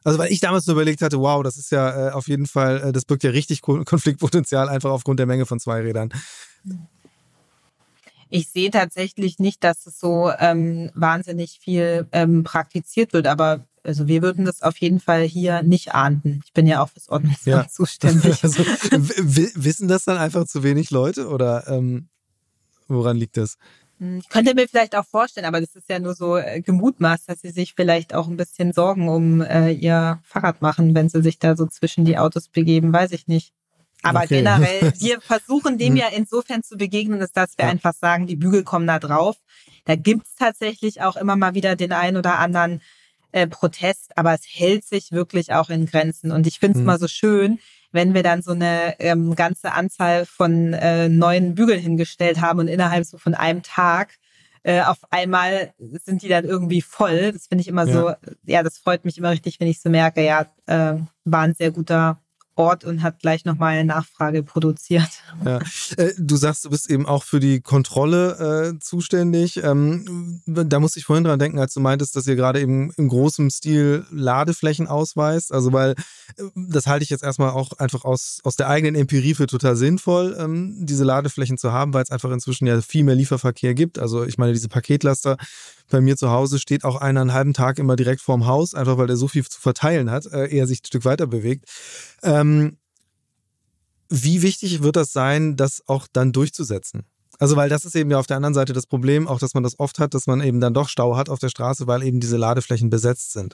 Also, 0.04 0.20
weil 0.20 0.32
ich 0.32 0.40
damals 0.40 0.66
nur 0.68 0.76
überlegt 0.76 1.02
hatte, 1.02 1.20
wow, 1.20 1.44
das 1.44 1.58
ist 1.58 1.72
ja 1.72 2.10
äh, 2.10 2.12
auf 2.12 2.28
jeden 2.28 2.46
Fall, 2.46 2.82
äh, 2.82 2.92
das 2.94 3.04
birgt 3.04 3.24
ja 3.24 3.32
richtig 3.32 3.62
Konfliktpotenzial 3.62 4.70
einfach 4.70 4.92
aufgrund 4.92 5.20
der 5.20 5.26
Menge 5.26 5.46
von 5.46 5.60
Zweirädern. 5.60 6.14
Ich 8.30 8.50
sehe 8.50 8.72
tatsächlich 8.72 9.40
nicht, 9.40 9.64
dass 9.64 9.86
es 9.86 10.00
so 10.00 10.32
ähm, 10.40 10.92
wahnsinnig 10.96 11.60
viel 11.62 12.08
ähm, 12.12 12.44
praktiziert 12.44 13.14
wird, 13.14 13.28
aber 13.28 13.66
also 13.84 14.08
wir 14.08 14.22
würden 14.22 14.44
das 14.44 14.62
auf 14.62 14.78
jeden 14.78 15.00
Fall 15.00 15.24
hier 15.24 15.64
nicht 15.64 15.96
ahnden. 15.96 16.42
Ich 16.46 16.52
bin 16.52 16.68
ja 16.68 16.84
auch 16.84 16.90
fürs 16.90 17.08
Ordnungsamt 17.08 17.46
ja. 17.46 17.68
zuständig. 17.68 18.44
Also, 18.44 18.64
wissen 18.64 19.88
das 19.88 20.04
dann 20.04 20.18
einfach 20.18 20.46
zu 20.46 20.64
wenig 20.64 20.92
Leute 20.92 21.30
oder 21.30 21.68
ähm, 21.68 22.10
woran 22.88 23.18
liegt 23.18 23.38
das? 23.38 23.58
Hm, 24.00 24.20
ich 24.20 24.30
könnte 24.30 24.54
mir 24.54 24.68
vielleicht 24.68 24.96
auch 24.96 25.06
vorstellen, 25.06 25.46
aber 25.46 25.60
das 25.60 25.76
ist 25.76 25.90
ja 25.90 26.00
nur 26.00 26.14
so 26.14 26.38
äh, 26.38 26.62
gemutmaßt, 26.62 27.30
dass 27.30 27.42
sie 27.42 27.50
sich 27.50 27.74
vielleicht 27.76 28.14
auch 28.14 28.28
ein 28.28 28.38
bisschen 28.38 28.74
Sorgen 28.74 29.10
um 29.10 29.42
äh, 29.42 29.72
ihr 29.72 30.20
Fahrrad 30.24 30.62
machen, 30.62 30.94
wenn 30.96 31.10
sie 31.10 31.22
sich 31.22 31.40
da 31.40 31.56
so 31.56 31.66
zwischen 31.66 32.06
die 32.06 32.18
Autos 32.18 32.50
begeben, 32.50 32.94
weiß 32.94 33.12
ich 33.12 33.28
nicht. 33.28 33.54
Aber 34.04 34.20
okay. 34.20 34.44
generell, 34.44 34.94
wir 35.00 35.22
versuchen 35.22 35.78
dem 35.78 35.94
hm. 35.94 35.98
ja 35.98 36.08
insofern 36.16 36.64
zu 36.64 36.78
begegnen, 36.78 37.22
ist, 37.22 37.36
dass 37.36 37.58
wir 37.58 37.66
ja. 37.66 37.72
einfach 37.72 37.94
sagen, 37.94 38.28
die 38.28 38.36
Bügel 38.36 38.64
kommen 38.64 38.88
da 38.88 39.00
drauf. 39.00 39.38
Da 39.86 39.96
gibt's 39.96 40.36
tatsächlich 40.36 41.02
auch 41.02 41.16
immer 41.16 41.36
mal 41.36 41.56
wieder 41.56 41.76
den 41.76 41.92
einen 41.92 42.18
oder 42.18 42.40
anderen 42.40 42.82
äh, 43.32 43.48
Protest, 43.48 44.18
aber 44.18 44.34
es 44.34 44.42
hält 44.46 44.86
sich 44.86 45.12
wirklich 45.12 45.54
auch 45.54 45.70
in 45.70 45.86
Grenzen. 45.86 46.32
Und 46.32 46.46
ich 46.46 46.60
finde 46.60 46.78
es 46.78 46.80
hm. 46.80 46.86
mal 46.86 47.00
so 47.00 47.08
schön, 47.08 47.60
wenn 47.92 48.14
wir 48.14 48.24
dann 48.24 48.42
so 48.42 48.52
eine 48.52 49.00
ähm, 49.00 49.36
ganze 49.36 49.74
Anzahl 49.74 50.26
von 50.26 50.74
äh, 50.74 51.10
neuen 51.10 51.56
Bügeln 51.56 51.80
hingestellt 51.80 52.42
haben 52.42 52.60
und 52.60 52.68
innerhalb 52.68 53.06
so 53.06 53.18
von 53.18 53.34
einem 53.34 53.64
Tag 53.64 54.18
äh, 54.64 54.82
auf 54.82 54.98
einmal 55.12 55.74
sind 55.78 56.22
die 56.22 56.28
dann 56.28 56.44
irgendwie 56.44 56.82
voll. 56.82 57.32
Das 57.32 57.48
finde 57.48 57.62
ich 57.62 57.68
immer 57.68 57.88
ja. 57.88 57.94
so, 57.94 58.30
ja, 58.46 58.64
das 58.64 58.78
freut 58.78 59.06
mich 59.06 59.18
immer 59.18 59.32
richtig, 59.32 59.60
wenn 59.60 59.68
ich 59.68 59.80
so 59.80 59.90
merke, 59.90 60.24
ja, 60.24 60.46
äh, 60.66 60.96
war 61.24 61.42
ein 61.42 61.54
sehr 61.54 61.72
guter 61.72 62.20
Ort 62.58 62.84
und 62.84 63.04
hat 63.04 63.20
gleich 63.20 63.46
nochmal 63.46 63.74
eine 63.74 63.86
Nachfrage 63.86 64.44
produziert. 64.44 65.10
Ja. 65.46 65.60
Äh, 65.98 66.14
du 66.18 66.36
sagst, 66.36 66.66
du 66.66 66.70
bist 66.70 66.90
eben 66.90 67.06
auch 67.06 67.24
für 67.24 67.40
die 67.40 67.62
Kontrolle 67.62 68.74
äh, 68.74 68.80
zuständig. 68.80 69.64
Ähm, 69.64 70.42
da 70.46 70.80
muss 70.80 70.98
ich 70.98 71.06
vorhin 71.06 71.24
dran 71.24 71.40
denken, 71.40 71.60
als 71.60 71.74
du 71.74 71.80
meintest, 71.80 72.16
dass 72.16 72.28
ihr 72.28 72.36
gerade 72.36 72.60
eben 72.60 72.92
im 72.98 73.08
großen 73.08 73.50
Stil 73.52 74.06
Ladeflächen 74.12 74.88
ausweist. 74.88 75.52
Also, 75.54 75.72
weil 75.72 75.92
äh, 76.38 76.44
das 76.56 76.88
halte 76.88 77.04
ich 77.04 77.10
jetzt 77.10 77.24
erstmal 77.24 77.52
auch 77.52 77.74
einfach 77.74 78.04
aus, 78.04 78.40
aus 78.44 78.56
der 78.56 78.70
eigenen 78.70 78.96
Empirie 78.96 79.36
für 79.36 79.48
total 79.48 79.76
sinnvoll, 79.76 80.36
ähm, 80.40 80.86
diese 80.86 81.04
Ladeflächen 81.04 81.58
zu 81.58 81.72
haben, 81.72 81.94
weil 81.94 82.04
es 82.04 82.12
einfach 82.12 82.32
inzwischen 82.32 82.68
ja 82.68 82.82
viel 82.82 83.04
mehr 83.04 83.16
Lieferverkehr 83.16 83.74
gibt. 83.74 84.00
Also, 84.00 84.24
ich 84.24 84.38
meine, 84.38 84.54
diese 84.54 84.70
Paketlaster 84.70 85.38
bei 85.90 86.02
mir 86.02 86.18
zu 86.18 86.30
Hause 86.30 86.60
steht 86.60 86.84
auch 86.84 86.96
einer 86.96 87.22
einen 87.22 87.34
halben 87.34 87.54
Tag 87.54 87.80
immer 87.80 87.96
direkt 87.96 88.22
vorm 88.22 88.46
Haus, 88.46 88.74
einfach 88.74 88.98
weil 88.98 89.10
er 89.10 89.18
so 89.18 89.28
viel 89.28 89.46
zu 89.46 89.60
verteilen 89.60 90.12
hat, 90.12 90.26
äh, 90.28 90.48
er 90.48 90.68
sich 90.68 90.82
ein 90.82 90.86
Stück 90.88 91.06
weiter 91.06 91.28
bewegt. 91.28 91.66
Ähm, 92.24 92.78
wie 94.10 94.42
wichtig 94.42 94.84
wird 94.84 94.96
das 94.96 95.12
sein, 95.12 95.56
das 95.56 95.84
auch 95.88 96.08
dann 96.12 96.32
durchzusetzen? 96.32 97.04
Also 97.40 97.56
weil 97.56 97.70
das 97.70 97.86
ist 97.86 97.96
eben 97.96 98.10
ja 98.10 98.18
auf 98.18 98.26
der 98.26 98.38
anderen 98.38 98.54
Seite 98.54 98.74
das 98.74 98.88
Problem, 98.88 99.28
auch 99.28 99.38
dass 99.38 99.54
man 99.54 99.62
das 99.62 99.80
oft 99.80 100.00
hat, 100.00 100.14
dass 100.14 100.26
man 100.26 100.42
eben 100.42 100.60
dann 100.60 100.74
doch 100.74 100.90
Stau 100.90 101.16
hat 101.16 101.30
auf 101.30 101.40
der 101.40 101.50
Straße, 101.50 101.86
weil 101.86 102.02
eben 102.02 102.20
diese 102.20 102.38
Ladeflächen 102.38 102.90
besetzt 102.90 103.34
sind. 103.34 103.54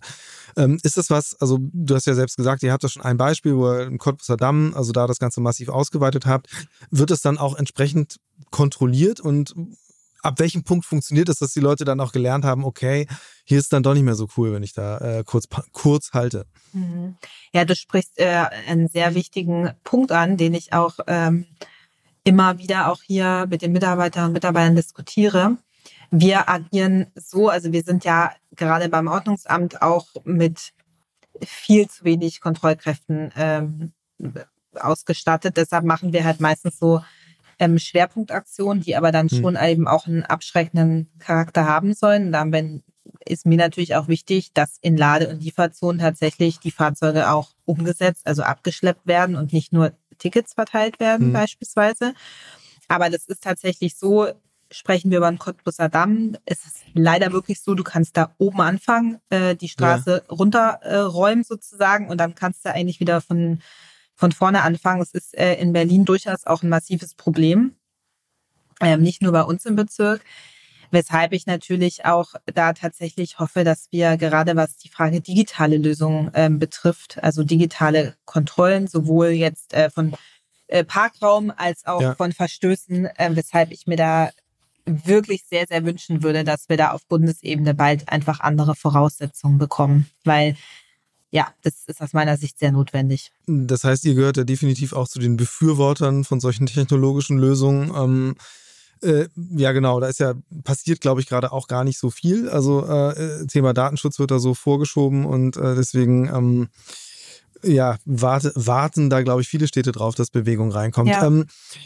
Ähm, 0.55 0.79
ist 0.83 0.95
das 0.95 1.09
was, 1.09 1.35
also 1.41 1.57
du 1.61 1.93
hast 1.95 2.07
ja 2.07 2.13
selbst 2.13 2.37
gesagt, 2.37 2.63
ihr 2.63 2.71
habt 2.71 2.83
da 2.83 2.87
schon 2.87 3.01
ein 3.01 3.17
Beispiel, 3.17 3.55
wo 3.55 3.73
ihr 3.73 3.81
im 3.81 3.97
Cottbusser 3.97 4.37
Damm, 4.37 4.73
also 4.73 4.93
da 4.93 5.05
das 5.05 5.19
Ganze 5.19 5.41
massiv 5.41 5.69
ausgeweitet 5.69 6.25
habt. 6.25 6.47
Wird 6.91 7.11
es 7.11 7.21
dann 7.21 7.37
auch 7.37 7.57
entsprechend 7.57 8.19
kontrolliert 8.51 9.19
und 9.19 9.53
ab 10.23 10.39
welchem 10.39 10.63
Punkt 10.63 10.85
funktioniert 10.85 11.29
es, 11.29 11.39
dass 11.39 11.53
die 11.53 11.59
Leute 11.59 11.85
dann 11.85 11.99
auch 11.99 12.11
gelernt 12.11 12.45
haben, 12.45 12.63
okay, 12.63 13.07
hier 13.43 13.59
ist 13.59 13.73
dann 13.73 13.83
doch 13.83 13.93
nicht 13.93 14.03
mehr 14.03 14.15
so 14.15 14.27
cool, 14.37 14.53
wenn 14.53 14.63
ich 14.63 14.73
da 14.73 14.97
äh, 14.97 15.23
kurz, 15.23 15.47
kurz 15.71 16.11
halte. 16.13 16.45
Mhm. 16.71 17.17
Ja, 17.53 17.65
du 17.65 17.75
sprichst 17.75 18.19
äh, 18.19 18.45
einen 18.67 18.87
sehr 18.87 19.13
wichtigen 19.15 19.71
Punkt 19.83 20.11
an, 20.11 20.37
den 20.37 20.53
ich 20.53 20.73
auch 20.73 20.97
ähm, 21.07 21.45
immer 22.23 22.57
wieder 22.57 22.91
auch 22.91 23.03
hier 23.03 23.45
mit 23.49 23.61
den 23.61 23.73
Mitarbeiterinnen 23.73 24.29
und 24.29 24.33
Mitarbeitern 24.33 24.75
diskutiere. 24.75 25.57
Wir 26.09 26.49
agieren 26.49 27.07
so, 27.15 27.49
also 27.49 27.71
wir 27.71 27.83
sind 27.83 28.05
ja 28.05 28.31
gerade 28.55 28.87
beim 28.87 29.07
Ordnungsamt 29.07 29.81
auch 29.81 30.07
mit 30.23 30.73
viel 31.43 31.89
zu 31.89 32.05
wenig 32.05 32.39
Kontrollkräften 32.39 33.31
ähm, 33.35 33.93
ausgestattet. 34.79 35.57
Deshalb 35.57 35.83
machen 35.83 36.13
wir 36.13 36.23
halt 36.23 36.39
meistens 36.39 36.79
so 36.79 37.01
ähm, 37.59 37.77
Schwerpunktaktionen, 37.77 38.83
die 38.83 38.95
aber 38.95 39.11
dann 39.11 39.29
hm. 39.29 39.39
schon 39.39 39.57
eben 39.57 39.87
auch 39.87 40.07
einen 40.07 40.23
abschreckenden 40.23 41.09
Charakter 41.19 41.65
haben 41.67 41.93
sollen. 41.93 42.31
dann 42.31 42.83
ist 43.25 43.45
mir 43.45 43.57
natürlich 43.57 43.95
auch 43.95 44.07
wichtig, 44.07 44.53
dass 44.53 44.77
in 44.81 44.97
Lade- 44.97 45.29
und 45.29 45.41
Lieferzonen 45.41 45.99
tatsächlich 45.99 46.59
die 46.59 46.71
Fahrzeuge 46.71 47.29
auch 47.29 47.51
umgesetzt, 47.65 48.25
also 48.25 48.43
abgeschleppt 48.43 49.07
werden 49.07 49.35
und 49.35 49.53
nicht 49.53 49.73
nur 49.73 49.93
Tickets 50.17 50.53
verteilt 50.53 50.99
werden 50.99 51.27
hm. 51.27 51.33
beispielsweise. 51.33 52.13
Aber 52.87 53.09
das 53.09 53.25
ist 53.25 53.43
tatsächlich 53.43 53.95
so, 53.95 54.27
sprechen 54.71 55.11
wir 55.11 55.19
über 55.19 55.29
den 55.29 55.39
Cottbusser 55.39 55.89
Damm. 55.89 56.35
Es 56.45 56.65
ist 56.65 56.77
leider 56.93 57.31
wirklich 57.31 57.61
so, 57.61 57.75
du 57.75 57.83
kannst 57.83 58.17
da 58.17 58.33
oben 58.37 58.61
anfangen, 58.61 59.19
äh, 59.29 59.55
die 59.55 59.69
Straße 59.69 60.23
ja. 60.27 60.33
runterräumen 60.33 61.41
äh, 61.41 61.47
sozusagen 61.47 62.09
und 62.09 62.17
dann 62.17 62.35
kannst 62.35 62.65
du 62.65 62.73
eigentlich 62.73 62.99
wieder 62.99 63.21
von 63.21 63.59
von 64.15 64.31
vorne 64.31 64.63
anfangen. 64.63 65.01
Es 65.01 65.11
ist 65.11 65.37
äh, 65.37 65.55
in 65.55 65.73
Berlin 65.73 66.05
durchaus 66.05 66.45
auch 66.45 66.63
ein 66.63 66.69
massives 66.69 67.15
Problem, 67.15 67.75
ähm, 68.81 69.01
nicht 69.01 69.21
nur 69.21 69.31
bei 69.31 69.43
uns 69.43 69.65
im 69.65 69.75
Bezirk. 69.75 70.23
Weshalb 70.91 71.33
ich 71.33 71.47
natürlich 71.47 72.05
auch 72.05 72.35
da 72.53 72.73
tatsächlich 72.73 73.39
hoffe, 73.39 73.63
dass 73.63 73.87
wir 73.91 74.15
gerade 74.17 74.55
was 74.55 74.77
die 74.77 74.89
Frage 74.89 75.21
digitale 75.21 75.77
Lösungen 75.77 76.29
ähm, 76.35 76.59
betrifft, 76.59 77.17
also 77.23 77.43
digitale 77.43 78.15
Kontrollen, 78.25 78.85
sowohl 78.87 79.29
jetzt 79.29 79.73
äh, 79.73 79.89
von 79.89 80.13
äh, 80.67 80.83
Parkraum 80.83 81.51
als 81.55 81.87
auch 81.87 82.01
ja. 82.01 82.15
von 82.15 82.31
Verstößen, 82.31 83.07
äh, 83.07 83.31
weshalb 83.33 83.71
ich 83.71 83.87
mir 83.87 83.95
da 83.95 84.29
wirklich 84.85 85.45
sehr, 85.45 85.65
sehr 85.67 85.85
wünschen 85.85 86.23
würde, 86.23 86.43
dass 86.43 86.69
wir 86.69 86.77
da 86.77 86.91
auf 86.91 87.05
Bundesebene 87.07 87.73
bald 87.73 88.09
einfach 88.09 88.39
andere 88.39 88.75
Voraussetzungen 88.75 89.57
bekommen. 89.57 90.09
Weil 90.23 90.55
ja, 91.33 91.51
das 91.63 91.85
ist 91.87 91.99
aus 91.99 92.13
meiner 92.13 92.37
Sicht 92.37 92.59
sehr 92.59 92.71
notwendig. 92.71 93.31
Das 93.47 93.83
heißt, 93.83 94.05
ihr 94.05 94.13
gehört 94.13 94.37
ja 94.37 94.43
definitiv 94.43 94.93
auch 94.93 95.07
zu 95.07 95.17
den 95.17 95.35
Befürwortern 95.35 96.25
von 96.25 96.39
solchen 96.39 96.67
technologischen 96.67 97.39
Lösungen. 97.39 97.91
Ähm, 97.95 98.35
äh, 99.01 99.27
ja, 99.57 99.71
genau, 99.71 99.99
da 99.99 100.07
ist 100.07 100.19
ja 100.19 100.35
passiert, 100.63 101.01
glaube 101.01 101.21
ich, 101.21 101.27
gerade 101.27 101.51
auch 101.51 101.67
gar 101.67 101.83
nicht 101.83 101.97
so 101.97 102.11
viel. 102.11 102.49
Also 102.49 102.85
äh, 102.85 103.47
Thema 103.47 103.73
Datenschutz 103.73 104.19
wird 104.19 104.29
da 104.29 104.37
so 104.37 104.53
vorgeschoben 104.53 105.25
und 105.25 105.57
äh, 105.57 105.73
deswegen 105.73 106.27
ähm, 106.27 106.67
ja, 107.63 107.97
warte, 108.05 108.51
warten 108.55 109.09
da, 109.09 109.23
glaube 109.23 109.41
ich, 109.41 109.47
viele 109.47 109.67
Städte 109.67 109.91
drauf, 109.91 110.13
dass 110.13 110.29
Bewegung 110.29 110.71
reinkommt. 110.71 111.09
Ja. 111.09 111.25
Ähm, 111.25 111.45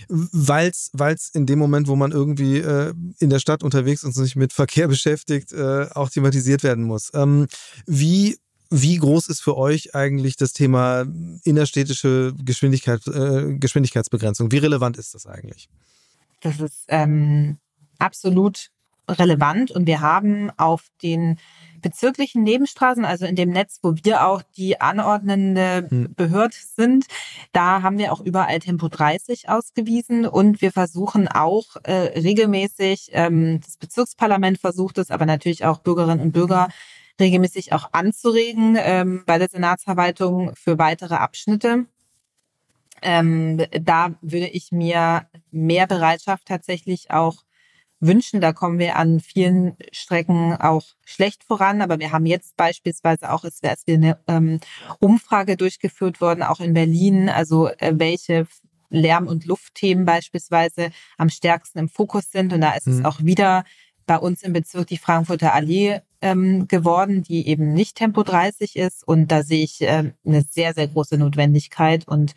Weil 0.10 0.72
es 0.72 1.30
in 1.30 1.46
dem 1.46 1.60
Moment, 1.60 1.88
wo 1.88 1.96
man 1.96 2.12
irgendwie 2.12 2.58
äh, 2.58 2.94
in 3.20 3.30
der 3.30 3.40
Stadt 3.40 3.64
unterwegs 3.64 4.04
und 4.04 4.12
sich 4.12 4.36
mit 4.36 4.52
Verkehr 4.52 4.88
beschäftigt, 4.90 5.54
äh, 5.54 5.88
auch 5.94 6.10
thematisiert 6.10 6.64
werden 6.64 6.84
muss. 6.84 7.12
Ähm, 7.14 7.48
wie 7.86 8.38
wie 8.70 8.98
groß 8.98 9.28
ist 9.28 9.42
für 9.42 9.58
euch 9.58 9.96
eigentlich 9.96 10.36
das 10.36 10.54
Thema 10.54 11.06
innerstädtische 11.44 12.34
Geschwindigkeit, 12.44 13.06
äh, 13.08 13.56
Geschwindigkeitsbegrenzung? 13.58 14.52
Wie 14.52 14.58
relevant 14.58 14.98
ist 14.98 15.14
das 15.14 15.26
eigentlich? 15.26 15.70
Das 16.42 16.60
ist 16.60 16.86
ähm, 16.88 17.58
absolut 18.00 18.70
relevant 19.10 19.72
und 19.72 19.88
wir 19.88 20.02
haben 20.02 20.52
auf 20.58 20.84
den 21.02 21.38
bezirklichen 21.82 22.44
Nebenstraßen, 22.44 23.06
also 23.06 23.26
in 23.26 23.36
dem 23.36 23.52
Netz, 23.52 23.80
wo 23.82 23.94
wir 24.04 24.26
auch 24.26 24.42
die 24.58 24.82
anordnende 24.82 25.88
hm. 25.88 26.14
Behörde 26.16 26.56
sind, 26.76 27.06
da 27.54 27.82
haben 27.82 27.98
wir 27.98 28.12
auch 28.12 28.20
überall 28.22 28.60
Tempo 28.60 28.90
30 28.90 29.50
ausgewiesen 29.50 30.26
und 30.26 30.62
wir 30.62 30.72
versuchen 30.72 31.28
auch 31.28 31.78
äh, 31.84 32.20
regelmäßig, 32.20 33.12
ähm, 33.14 33.62
das 33.62 33.78
Bezirksparlament 33.78 34.60
versucht 34.60 34.98
es, 34.98 35.12
aber 35.12 35.26
natürlich 35.26 35.66
auch 35.66 35.80
Bürgerinnen 35.80 36.22
und 36.22 36.32
Bürger, 36.32 36.70
regelmäßig 37.20 37.74
auch 37.74 37.94
anzuregen 37.94 38.78
ähm, 38.80 39.24
bei 39.26 39.38
der 39.38 39.50
Senatsverwaltung 39.50 40.56
für 40.56 40.78
weitere 40.78 41.16
Abschnitte. 41.16 41.86
Ähm, 43.02 43.64
da 43.80 44.16
würde 44.22 44.48
ich 44.48 44.72
mir 44.72 45.28
mehr 45.52 45.88
Bereitschaft 45.88 46.48
tatsächlich 46.48 47.12
auch 47.12 47.44
wünschen. 48.00 48.42
Da 48.42 48.54
kommen 48.54 48.80
wir 48.80 48.96
an 48.96 49.20
vielen 49.20 49.76
Strecken 49.92 50.54
auch 50.54 50.84
schlecht 51.06 51.44
voran. 51.44 51.82
Aber 51.82 52.00
wir 52.00 52.12
haben 52.12 52.26
jetzt 52.26 52.58
beispielsweise 52.58 53.32
auch, 53.32 53.44
es 53.44 53.62
wäre 53.62 53.78
eine 53.88 54.20
ähm, 54.28 54.60
Umfrage 55.00 55.58
durchgeführt 55.58 56.22
worden, 56.22 56.44
auch 56.44 56.60
in 56.60 56.74
Berlin, 56.74 57.30
also 57.30 57.70
äh, 57.70 57.94
welche 57.96 58.48
Lärm- 58.90 59.28
und 59.28 59.46
Luftthemen 59.46 60.06
beispielsweise 60.06 60.92
am 61.18 61.30
stärksten 61.30 61.80
im 61.80 61.90
Fokus 61.90 62.32
sind. 62.32 62.54
Und 62.54 62.62
da 62.62 62.74
ist 62.74 62.88
mhm. 62.88 63.00
es 63.00 63.06
auch 63.06 63.20
wieder 63.22 63.64
bei 64.08 64.18
uns 64.18 64.42
im 64.42 64.54
Bezirk 64.54 64.88
die 64.88 64.98
Frankfurter 64.98 65.54
Allee 65.54 66.00
ähm, 66.22 66.68
geworden, 66.68 67.22
die 67.22 67.48
eben 67.48 67.74
nicht 67.74 67.98
Tempo 67.98 68.24
30 68.24 68.76
ist. 68.76 69.08
Und 69.08 69.28
da 69.28 69.44
sehe 69.44 69.64
ich 69.64 69.82
äh, 69.82 70.12
eine 70.26 70.42
sehr, 70.50 70.74
sehr 70.74 70.88
große 70.88 71.18
Notwendigkeit 71.18 72.08
und 72.08 72.34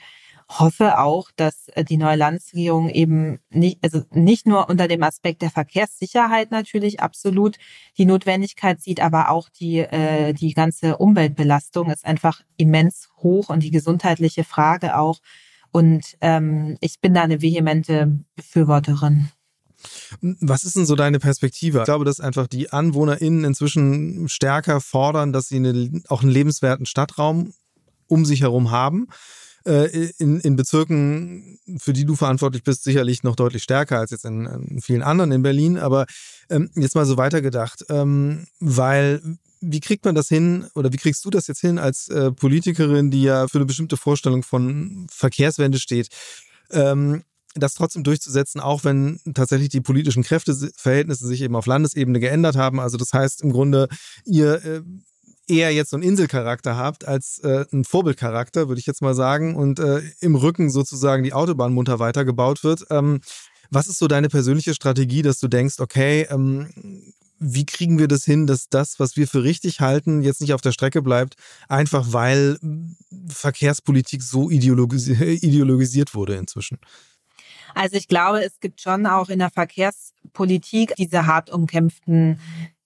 hoffe 0.58 0.98
auch, 0.98 1.30
dass 1.36 1.68
äh, 1.68 1.84
die 1.84 1.96
neue 1.96 2.16
Landesregierung 2.16 2.90
eben 2.90 3.38
nicht, 3.50 3.78
also 3.82 4.02
nicht 4.10 4.46
nur 4.46 4.68
unter 4.68 4.88
dem 4.88 5.02
Aspekt 5.02 5.42
der 5.42 5.50
Verkehrssicherheit 5.50 6.50
natürlich 6.50 7.00
absolut 7.00 7.56
die 7.96 8.06
Notwendigkeit 8.06 8.80
sieht, 8.80 9.00
aber 9.00 9.30
auch 9.30 9.48
die, 9.48 9.78
äh, 9.78 10.32
die 10.34 10.52
ganze 10.52 10.96
Umweltbelastung 10.98 11.90
ist 11.90 12.04
einfach 12.04 12.42
immens 12.56 13.08
hoch 13.18 13.48
und 13.48 13.62
die 13.62 13.70
gesundheitliche 13.70 14.44
Frage 14.44 14.98
auch. 14.98 15.20
Und 15.72 16.16
ähm, 16.20 16.76
ich 16.80 17.00
bin 17.00 17.14
da 17.14 17.22
eine 17.22 17.42
vehemente 17.42 18.18
Befürworterin. 18.34 19.28
Was 20.20 20.64
ist 20.64 20.76
denn 20.76 20.86
so 20.86 20.96
deine 20.96 21.18
Perspektive? 21.18 21.78
Ich 21.78 21.84
glaube, 21.84 22.04
dass 22.04 22.20
einfach 22.20 22.46
die 22.46 22.72
AnwohnerInnen 22.72 23.44
inzwischen 23.44 24.28
stärker 24.28 24.80
fordern, 24.80 25.32
dass 25.32 25.48
sie 25.48 25.56
eine, 25.56 26.02
auch 26.08 26.22
einen 26.22 26.30
lebenswerten 26.30 26.86
Stadtraum 26.86 27.52
um 28.06 28.24
sich 28.24 28.42
herum 28.42 28.70
haben. 28.70 29.08
Äh, 29.66 30.10
in, 30.18 30.40
in 30.40 30.56
Bezirken, 30.56 31.58
für 31.78 31.92
die 31.92 32.06
du 32.06 32.16
verantwortlich 32.16 32.62
bist, 32.62 32.82
sicherlich 32.82 33.22
noch 33.22 33.36
deutlich 33.36 33.62
stärker 33.62 33.98
als 33.98 34.10
jetzt 34.10 34.24
in, 34.24 34.46
in 34.46 34.80
vielen 34.80 35.02
anderen 35.02 35.32
in 35.32 35.42
Berlin. 35.42 35.76
Aber 35.76 36.06
ähm, 36.48 36.70
jetzt 36.76 36.94
mal 36.94 37.04
so 37.04 37.18
weitergedacht, 37.18 37.84
ähm, 37.90 38.46
weil 38.58 39.20
wie 39.60 39.80
kriegt 39.80 40.06
man 40.06 40.14
das 40.14 40.28
hin 40.28 40.66
oder 40.74 40.92
wie 40.92 40.96
kriegst 40.96 41.24
du 41.26 41.30
das 41.30 41.46
jetzt 41.46 41.60
hin 41.60 41.78
als 41.78 42.08
äh, 42.08 42.32
Politikerin, 42.32 43.10
die 43.10 43.22
ja 43.22 43.46
für 43.48 43.58
eine 43.58 43.66
bestimmte 43.66 43.98
Vorstellung 43.98 44.42
von 44.42 45.06
Verkehrswende 45.10 45.78
steht? 45.78 46.08
Ähm, 46.70 47.24
das 47.54 47.74
trotzdem 47.74 48.04
durchzusetzen, 48.04 48.60
auch 48.60 48.84
wenn 48.84 49.20
tatsächlich 49.34 49.70
die 49.70 49.80
politischen 49.80 50.22
Kräfteverhältnisse 50.22 51.26
sich 51.26 51.42
eben 51.42 51.56
auf 51.56 51.66
Landesebene 51.66 52.20
geändert 52.20 52.56
haben. 52.56 52.80
Also 52.80 52.96
das 52.96 53.12
heißt 53.12 53.42
im 53.42 53.52
Grunde, 53.52 53.88
ihr 54.24 54.64
äh, 54.64 54.82
eher 55.48 55.72
jetzt 55.72 55.90
so 55.90 55.96
einen 55.96 56.04
Inselcharakter 56.04 56.76
habt 56.76 57.06
als 57.06 57.40
äh, 57.42 57.64
einen 57.72 57.84
Vorbildcharakter, 57.84 58.68
würde 58.68 58.78
ich 58.78 58.86
jetzt 58.86 59.02
mal 59.02 59.14
sagen, 59.14 59.56
und 59.56 59.80
äh, 59.80 60.00
im 60.20 60.36
Rücken 60.36 60.70
sozusagen 60.70 61.24
die 61.24 61.32
Autobahn 61.32 61.72
munter 61.72 61.98
weitergebaut 61.98 62.62
wird. 62.62 62.86
Ähm, 62.90 63.20
was 63.70 63.88
ist 63.88 63.98
so 63.98 64.08
deine 64.08 64.28
persönliche 64.28 64.74
Strategie, 64.74 65.22
dass 65.22 65.38
du 65.38 65.48
denkst, 65.48 65.80
okay, 65.80 66.26
ähm, 66.30 66.68
wie 67.38 67.64
kriegen 67.64 67.98
wir 67.98 68.06
das 68.06 68.24
hin, 68.24 68.46
dass 68.46 68.68
das, 68.68 69.00
was 69.00 69.16
wir 69.16 69.26
für 69.26 69.42
richtig 69.42 69.80
halten, 69.80 70.22
jetzt 70.22 70.40
nicht 70.40 70.52
auf 70.52 70.60
der 70.60 70.72
Strecke 70.72 71.02
bleibt, 71.02 71.36
einfach 71.68 72.12
weil 72.12 72.58
Verkehrspolitik 73.28 74.22
so 74.22 74.50
ideologisiert 74.50 76.14
wurde 76.14 76.36
inzwischen? 76.36 76.78
Also 77.74 77.96
ich 77.96 78.08
glaube, 78.08 78.44
es 78.44 78.60
gibt 78.60 78.80
schon 78.80 79.06
auch 79.06 79.28
in 79.28 79.38
der 79.38 79.50
Verkehrspolitik 79.50 80.94
diese 80.96 81.26
hart 81.26 81.50
umkämpften 81.50 82.38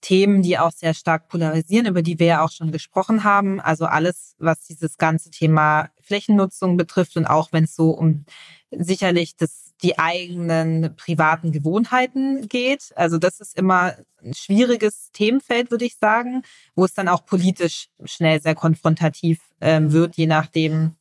Themen, 0.05 0.43
die 0.43 0.59
auch 0.59 0.70
sehr 0.70 0.93
stark 0.93 1.28
polarisieren, 1.28 1.87
über 1.87 2.03
die 2.03 2.18
wir 2.18 2.26
ja 2.26 2.45
auch 2.45 2.51
schon 2.51 2.72
gesprochen 2.72 3.24
haben. 3.24 3.59
Also 3.59 3.87
alles, 3.87 4.35
was 4.39 4.61
dieses 4.61 4.99
ganze 4.99 5.30
Thema 5.30 5.89
Flächennutzung 6.03 6.76
betrifft 6.76 7.16
und 7.16 7.24
auch 7.24 7.53
wenn 7.53 7.64
es 7.64 7.74
so 7.74 7.91
um 7.91 8.26
sicherlich 8.70 9.37
das, 9.37 9.72
die 9.82 9.99
eigenen 9.99 10.95
privaten 10.97 11.53
Gewohnheiten 11.53 12.49
geht. 12.49 12.93
Also 12.97 13.16
das 13.16 13.41
ist 13.41 13.59
immer 13.59 13.95
ein 14.22 14.35
schwieriges 14.35 15.11
Themenfeld, 15.12 15.70
würde 15.70 15.87
ich 15.87 15.97
sagen, 15.97 16.43
wo 16.74 16.85
es 16.85 16.93
dann 16.93 17.09
auch 17.09 17.24
politisch 17.24 17.89
schnell 18.05 18.43
sehr 18.43 18.55
konfrontativ 18.55 19.41
äh, 19.61 19.80
wird, 19.85 20.16
je 20.16 20.26
nachdem, 20.26 20.97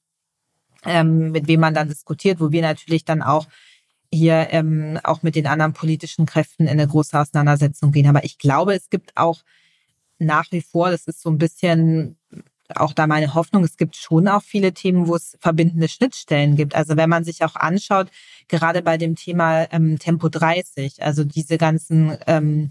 ähm, 0.85 1.31
mit 1.31 1.47
wem 1.47 1.59
man 1.59 1.73
dann 1.73 1.89
diskutiert, 1.89 2.39
wo 2.39 2.51
wir 2.51 2.61
natürlich 2.61 3.03
dann 3.03 3.21
auch 3.21 3.47
hier 4.13 4.47
ähm, 4.51 4.99
auch 5.03 5.23
mit 5.23 5.35
den 5.35 5.47
anderen 5.47 5.73
politischen 5.73 6.25
Kräften 6.25 6.63
in 6.63 6.69
eine 6.69 6.87
große 6.87 7.19
Auseinandersetzung 7.19 7.91
gehen. 7.91 8.07
Aber 8.07 8.23
ich 8.23 8.37
glaube, 8.37 8.73
es 8.73 8.89
gibt 8.89 9.15
auch 9.15 9.41
nach 10.19 10.51
wie 10.51 10.61
vor, 10.61 10.91
das 10.91 11.05
ist 11.05 11.21
so 11.21 11.29
ein 11.29 11.37
bisschen 11.37 12.17
auch 12.75 12.93
da 12.93 13.07
meine 13.07 13.33
Hoffnung, 13.33 13.63
es 13.63 13.77
gibt 13.77 13.95
schon 13.95 14.27
auch 14.27 14.41
viele 14.41 14.73
Themen, 14.73 15.07
wo 15.07 15.15
es 15.15 15.37
verbindende 15.39 15.87
Schnittstellen 15.87 16.55
gibt. 16.55 16.75
Also 16.75 16.97
wenn 16.97 17.09
man 17.09 17.23
sich 17.23 17.43
auch 17.43 17.55
anschaut, 17.55 18.09
gerade 18.47 18.81
bei 18.81 18.97
dem 18.97 19.15
Thema 19.15 19.71
ähm, 19.71 19.99
Tempo 19.99 20.29
30, 20.29 21.03
also 21.03 21.23
diese 21.23 21.57
ganzen 21.57 22.17
ähm, 22.25 22.69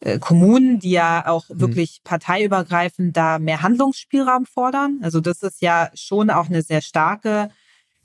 äh, 0.00 0.18
Kommunen, 0.18 0.80
die 0.80 0.90
ja 0.90 1.26
auch 1.26 1.48
mhm. 1.48 1.60
wirklich 1.60 2.00
parteiübergreifend 2.04 3.16
da 3.16 3.38
mehr 3.38 3.62
Handlungsspielraum 3.62 4.46
fordern. 4.46 4.98
Also 5.02 5.20
das 5.20 5.42
ist 5.42 5.62
ja 5.62 5.90
schon 5.94 6.30
auch 6.30 6.46
eine 6.46 6.62
sehr 6.62 6.80
starke 6.80 7.50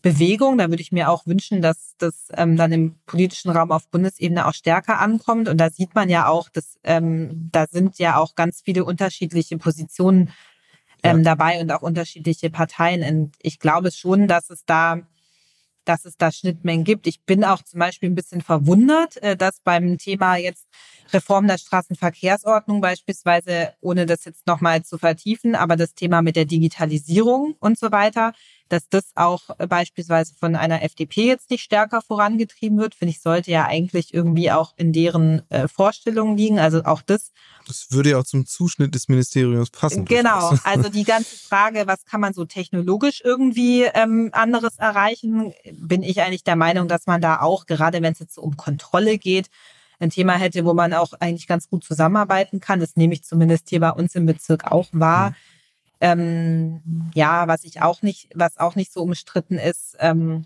Bewegung. 0.04 0.60
Da 0.60 0.70
würde 0.70 0.82
ich 0.82 0.92
mir 0.92 1.10
auch 1.10 1.26
wünschen, 1.26 1.64
dass 1.64 1.96
das 1.98 2.28
ähm, 2.38 2.56
dann 2.56 2.72
im 2.72 3.00
politischen 3.08 3.50
Raum 3.50 3.72
auf 3.72 3.90
Bundesebene 3.90 4.46
auch 4.46 4.54
stärker 4.54 5.00
ankommt. 5.00 5.50
Und 5.50 5.58
da 5.58 5.72
sieht 5.72 5.96
man 5.96 6.10
ja 6.10 6.28
auch, 6.28 6.50
dass 6.50 6.78
ähm, 6.84 7.50
da 7.52 7.66
sind 7.66 7.98
ja 7.98 8.18
auch 8.18 8.36
ganz 8.36 8.62
viele 8.62 8.86
unterschiedliche 8.86 9.58
Positionen 9.58 10.30
ähm, 11.02 11.20
ja. 11.20 11.24
dabei 11.24 11.60
und 11.62 11.72
auch 11.72 11.82
unterschiedliche 11.82 12.52
Parteien. 12.52 13.02
Und 13.02 13.36
ich 13.42 13.58
glaube 13.60 13.92
schon, 13.92 14.28
dass 14.28 14.52
es 14.52 14.66
da 14.66 15.02
dass 15.86 16.06
es 16.06 16.18
da 16.18 16.32
Schnittmengen 16.32 16.86
gibt. 16.86 17.08
Ich 17.08 17.26
bin 17.26 17.44
auch 17.44 17.62
zum 17.62 17.80
Beispiel 17.80 18.10
ein 18.10 18.16
bisschen 18.16 18.42
verwundert, 18.42 19.18
äh, 19.18 19.36
dass 19.36 19.60
beim 19.60 19.98
Thema 19.98 20.38
jetzt 20.38 20.68
Reform 21.12 21.48
der 21.48 21.58
Straßenverkehrsordnung 21.58 22.82
beispielsweise, 22.82 23.74
ohne 23.82 24.06
das 24.06 24.26
jetzt 24.26 24.48
nochmal 24.48 24.84
zu 24.84 24.98
vertiefen, 24.98 25.56
aber 25.56 25.76
das 25.76 25.94
Thema 25.94 26.22
mit 26.22 26.36
der 26.36 26.46
Digitalisierung 26.46 27.56
und 27.60 27.78
so 27.78 27.92
weiter, 27.92 28.34
dass 28.70 28.90
das 28.90 29.12
auch 29.16 29.42
beispielsweise 29.70 30.34
von 30.36 30.56
einer 30.56 30.84
FDP 30.84 31.28
jetzt 31.28 31.50
nicht 31.50 31.64
stärker 31.64 32.02
vorangetrieben 32.02 32.78
wird, 32.80 32.96
finde 32.96 33.12
ich, 33.12 33.22
sollte 33.22 33.52
ja 33.52 33.66
eigentlich 33.66 34.14
irgendwie 34.14 34.52
auch 34.52 34.74
in 34.78 34.94
deren 34.94 35.50
äh, 35.50 35.68
Vorstellungen 35.68 36.38
liegen. 36.38 36.60
Also 36.60 36.84
auch 36.84 37.02
das. 37.02 37.32
Das 37.68 37.88
würde 37.92 38.12
ja 38.12 38.20
auch 38.20 38.24
zum 38.24 38.46
Zuschnitt 38.46 38.96
des 38.96 39.10
Ministeriums 39.10 39.70
passen. 39.70 40.06
Genau. 40.06 40.54
Also 40.64 40.90
die 40.90 41.04
ganze 41.04 41.36
Frage, 41.36 41.84
was 41.88 42.06
kann 42.06 42.22
man 42.22 42.34
so 42.34 42.46
technologisch 42.46 43.22
irgendwie 43.24 43.84
ähm, 43.84 44.30
anderes 44.32 44.78
erreichen, 44.78 45.54
bin 45.72 46.04
ich 46.04 46.22
eigentlich 46.22 46.44
der 46.44 46.56
Meinung, 46.56 46.88
dass 46.88 47.06
man 47.06 47.22
da 47.22 47.42
auch, 47.42 47.66
gerade 47.66 48.02
wenn 48.02 48.14
es 48.14 48.20
jetzt 48.20 48.36
so 48.36 48.42
um 48.42 48.56
Kontrolle 48.56 49.18
geht, 49.18 49.50
ein 50.00 50.10
Thema 50.10 50.34
hätte, 50.34 50.66
wo 50.66 50.74
man 50.74 50.94
auch 50.94 51.14
eigentlich 51.20 51.48
ganz 51.48 51.70
gut 51.70 51.84
zusammenarbeiten 51.84 52.60
kann. 52.60 52.80
Das 52.80 52.96
nehme 52.96 53.14
ich 53.14 53.24
zumindest 53.24 53.70
hier 53.70 53.82
bei 53.82 53.92
uns 53.92 54.16
im 54.16 54.26
Bezirk 54.26 54.72
auch 54.72 54.88
wahr. 54.92 55.32
Mhm 55.32 55.36
ähm, 56.04 56.82
ja, 57.16 57.48
was 57.48 57.64
ich 57.64 57.82
auch 57.82 58.02
nicht, 58.02 58.30
was 58.36 58.58
auch 58.58 58.76
nicht 58.76 58.92
so 58.92 59.02
umstritten 59.02 59.58
ist, 59.58 59.96
ähm, 60.00 60.46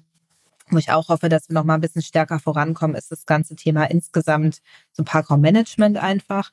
wo 0.69 0.77
ich 0.77 0.91
auch 0.91 1.09
hoffe, 1.09 1.29
dass 1.29 1.49
wir 1.49 1.55
noch 1.55 1.63
mal 1.63 1.73
ein 1.73 1.81
bisschen 1.81 2.03
stärker 2.03 2.39
vorankommen, 2.39 2.95
ist 2.95 3.11
das 3.11 3.25
ganze 3.25 3.55
Thema 3.55 3.85
insgesamt 3.85 4.61
so 4.91 5.03
Parkraummanagement 5.03 5.97
einfach. 5.97 6.51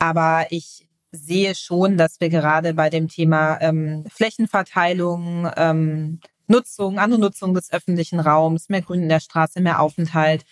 Aber 0.00 0.46
ich 0.50 0.88
sehe 1.12 1.54
schon, 1.54 1.96
dass 1.96 2.18
wir 2.18 2.28
gerade 2.28 2.74
bei 2.74 2.90
dem 2.90 3.06
Thema 3.06 3.60
ähm, 3.60 4.04
Flächenverteilung, 4.10 5.48
ähm, 5.56 6.18
Nutzung, 6.48 6.98
andere 6.98 7.20
Nutzung 7.20 7.54
des 7.54 7.72
öffentlichen 7.72 8.18
Raums, 8.18 8.68
mehr 8.68 8.82
Grün 8.82 9.04
in 9.04 9.08
der 9.08 9.20
Straße, 9.20 9.60
mehr 9.60 9.80
Aufenthalt, 9.80 10.44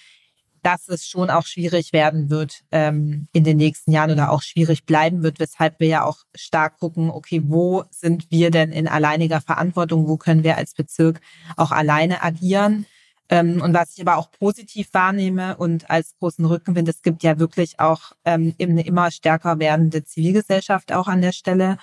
dass 0.63 0.89
es 0.89 1.07
schon 1.07 1.31
auch 1.31 1.47
schwierig 1.47 1.93
werden 1.93 2.31
wird 2.31 2.63
ähm, 2.71 3.29
in 3.33 3.45
den 3.45 3.57
nächsten 3.57 3.91
Jahren 3.91 4.13
oder 4.13 4.31
auch 4.31 4.43
schwierig 4.43 4.85
bleiben 4.85 5.23
wird, 5.23 5.41
weshalb 5.41 5.81
wir 5.81 5.89
ja 5.89 6.05
auch 6.05 6.19
stark 6.35 6.79
gucken, 6.79 7.11
okay, 7.11 7.43
wo 7.45 7.85
sind 7.91 8.31
wir 8.31 8.51
denn 8.51 8.71
in 8.71 8.87
alleiniger 8.87 9.41
Verantwortung, 9.41 10.07
wo 10.09 10.17
können 10.17 10.45
wir 10.45 10.57
als 10.57 10.75
Bezirk 10.75 11.21
auch 11.57 11.73
alleine 11.73 12.23
agieren. 12.23 12.87
Ähm, 13.29 13.61
und 13.61 13.75
was 13.75 13.95
ich 13.95 14.01
aber 14.01 14.19
auch 14.19 14.31
positiv 14.31 14.89
wahrnehme 14.93 15.57
und 15.57 15.91
als 15.91 16.15
großen 16.19 16.45
Rückenwind, 16.45 16.89
es 16.89 17.03
gibt 17.03 17.23
ja 17.23 17.39
wirklich 17.39 17.81
auch 17.81 18.13
ähm, 18.25 18.55
eine 18.61 18.87
immer 18.87 19.11
stärker 19.11 19.59
werdende 19.59 20.05
Zivilgesellschaft 20.05 20.93
auch 20.93 21.09
an 21.09 21.23
der 21.23 21.33
Stelle. 21.33 21.79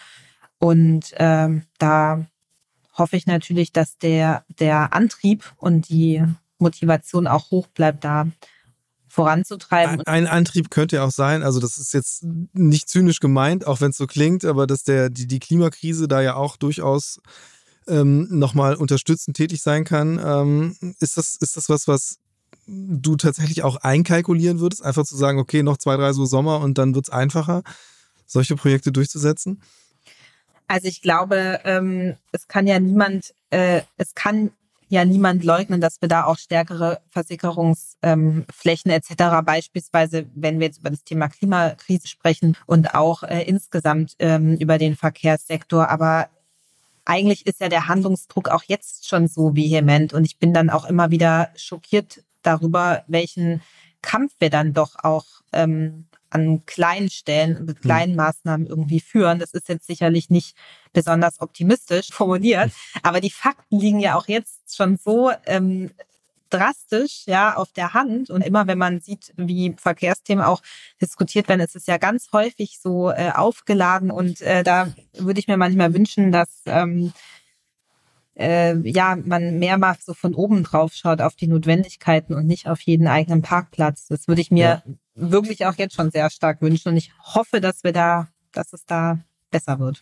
Und 0.60 1.14
ähm, 1.18 1.64
da 1.80 2.26
hoffe 2.98 3.18
ich 3.18 3.26
natürlich, 3.26 3.74
dass 3.74 3.98
der, 3.98 4.46
der 4.60 4.94
Antrieb 4.94 5.54
und 5.58 5.90
die 5.90 6.24
Motivation 6.60 7.28
auch 7.28 7.52
hoch 7.52 7.68
bleibt, 7.68 8.04
da 8.04 8.28
voranzutreiben. 9.10 10.02
Ein, 10.02 10.26
ein 10.26 10.28
Antrieb 10.28 10.70
könnte 10.70 10.98
ja 10.98 11.04
auch 11.04 11.12
sein, 11.12 11.44
also 11.44 11.60
das 11.60 11.78
ist 11.78 11.94
jetzt 11.94 12.24
nicht 12.54 12.90
zynisch 12.90 13.20
gemeint, 13.20 13.68
auch 13.68 13.82
wenn 13.82 13.92
es 13.92 13.98
so 13.98 14.08
klingt, 14.08 14.46
aber 14.46 14.68
dass 14.68 14.84
der, 14.84 15.10
die, 15.10 15.28
die 15.28 15.40
Klimakrise 15.40 16.08
da 16.08 16.22
ja 16.22 16.36
auch 16.36 16.56
durchaus 16.56 17.20
ähm, 17.88 18.28
nochmal 18.30 18.76
unterstützend 18.76 19.36
tätig 19.36 19.62
sein 19.62 19.84
kann. 19.84 20.22
Ähm, 20.24 20.76
ist, 21.00 21.18
das, 21.18 21.36
ist 21.40 21.58
das 21.58 21.70
was, 21.70 21.88
was 21.88 22.20
du 22.68 23.16
tatsächlich 23.16 23.64
auch 23.64 23.78
einkalkulieren 23.78 24.60
würdest? 24.60 24.84
Einfach 24.84 25.04
zu 25.06 25.18
sagen, 25.18 25.40
okay, 25.40 25.64
noch 25.64 25.78
zwei, 25.78 25.98
drei 25.98 26.14
so 26.14 26.26
Sommer 26.26 26.60
und 26.60 26.78
dann 26.78 26.94
wird 26.96 27.08
es 27.08 27.14
einfacher, 27.14 27.64
solche 28.26 28.56
Projekte 28.56 28.92
durchzusetzen? 28.92 29.62
Also 30.68 30.88
ich 30.88 31.02
glaube, 31.02 31.60
ähm, 31.64 32.16
es 32.32 32.48
kann 32.48 32.68
ja 32.68 32.80
niemand, 32.80 33.34
äh, 33.50 33.82
es 33.98 34.14
kann 34.14 34.52
ja 34.90 35.06
niemand 35.06 35.44
leugnen, 35.44 35.80
dass 35.80 36.02
wir 36.02 36.10
da 36.10 36.26
auch 36.26 36.38
stärkere 36.38 37.00
Versickerungsflächen 37.12 38.92
ähm, 38.92 38.92
etc. 38.92 39.14
beispielsweise, 39.46 40.26
wenn 40.36 40.60
wir 40.60 40.68
jetzt 40.68 40.80
über 40.80 40.90
das 40.90 41.04
Thema 41.04 41.30
Klimakrise 41.30 42.08
sprechen 42.08 42.58
und 42.66 42.96
auch 42.96 43.24
äh, 43.24 43.44
insgesamt 43.44 44.16
ähm, 44.20 44.58
über 44.58 44.78
den 44.78 44.96
Verkehrssektor. 44.96 45.90
Aber 45.90 46.30
eigentlich 47.06 47.46
ist 47.46 47.62
ja 47.62 47.70
der 47.70 47.88
Handlungsdruck 47.88 48.50
auch 48.50 48.64
jetzt 48.66 49.08
schon 49.08 49.28
so 49.28 49.56
vehement 49.56 50.14
und 50.14 50.26
ich 50.26 50.38
bin 50.38 50.54
dann 50.54 50.70
auch 50.70 50.86
immer 50.86 51.12
wieder 51.12 51.50
schockiert 51.56 52.24
darüber, 52.42 53.04
welchen 53.08 53.62
Kampf 54.02 54.34
wir 54.40 54.50
dann 54.50 54.74
doch 54.74 54.96
auch 55.04 55.26
ähm, 55.54 56.06
an 56.30 56.66
kleinen 56.66 57.10
Stellen, 57.10 57.66
mit 57.66 57.78
hm. 57.78 57.82
kleinen 57.82 58.16
Maßnahmen 58.16 58.68
irgendwie 58.68 59.00
führen. 59.00 59.40
Das 59.40 59.54
ist 59.54 59.70
jetzt 59.70 59.88
sicherlich 59.88 60.30
nicht 60.30 60.56
besonders 60.94 61.40
optimistisch 61.42 62.08
formuliert, 62.12 62.72
aber 63.04 63.22
die 63.22 63.32
Fakten 63.32 63.80
liegen 63.80 64.00
ja 64.00 64.16
auch 64.16 64.28
jetzt 64.28 64.76
schon 64.76 64.98
so 64.98 65.32
ähm, 65.46 65.92
drastisch 66.50 67.24
ja 67.26 67.56
auf 67.56 67.72
der 67.72 67.94
Hand 67.94 68.30
und 68.30 68.42
immer 68.42 68.68
wenn 68.68 68.78
man 68.78 69.00
sieht, 69.00 69.34
wie 69.38 69.76
Verkehrsthemen 69.78 70.44
auch 70.44 70.62
diskutiert 71.02 71.48
werden, 71.48 71.62
ist 71.62 71.76
es 71.76 71.86
ja 71.86 71.98
ganz 71.98 72.30
häufig 72.34 72.80
so 72.82 73.12
äh, 73.12 73.32
aufgeladen 73.34 74.12
und 74.12 74.42
äh, 74.42 74.64
da 74.64 74.92
würde 75.14 75.40
ich 75.40 75.48
mir 75.48 75.58
manchmal 75.58 75.94
wünschen, 75.94 76.32
dass 76.32 76.50
ähm, 76.66 77.14
äh, 78.40 78.78
ja, 78.90 79.18
man 79.24 79.60
mehr 79.60 79.78
mal 79.78 79.96
so 80.02 80.14
von 80.14 80.34
oben 80.34 80.64
drauf 80.64 80.94
schaut 80.94 81.22
auf 81.22 81.36
die 81.36 81.48
Notwendigkeiten 81.48 82.34
und 82.34 82.48
nicht 82.48 82.68
auf 82.68 82.82
jeden 82.82 83.08
eigenen 83.08 83.42
Parkplatz. 83.42 84.08
Das 84.08 84.28
würde 84.28 84.42
ich 84.42 84.50
mir 84.50 84.82
ja. 84.86 84.94
wirklich 85.16 85.66
auch 85.66 85.76
jetzt 85.76 85.96
schon 85.96 86.12
sehr 86.12 86.30
stark 86.30 86.62
wünschen 86.62 86.90
und 86.90 86.98
ich 86.98 87.12
hoffe, 87.22 87.60
dass 87.62 87.84
wir 87.84 87.92
da, 87.92 88.30
dass 88.52 88.74
es 88.74 88.86
da 88.86 89.20
besser 89.52 89.80
wird. 89.80 90.02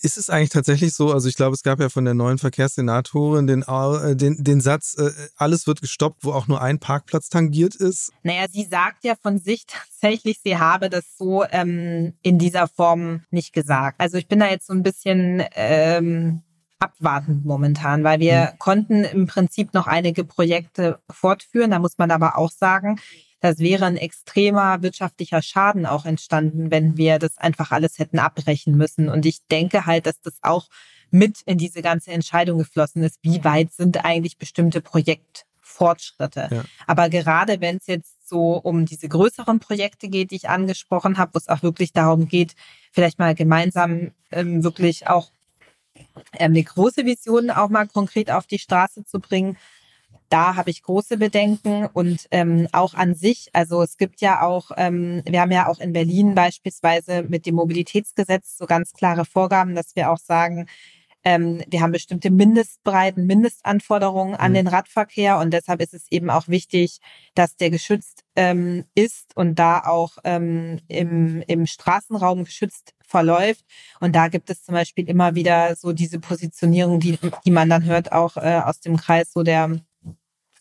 Ist 0.00 0.16
es 0.16 0.30
eigentlich 0.30 0.50
tatsächlich 0.50 0.94
so, 0.94 1.12
also 1.12 1.28
ich 1.28 1.36
glaube, 1.36 1.54
es 1.54 1.62
gab 1.62 1.80
ja 1.80 1.88
von 1.88 2.04
der 2.04 2.14
neuen 2.14 2.38
Verkehrssenatorin 2.38 3.46
den, 3.46 3.62
äh, 3.62 4.16
den, 4.16 4.42
den 4.42 4.60
Satz, 4.60 4.96
äh, 4.98 5.10
alles 5.36 5.66
wird 5.66 5.80
gestoppt, 5.80 6.24
wo 6.24 6.32
auch 6.32 6.48
nur 6.48 6.60
ein 6.62 6.78
Parkplatz 6.78 7.28
tangiert 7.28 7.74
ist? 7.74 8.12
Naja, 8.22 8.46
sie 8.50 8.64
sagt 8.64 9.04
ja 9.04 9.14
von 9.20 9.38
sich 9.38 9.66
tatsächlich, 9.66 10.40
sie 10.42 10.56
habe 10.58 10.90
das 10.90 11.04
so 11.16 11.44
ähm, 11.50 12.14
in 12.22 12.38
dieser 12.38 12.68
Form 12.68 13.22
nicht 13.30 13.52
gesagt. 13.52 14.00
Also 14.00 14.16
ich 14.16 14.28
bin 14.28 14.40
da 14.40 14.48
jetzt 14.48 14.66
so 14.66 14.72
ein 14.72 14.82
bisschen 14.82 15.44
ähm, 15.54 16.42
abwartend 16.82 17.44
momentan, 17.44 18.04
weil 18.04 18.20
wir 18.20 18.50
mhm. 18.52 18.58
konnten 18.58 19.04
im 19.04 19.26
Prinzip 19.26 19.72
noch 19.72 19.86
einige 19.86 20.24
Projekte 20.24 20.98
fortführen. 21.10 21.70
Da 21.70 21.78
muss 21.78 21.98
man 21.98 22.10
aber 22.10 22.36
auch 22.36 22.50
sagen, 22.50 22.98
das 23.40 23.58
wäre 23.58 23.86
ein 23.86 23.96
extremer 23.96 24.82
wirtschaftlicher 24.82 25.42
Schaden 25.42 25.86
auch 25.86 26.04
entstanden, 26.04 26.70
wenn 26.70 26.96
wir 26.96 27.18
das 27.18 27.38
einfach 27.38 27.72
alles 27.72 27.98
hätten 27.98 28.18
abbrechen 28.18 28.76
müssen. 28.76 29.08
Und 29.08 29.26
ich 29.26 29.38
denke 29.50 29.86
halt, 29.86 30.06
dass 30.06 30.20
das 30.20 30.38
auch 30.42 30.68
mit 31.10 31.42
in 31.42 31.58
diese 31.58 31.82
ganze 31.82 32.12
Entscheidung 32.12 32.58
geflossen 32.58 33.02
ist, 33.02 33.18
wie 33.22 33.44
weit 33.44 33.72
sind 33.72 34.04
eigentlich 34.04 34.38
bestimmte 34.38 34.80
Projektfortschritte. 34.80 36.48
Ja. 36.50 36.64
Aber 36.86 37.10
gerade 37.10 37.60
wenn 37.60 37.76
es 37.76 37.86
jetzt 37.86 38.28
so 38.28 38.56
um 38.56 38.86
diese 38.86 39.08
größeren 39.08 39.58
Projekte 39.58 40.08
geht, 40.08 40.30
die 40.30 40.36
ich 40.36 40.48
angesprochen 40.48 41.18
habe, 41.18 41.34
wo 41.34 41.38
es 41.38 41.48
auch 41.48 41.62
wirklich 41.62 41.92
darum 41.92 42.28
geht, 42.28 42.54
vielleicht 42.92 43.18
mal 43.18 43.34
gemeinsam 43.34 44.12
ähm, 44.30 44.62
wirklich 44.64 45.08
auch 45.08 45.30
eine 46.38 46.62
große 46.62 47.04
Vision 47.04 47.50
auch 47.50 47.68
mal 47.68 47.86
konkret 47.86 48.30
auf 48.30 48.46
die 48.46 48.58
Straße 48.58 49.04
zu 49.04 49.20
bringen. 49.20 49.56
Da 50.28 50.56
habe 50.56 50.70
ich 50.70 50.82
große 50.82 51.18
Bedenken 51.18 51.86
und 51.92 52.26
ähm, 52.30 52.66
auch 52.72 52.94
an 52.94 53.14
sich, 53.14 53.50
also 53.52 53.82
es 53.82 53.98
gibt 53.98 54.22
ja 54.22 54.40
auch, 54.40 54.70
ähm, 54.78 55.22
wir 55.26 55.42
haben 55.42 55.52
ja 55.52 55.68
auch 55.68 55.78
in 55.78 55.92
Berlin 55.92 56.34
beispielsweise 56.34 57.22
mit 57.24 57.44
dem 57.44 57.56
Mobilitätsgesetz 57.56 58.56
so 58.56 58.64
ganz 58.64 58.94
klare 58.94 59.26
Vorgaben, 59.26 59.74
dass 59.74 59.94
wir 59.94 60.10
auch 60.10 60.16
sagen, 60.16 60.68
ähm, 61.24 61.62
wir 61.68 61.80
haben 61.80 61.92
bestimmte 61.92 62.30
Mindestbreiten, 62.30 63.26
Mindestanforderungen 63.26 64.34
an 64.34 64.52
mhm. 64.52 64.56
den 64.56 64.66
Radverkehr 64.68 65.38
und 65.38 65.52
deshalb 65.52 65.80
ist 65.80 65.94
es 65.94 66.10
eben 66.10 66.30
auch 66.30 66.48
wichtig, 66.48 67.00
dass 67.34 67.56
der 67.56 67.70
geschützt 67.70 68.24
ähm, 68.34 68.84
ist 68.94 69.36
und 69.36 69.58
da 69.58 69.80
auch 69.84 70.18
ähm, 70.24 70.80
im, 70.88 71.42
im 71.46 71.66
Straßenraum 71.66 72.44
geschützt 72.44 72.94
verläuft. 73.06 73.64
Und 74.00 74.16
da 74.16 74.28
gibt 74.28 74.50
es 74.50 74.64
zum 74.64 74.74
Beispiel 74.74 75.08
immer 75.08 75.34
wieder 75.34 75.76
so 75.76 75.92
diese 75.92 76.18
Positionierung, 76.18 76.98
die, 76.98 77.18
die 77.44 77.50
man 77.50 77.68
dann 77.68 77.84
hört, 77.84 78.12
auch 78.12 78.36
äh, 78.36 78.60
aus 78.64 78.80
dem 78.80 78.96
Kreis 78.96 79.32
so 79.32 79.42
der 79.42 79.80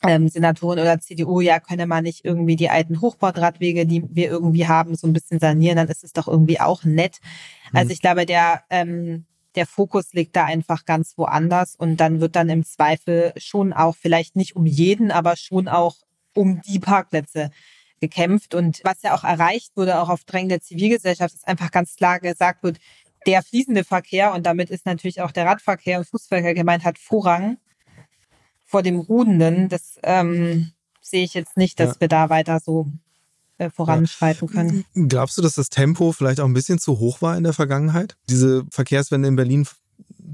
ähm, 0.04 0.30
Senatoren 0.30 0.80
oder 0.80 1.00
CDU, 1.00 1.42
ja, 1.42 1.60
könne 1.60 1.86
man 1.86 2.04
nicht 2.04 2.26
irgendwie 2.26 2.56
die 2.56 2.70
alten 2.70 3.02
Hochbordradwege, 3.02 3.86
die 3.86 4.04
wir 4.10 4.30
irgendwie 4.30 4.68
haben, 4.68 4.96
so 4.96 5.08
ein 5.08 5.14
bisschen 5.14 5.40
sanieren, 5.40 5.78
dann 5.78 5.88
ist 5.88 6.04
es 6.04 6.14
doch 6.14 6.28
irgendwie 6.28 6.60
auch 6.60 6.84
nett. 6.84 7.20
Mhm. 7.72 7.78
Also 7.78 7.92
ich 7.92 8.02
glaube, 8.02 8.26
der, 8.26 8.64
ähm, 8.70 9.26
der 9.56 9.66
Fokus 9.66 10.14
liegt 10.14 10.36
da 10.36 10.46
einfach 10.46 10.86
ganz 10.86 11.18
woanders 11.18 11.76
und 11.76 11.98
dann 11.98 12.22
wird 12.22 12.36
dann 12.36 12.50
im 12.50 12.64
Zweifel 12.64 13.34
schon 13.38 13.74
auch 13.74 13.96
vielleicht 13.96 14.36
nicht 14.36 14.56
um 14.56 14.66
jeden, 14.66 15.12
aber 15.12 15.36
schon 15.36 15.68
auch 15.68 15.98
um 16.34 16.62
die 16.62 16.80
Parkplätze 16.80 17.52
gekämpft. 18.00 18.56
Und 18.56 18.82
was 18.84 19.02
ja 19.04 19.14
auch 19.14 19.24
erreicht 19.24 19.76
wurde, 19.76 20.00
auch 20.00 20.10
auf 20.10 20.24
Drängen 20.24 20.50
der 20.50 20.62
Zivilgesellschaft, 20.62 21.34
ist 21.34 21.48
einfach 21.48 21.72
ganz 21.72 21.96
klar 21.96 22.20
gesagt 22.20 22.64
wird, 22.64 22.80
der 23.28 23.44
fließende 23.44 23.84
Verkehr 23.84 24.34
und 24.34 24.46
damit 24.46 24.70
ist 24.70 24.86
natürlich 24.86 25.22
auch 25.22 25.32
der 25.32 25.46
Radverkehr 25.46 26.00
und 26.00 26.08
Fußverkehr 26.08 26.54
gemeint 26.54 26.84
hat 26.84 26.98
Vorrang 26.98 27.58
vor 28.66 28.82
dem 28.82 29.00
Ruhenden. 29.00 29.70
Das 29.70 30.00
ähm, 30.04 30.72
sehe 31.02 31.24
ich 31.24 31.34
jetzt 31.34 31.58
nicht, 31.58 31.80
dass 31.80 31.96
ja. 31.96 32.02
wir 32.02 32.08
da 32.08 32.30
weiter 32.30 32.60
so 32.60 32.88
äh, 33.62 33.70
voranschreiten 33.70 34.48
können. 34.48 34.86
Glaubst 34.94 35.38
du, 35.38 35.42
dass 35.42 35.56
das 35.56 35.70
Tempo 35.70 36.12
vielleicht 36.12 36.40
auch 36.40 36.46
ein 36.46 36.54
bisschen 36.54 36.80
zu 36.80 36.98
hoch 36.98 37.22
war 37.22 37.38
in 37.38 37.44
der 37.44 37.54
Vergangenheit, 37.54 38.18
diese 38.30 38.66
Verkehrswende 38.72 39.28
in 39.28 39.36
Berlin 39.36 39.68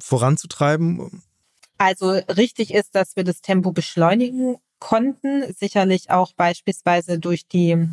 voranzutreiben? 0.02 1.24
Also 1.78 2.12
richtig 2.12 2.74
ist, 2.74 2.96
dass 2.96 3.16
wir 3.16 3.26
das 3.26 3.42
Tempo 3.42 3.72
beschleunigen 3.72 4.56
konnten, 4.80 5.54
sicherlich 5.54 6.10
auch 6.10 6.32
beispielsweise 6.34 7.20
durch 7.20 7.48
die 7.48 7.88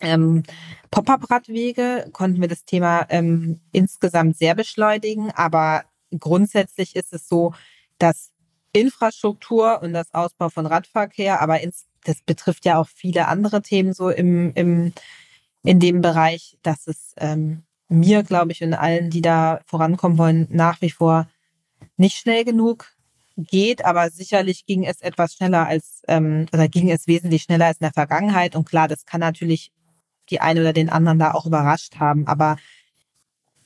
ähm, 0.00 0.42
Pop-up-Radwege 0.90 2.08
konnten 2.12 2.40
wir 2.40 2.48
das 2.48 2.64
Thema 2.64 3.06
ähm, 3.10 3.60
insgesamt 3.70 4.36
sehr 4.36 4.54
beschleunigen, 4.54 5.30
aber 5.30 5.84
grundsätzlich 6.18 6.96
ist 6.96 7.12
es 7.12 7.28
so, 7.28 7.54
dass 7.98 8.32
Infrastruktur 8.74 9.80
und 9.82 9.94
das 9.94 10.12
Ausbau 10.12 10.50
von 10.50 10.66
Radverkehr, 10.66 11.40
aber 11.40 11.60
ins, 11.60 11.86
das 12.04 12.20
betrifft 12.22 12.66
ja 12.66 12.78
auch 12.78 12.88
viele 12.88 13.28
andere 13.28 13.62
Themen 13.62 13.94
so 13.94 14.10
im, 14.10 14.52
im 14.54 14.92
in 15.64 15.80
dem 15.80 16.02
Bereich, 16.02 16.58
dass 16.62 16.86
es 16.86 17.14
ähm, 17.16 17.62
mir, 17.88 18.22
glaube 18.22 18.52
ich, 18.52 18.62
und 18.62 18.74
allen, 18.74 19.10
die 19.10 19.22
da 19.22 19.60
vorankommen 19.64 20.18
wollen, 20.18 20.46
nach 20.50 20.80
wie 20.82 20.90
vor 20.90 21.28
nicht 21.96 22.16
schnell 22.16 22.44
genug 22.44 22.92
geht, 23.36 23.84
aber 23.84 24.10
sicherlich 24.10 24.66
ging 24.66 24.84
es 24.84 25.00
etwas 25.00 25.34
schneller 25.34 25.66
als 25.66 26.02
ähm, 26.06 26.46
oder 26.52 26.68
ging 26.68 26.90
es 26.90 27.06
wesentlich 27.06 27.42
schneller 27.42 27.66
als 27.66 27.78
in 27.78 27.84
der 27.84 27.92
Vergangenheit. 27.92 28.54
Und 28.54 28.68
klar, 28.68 28.88
das 28.88 29.06
kann 29.06 29.20
natürlich 29.20 29.72
die 30.30 30.40
einen 30.40 30.60
oder 30.60 30.72
den 30.72 30.90
anderen 30.90 31.18
da 31.18 31.32
auch 31.32 31.46
überrascht 31.46 31.96
haben, 31.96 32.26
aber 32.26 32.56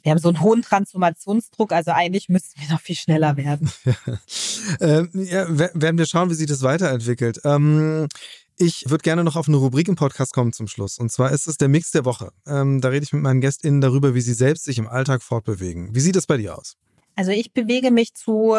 wir 0.02 0.12
haben 0.12 0.18
so 0.18 0.28
einen 0.28 0.40
hohen 0.40 0.62
Transformationsdruck, 0.62 1.72
also 1.72 1.90
eigentlich 1.90 2.28
müssten 2.28 2.60
wir 2.60 2.68
noch 2.70 2.80
viel 2.80 2.96
schneller 2.96 3.36
werden. 3.36 3.70
ähm, 4.80 5.10
ja, 5.12 5.46
werden 5.48 5.98
wir 5.98 6.06
schauen, 6.06 6.30
wie 6.30 6.34
sich 6.34 6.46
das 6.46 6.62
weiterentwickelt. 6.62 7.40
Ähm, 7.44 8.08
ich 8.56 8.84
würde 8.88 9.02
gerne 9.02 9.22
noch 9.22 9.36
auf 9.36 9.48
eine 9.48 9.56
Rubrik 9.56 9.88
im 9.88 9.94
Podcast 9.94 10.32
kommen 10.32 10.52
zum 10.52 10.66
Schluss. 10.66 10.98
Und 10.98 11.12
zwar 11.12 11.30
ist 11.30 11.46
es 11.46 11.58
der 11.58 11.68
Mix 11.68 11.92
der 11.92 12.04
Woche. 12.04 12.32
Ähm, 12.46 12.80
da 12.80 12.88
rede 12.88 13.04
ich 13.04 13.12
mit 13.12 13.22
meinen 13.22 13.40
GästInnen 13.40 13.80
darüber, 13.80 14.14
wie 14.14 14.20
sie 14.20 14.34
selbst 14.34 14.64
sich 14.64 14.78
im 14.78 14.88
Alltag 14.88 15.22
fortbewegen. 15.22 15.94
Wie 15.94 16.00
sieht 16.00 16.16
das 16.16 16.26
bei 16.26 16.36
dir 16.36 16.58
aus? 16.58 16.76
Also 17.14 17.30
ich 17.30 17.52
bewege 17.52 17.90
mich 17.90 18.14
zu 18.14 18.56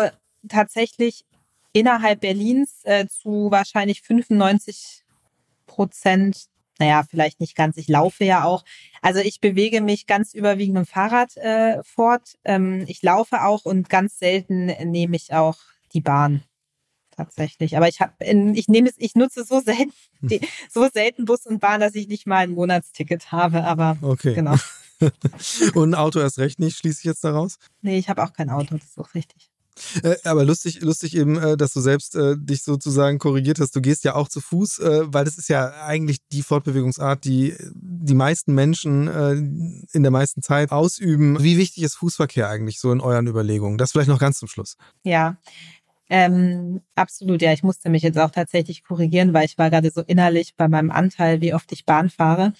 tatsächlich 0.48 1.26
innerhalb 1.74 2.22
Berlins 2.22 2.82
äh, 2.84 3.08
zu 3.08 3.48
wahrscheinlich 3.52 4.02
95 4.02 5.04
Prozent 5.66 6.46
naja, 6.80 7.04
vielleicht 7.08 7.40
nicht 7.40 7.56
ganz, 7.56 7.78
ich 7.78 7.88
laufe 7.88 8.24
ja 8.24 8.46
auch. 8.46 8.64
Also 9.02 9.20
ich 9.20 9.42
bewege 9.42 9.82
mich 9.82 10.08
ganz 10.08 10.34
überwiegend 10.34 10.78
dem 10.78 10.86
Fahrrad 10.86 11.36
äh, 11.38 11.84
fort. 11.84 12.38
Ähm, 12.46 12.86
ich 12.88 13.04
laufe 13.04 13.44
auch 13.44 13.66
und 13.66 13.90
ganz 13.90 14.18
selten 14.18 14.66
nehme 14.66 15.16
ich 15.16 15.34
auch 15.34 15.58
die 15.94 16.02
Bahn 16.02 16.44
tatsächlich. 17.16 17.76
Aber 17.76 17.88
ich 17.88 18.00
habe, 18.00 18.14
ich 18.20 18.68
nehme 18.70 18.90
es, 18.90 18.96
ich 18.98 19.16
nutze 19.16 19.44
so 19.44 19.60
selten, 19.60 19.94
die, 20.22 20.40
so 20.70 20.88
selten 20.92 21.26
Bus 21.26 21.46
und 21.46 21.60
Bahn, 21.60 21.82
dass 21.82 21.96
ich 21.96 22.08
nicht 22.08 22.26
mal 22.26 22.38
ein 22.38 22.52
Monatsticket 22.52 23.32
habe. 23.32 23.66
Aber 23.66 23.98
okay. 24.02 24.34
genau. 24.34 24.56
und 25.76 25.92
ein 25.92 25.96
Auto 25.96 26.20
erst 26.20 26.40
recht 26.40 26.60
nicht, 26.60 26.78
schließe 26.78 27.00
ich 27.00 27.06
jetzt 27.06 27.24
daraus? 27.24 27.58
Nee, 27.82 27.98
ich 27.98 28.10
habe 28.10 28.24
auch 28.24 28.34
kein 28.34 28.50
Auto, 28.50 28.76
das 28.76 28.90
ist 28.90 29.00
auch 29.00 29.14
richtig. 29.14 29.49
Äh, 30.04 30.16
aber 30.24 30.46
lustig, 30.46 30.82
lustig 30.82 31.16
eben, 31.16 31.38
äh, 31.38 31.58
dass 31.58 31.74
du 31.74 31.82
selbst 31.82 32.16
äh, 32.16 32.36
dich 32.38 32.64
sozusagen 32.64 33.20
korrigiert 33.20 33.60
hast. 33.60 33.76
Du 33.76 33.82
gehst 33.82 34.04
ja 34.04 34.16
auch 34.16 34.28
zu 34.28 34.42
Fuß, 34.42 34.80
äh, 34.80 35.02
weil 35.06 35.26
das 35.26 35.38
ist 35.38 35.50
ja 35.50 35.86
eigentlich 35.86 36.20
die 36.32 36.44
Fortbewegungsart, 36.44 37.24
die 37.24 37.56
die 37.74 38.14
meisten 38.14 38.54
Menschen 38.54 39.08
äh, 39.08 39.34
in 39.96 40.04
der 40.04 40.12
meisten 40.12 40.42
Zeit 40.42 40.72
ausüben. 40.72 41.42
Wie 41.42 41.58
wichtig 41.58 41.84
ist 41.84 41.96
Fußverkehr 41.96 42.50
eigentlich 42.50 42.80
so 42.80 42.92
in 42.92 43.02
euren 43.02 43.28
Überlegungen? 43.28 43.78
Das 43.78 43.92
vielleicht 43.92 44.10
noch 44.10 44.20
ganz 44.20 44.40
zum 44.40 44.48
Schluss. 44.48 44.78
Ja. 45.04 45.38
Ähm, 46.12 46.82
absolut, 46.96 47.42
ja. 47.42 47.54
Ich 47.54 47.62
musste 47.62 47.90
mich 47.90 48.02
jetzt 48.02 48.18
auch 48.18 48.32
tatsächlich 48.32 48.84
korrigieren, 48.84 49.34
weil 49.34 49.46
ich 49.46 49.58
war 49.60 49.70
gerade 49.70 49.92
so 49.92 50.02
innerlich 50.02 50.56
bei 50.56 50.68
meinem 50.68 50.90
Anteil, 50.90 51.40
wie 51.42 51.54
oft 51.54 51.72
ich 51.72 51.86
Bahn 51.86 52.10
fahre. 52.10 52.54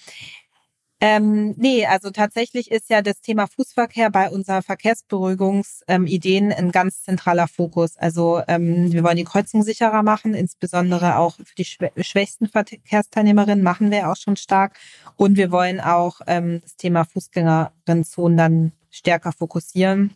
Ähm, 1.02 1.54
nee, 1.58 1.86
also 1.86 2.10
tatsächlich 2.10 2.72
ist 2.72 2.90
ja 2.90 3.02
das 3.02 3.22
Thema 3.22 3.48
Fußverkehr 3.48 4.10
bei 4.10 4.30
unserer 4.30 4.62
Verkehrsberuhigungsideen 4.62 6.52
ähm, 6.52 6.58
ein 6.58 6.72
ganz 6.72 7.04
zentraler 7.04 7.48
Fokus. 7.48 7.96
Also 7.96 8.42
ähm, 8.50 8.92
wir 8.92 9.02
wollen 9.04 9.16
die 9.16 9.24
Kreuzung 9.24 9.64
sicherer 9.64 10.04
machen, 10.04 10.34
insbesondere 10.34 11.18
auch 11.18 11.38
für 11.38 11.56
die 11.58 11.64
schwächsten 12.04 12.50
Verkehrsteilnehmerinnen 12.50 13.64
machen 13.64 13.92
wir 13.92 14.12
auch 14.12 14.18
schon 14.18 14.36
stark. 14.36 14.78
Und 15.16 15.38
wir 15.38 15.52
wollen 15.52 15.80
auch 15.80 16.20
ähm, 16.28 16.60
das 16.64 16.76
Thema 16.76 17.06
Fußgängerinnenzonen 17.06 18.38
dann 18.38 18.72
stärker 18.90 19.32
fokussieren. 19.32 20.16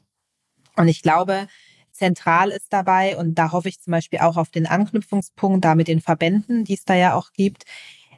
Und 0.75 0.89
ich 0.89 1.01
glaube, 1.01 1.47
zentral 1.93 2.49
ist 2.49 2.73
dabei, 2.73 3.15
und 3.15 3.35
da 3.35 3.53
hoffe 3.53 3.69
ich 3.69 3.79
zum 3.79 3.91
Beispiel 3.91 4.19
auch 4.19 4.35
auf 4.35 4.49
den 4.49 4.67
Anknüpfungspunkt 4.67 5.63
da 5.63 5.75
mit 5.75 5.87
den 5.87 6.01
Verbänden, 6.01 6.65
die 6.65 6.73
es 6.73 6.83
da 6.83 6.95
ja 6.95 7.13
auch 7.13 7.31
gibt, 7.31 7.63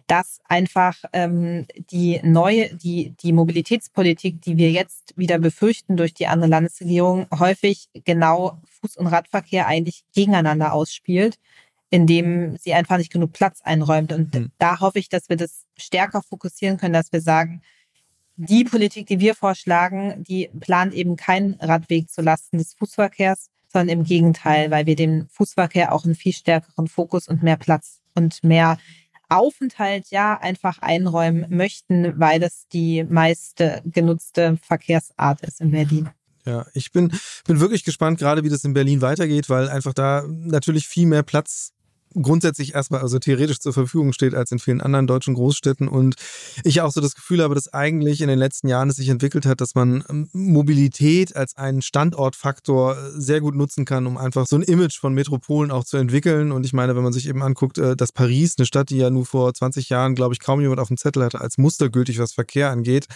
dass 0.07 0.39
einfach 0.47 0.95
ähm, 1.13 1.65
die 1.89 2.19
neue, 2.23 2.73
die, 2.75 3.15
die 3.21 3.33
Mobilitätspolitik, 3.33 4.41
die 4.41 4.57
wir 4.57 4.71
jetzt 4.71 5.17
wieder 5.17 5.39
befürchten 5.39 5.97
durch 5.97 6.13
die 6.13 6.27
andere 6.27 6.49
Landesregierung, 6.49 7.27
häufig 7.37 7.89
genau 8.05 8.61
Fuß- 8.81 8.97
und 8.97 9.07
Radverkehr 9.07 9.67
eigentlich 9.67 10.03
gegeneinander 10.13 10.73
ausspielt, 10.73 11.39
indem 11.89 12.57
sie 12.57 12.73
einfach 12.73 12.97
nicht 12.97 13.11
genug 13.11 13.33
Platz 13.33 13.61
einräumt. 13.63 14.13
Und 14.13 14.33
mhm. 14.33 14.51
da 14.59 14.79
hoffe 14.79 14.99
ich, 14.99 15.09
dass 15.09 15.29
wir 15.29 15.37
das 15.37 15.65
stärker 15.75 16.21
fokussieren 16.21 16.77
können, 16.77 16.93
dass 16.93 17.11
wir 17.11 17.21
sagen, 17.21 17.61
die 18.37 18.65
Politik, 18.65 19.07
die 19.07 19.19
wir 19.19 19.33
vorschlagen, 19.33 20.23
die 20.23 20.49
plant 20.59 20.93
eben 20.93 21.15
keinen 21.15 21.53
Radweg 21.55 22.09
zulasten 22.11 22.59
des 22.59 22.73
Fußverkehrs, 22.73 23.49
sondern 23.71 23.99
im 23.99 24.03
Gegenteil, 24.03 24.71
weil 24.71 24.85
wir 24.85 24.95
dem 24.95 25.27
Fußverkehr 25.29 25.93
auch 25.93 26.05
einen 26.05 26.15
viel 26.15 26.33
stärkeren 26.33 26.87
Fokus 26.87 27.27
und 27.27 27.43
mehr 27.43 27.57
Platz 27.57 28.01
und 28.13 28.43
mehr 28.43 28.77
Aufenthalt 29.29 30.09
ja 30.09 30.39
einfach 30.39 30.79
einräumen 30.79 31.45
möchten, 31.49 32.19
weil 32.19 32.39
das 32.39 32.67
die 32.71 33.03
meiste 33.03 33.81
genutzte 33.85 34.57
Verkehrsart 34.61 35.41
ist 35.41 35.61
in 35.61 35.71
Berlin. 35.71 36.09
Ja, 36.45 36.65
ich 36.73 36.91
bin, 36.91 37.11
bin 37.47 37.59
wirklich 37.59 37.83
gespannt, 37.83 38.19
gerade 38.19 38.43
wie 38.43 38.49
das 38.49 38.63
in 38.63 38.73
Berlin 38.73 39.01
weitergeht, 39.01 39.49
weil 39.49 39.67
einfach 39.67 39.93
da 39.93 40.23
natürlich 40.27 40.87
viel 40.87 41.07
mehr 41.07 41.23
Platz 41.23 41.74
grundsätzlich 42.21 42.75
erstmal 42.75 43.01
also 43.01 43.19
theoretisch 43.19 43.59
zur 43.59 43.73
Verfügung 43.73 44.13
steht 44.13 44.33
als 44.33 44.51
in 44.51 44.59
vielen 44.59 44.81
anderen 44.81 45.07
deutschen 45.07 45.33
Großstädten 45.33 45.87
und 45.87 46.15
ich 46.63 46.81
auch 46.81 46.91
so 46.91 47.01
das 47.01 47.15
Gefühl 47.15 47.41
habe, 47.43 47.55
dass 47.55 47.73
eigentlich 47.73 48.21
in 48.21 48.27
den 48.27 48.39
letzten 48.39 48.67
Jahren 48.67 48.89
es 48.89 48.95
sich 48.95 49.09
entwickelt 49.09 49.45
hat, 49.45 49.61
dass 49.61 49.75
man 49.75 50.03
ähm, 50.09 50.29
Mobilität 50.33 51.35
als 51.35 51.57
einen 51.57 51.81
Standortfaktor 51.81 52.97
äh, 52.97 53.11
sehr 53.15 53.41
gut 53.41 53.55
nutzen 53.55 53.85
kann, 53.85 54.07
um 54.07 54.17
einfach 54.17 54.45
so 54.47 54.55
ein 54.55 54.61
Image 54.61 54.99
von 54.99 55.13
Metropolen 55.13 55.71
auch 55.71 55.83
zu 55.83 55.97
entwickeln 55.97 56.51
und 56.51 56.65
ich 56.65 56.73
meine, 56.73 56.95
wenn 56.95 57.03
man 57.03 57.13
sich 57.13 57.27
eben 57.27 57.43
anguckt, 57.43 57.77
äh, 57.77 57.95
dass 57.95 58.11
Paris, 58.11 58.55
eine 58.57 58.65
Stadt, 58.65 58.89
die 58.89 58.97
ja 58.97 59.09
nur 59.09 59.25
vor 59.25 59.53
20 59.53 59.89
Jahren, 59.89 60.15
glaube 60.15 60.33
ich, 60.33 60.39
kaum 60.39 60.61
jemand 60.61 60.79
auf 60.79 60.87
dem 60.87 60.97
Zettel 60.97 61.23
hatte, 61.23 61.41
als 61.41 61.57
mustergültig, 61.57 62.19
was 62.19 62.33
Verkehr 62.33 62.69
angeht, 62.69 63.07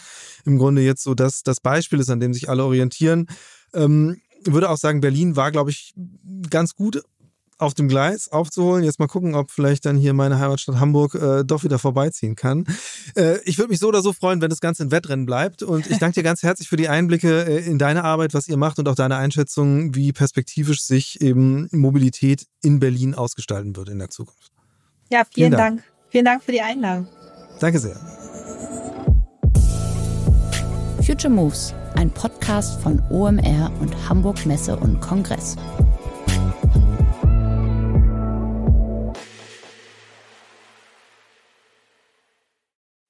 im 0.46 0.58
Grunde 0.58 0.82
jetzt 0.82 1.04
so 1.04 1.14
das, 1.14 1.44
das 1.44 1.60
Beispiel 1.60 2.00
ist, 2.00 2.10
an 2.10 2.20
dem 2.20 2.34
sich 2.34 2.50
alle 2.50 2.64
orientieren. 2.64 3.28
Ähm, 3.74 4.22
würde 4.46 4.70
auch 4.70 4.78
sagen, 4.78 5.02
Berlin 5.02 5.36
war, 5.36 5.52
glaube 5.52 5.70
ich, 5.70 5.94
ganz 6.50 6.76
gut 6.76 7.04
auf 7.60 7.74
dem 7.74 7.88
Gleis 7.88 8.30
aufzuholen. 8.30 8.84
Jetzt 8.84 9.00
mal 9.00 9.08
gucken, 9.08 9.36
ob 9.36 9.52
vielleicht 9.52 9.86
dann 9.86 9.98
hier 9.98 10.14
meine 10.14 10.40
Heimatstadt 10.40 10.80
Hamburg 10.80 11.14
äh, 11.16 11.44
doch 11.44 11.64
wieder 11.64 11.78
vorbeiziehen 11.78 12.36
kann. 12.36 12.66
Äh, 13.16 13.40
ich 13.44 13.58
würde 13.58 13.70
mich 13.70 13.80
so 13.80 13.88
oder 13.88 14.02
so 14.02 14.14
freuen, 14.14 14.42
wenn 14.42 14.50
das 14.50 14.62
Ganze 14.62 14.84
ein 14.84 14.92
Wettrennen 14.92 15.26
bleibt. 15.26 15.62
Und 15.62 15.90
ich 15.90 16.00
danke 16.00 16.16
dir 16.16 16.24
ganz 16.24 16.42
herzlich 16.42 16.70
für 16.70 16.78
die 16.78 16.90
Einblicke 16.90 17.46
äh, 17.46 17.66
in 17.66 17.78
deine 17.78 18.04
Arbeit, 18.04 18.34
was 18.34 18.48
ihr 18.48 18.58
macht 18.58 18.80
und 18.80 18.88
auch 18.88 18.96
deine 18.96 19.18
Einschätzung, 19.18 19.94
wie 19.94 20.14
perspektivisch 20.14 20.82
sich 20.82 21.22
eben 21.22 21.68
Mobilität 21.72 22.46
in 22.62 22.80
Berlin 22.80 23.14
ausgestalten 23.14 23.76
wird 23.76 23.90
in 23.90 24.00
der 24.00 24.10
Zukunft. 24.10 24.52
Ja, 25.12 25.24
vielen, 25.24 25.32
vielen 25.34 25.52
Dank. 25.52 25.78
Dank. 25.78 25.84
Vielen 26.10 26.26
Dank 26.26 26.44
für 26.44 26.52
die 26.52 26.62
Einladung. 26.62 27.08
Danke 27.60 27.80
sehr. 27.80 27.96
Future 31.06 31.34
Moves, 31.34 31.74
ein 31.96 32.12
Podcast 32.12 32.82
von 32.82 33.02
OMR 33.10 33.72
und 33.82 34.08
Hamburg 34.08 34.46
Messe 34.46 34.78
und 34.78 35.02
Kongress. 35.02 35.56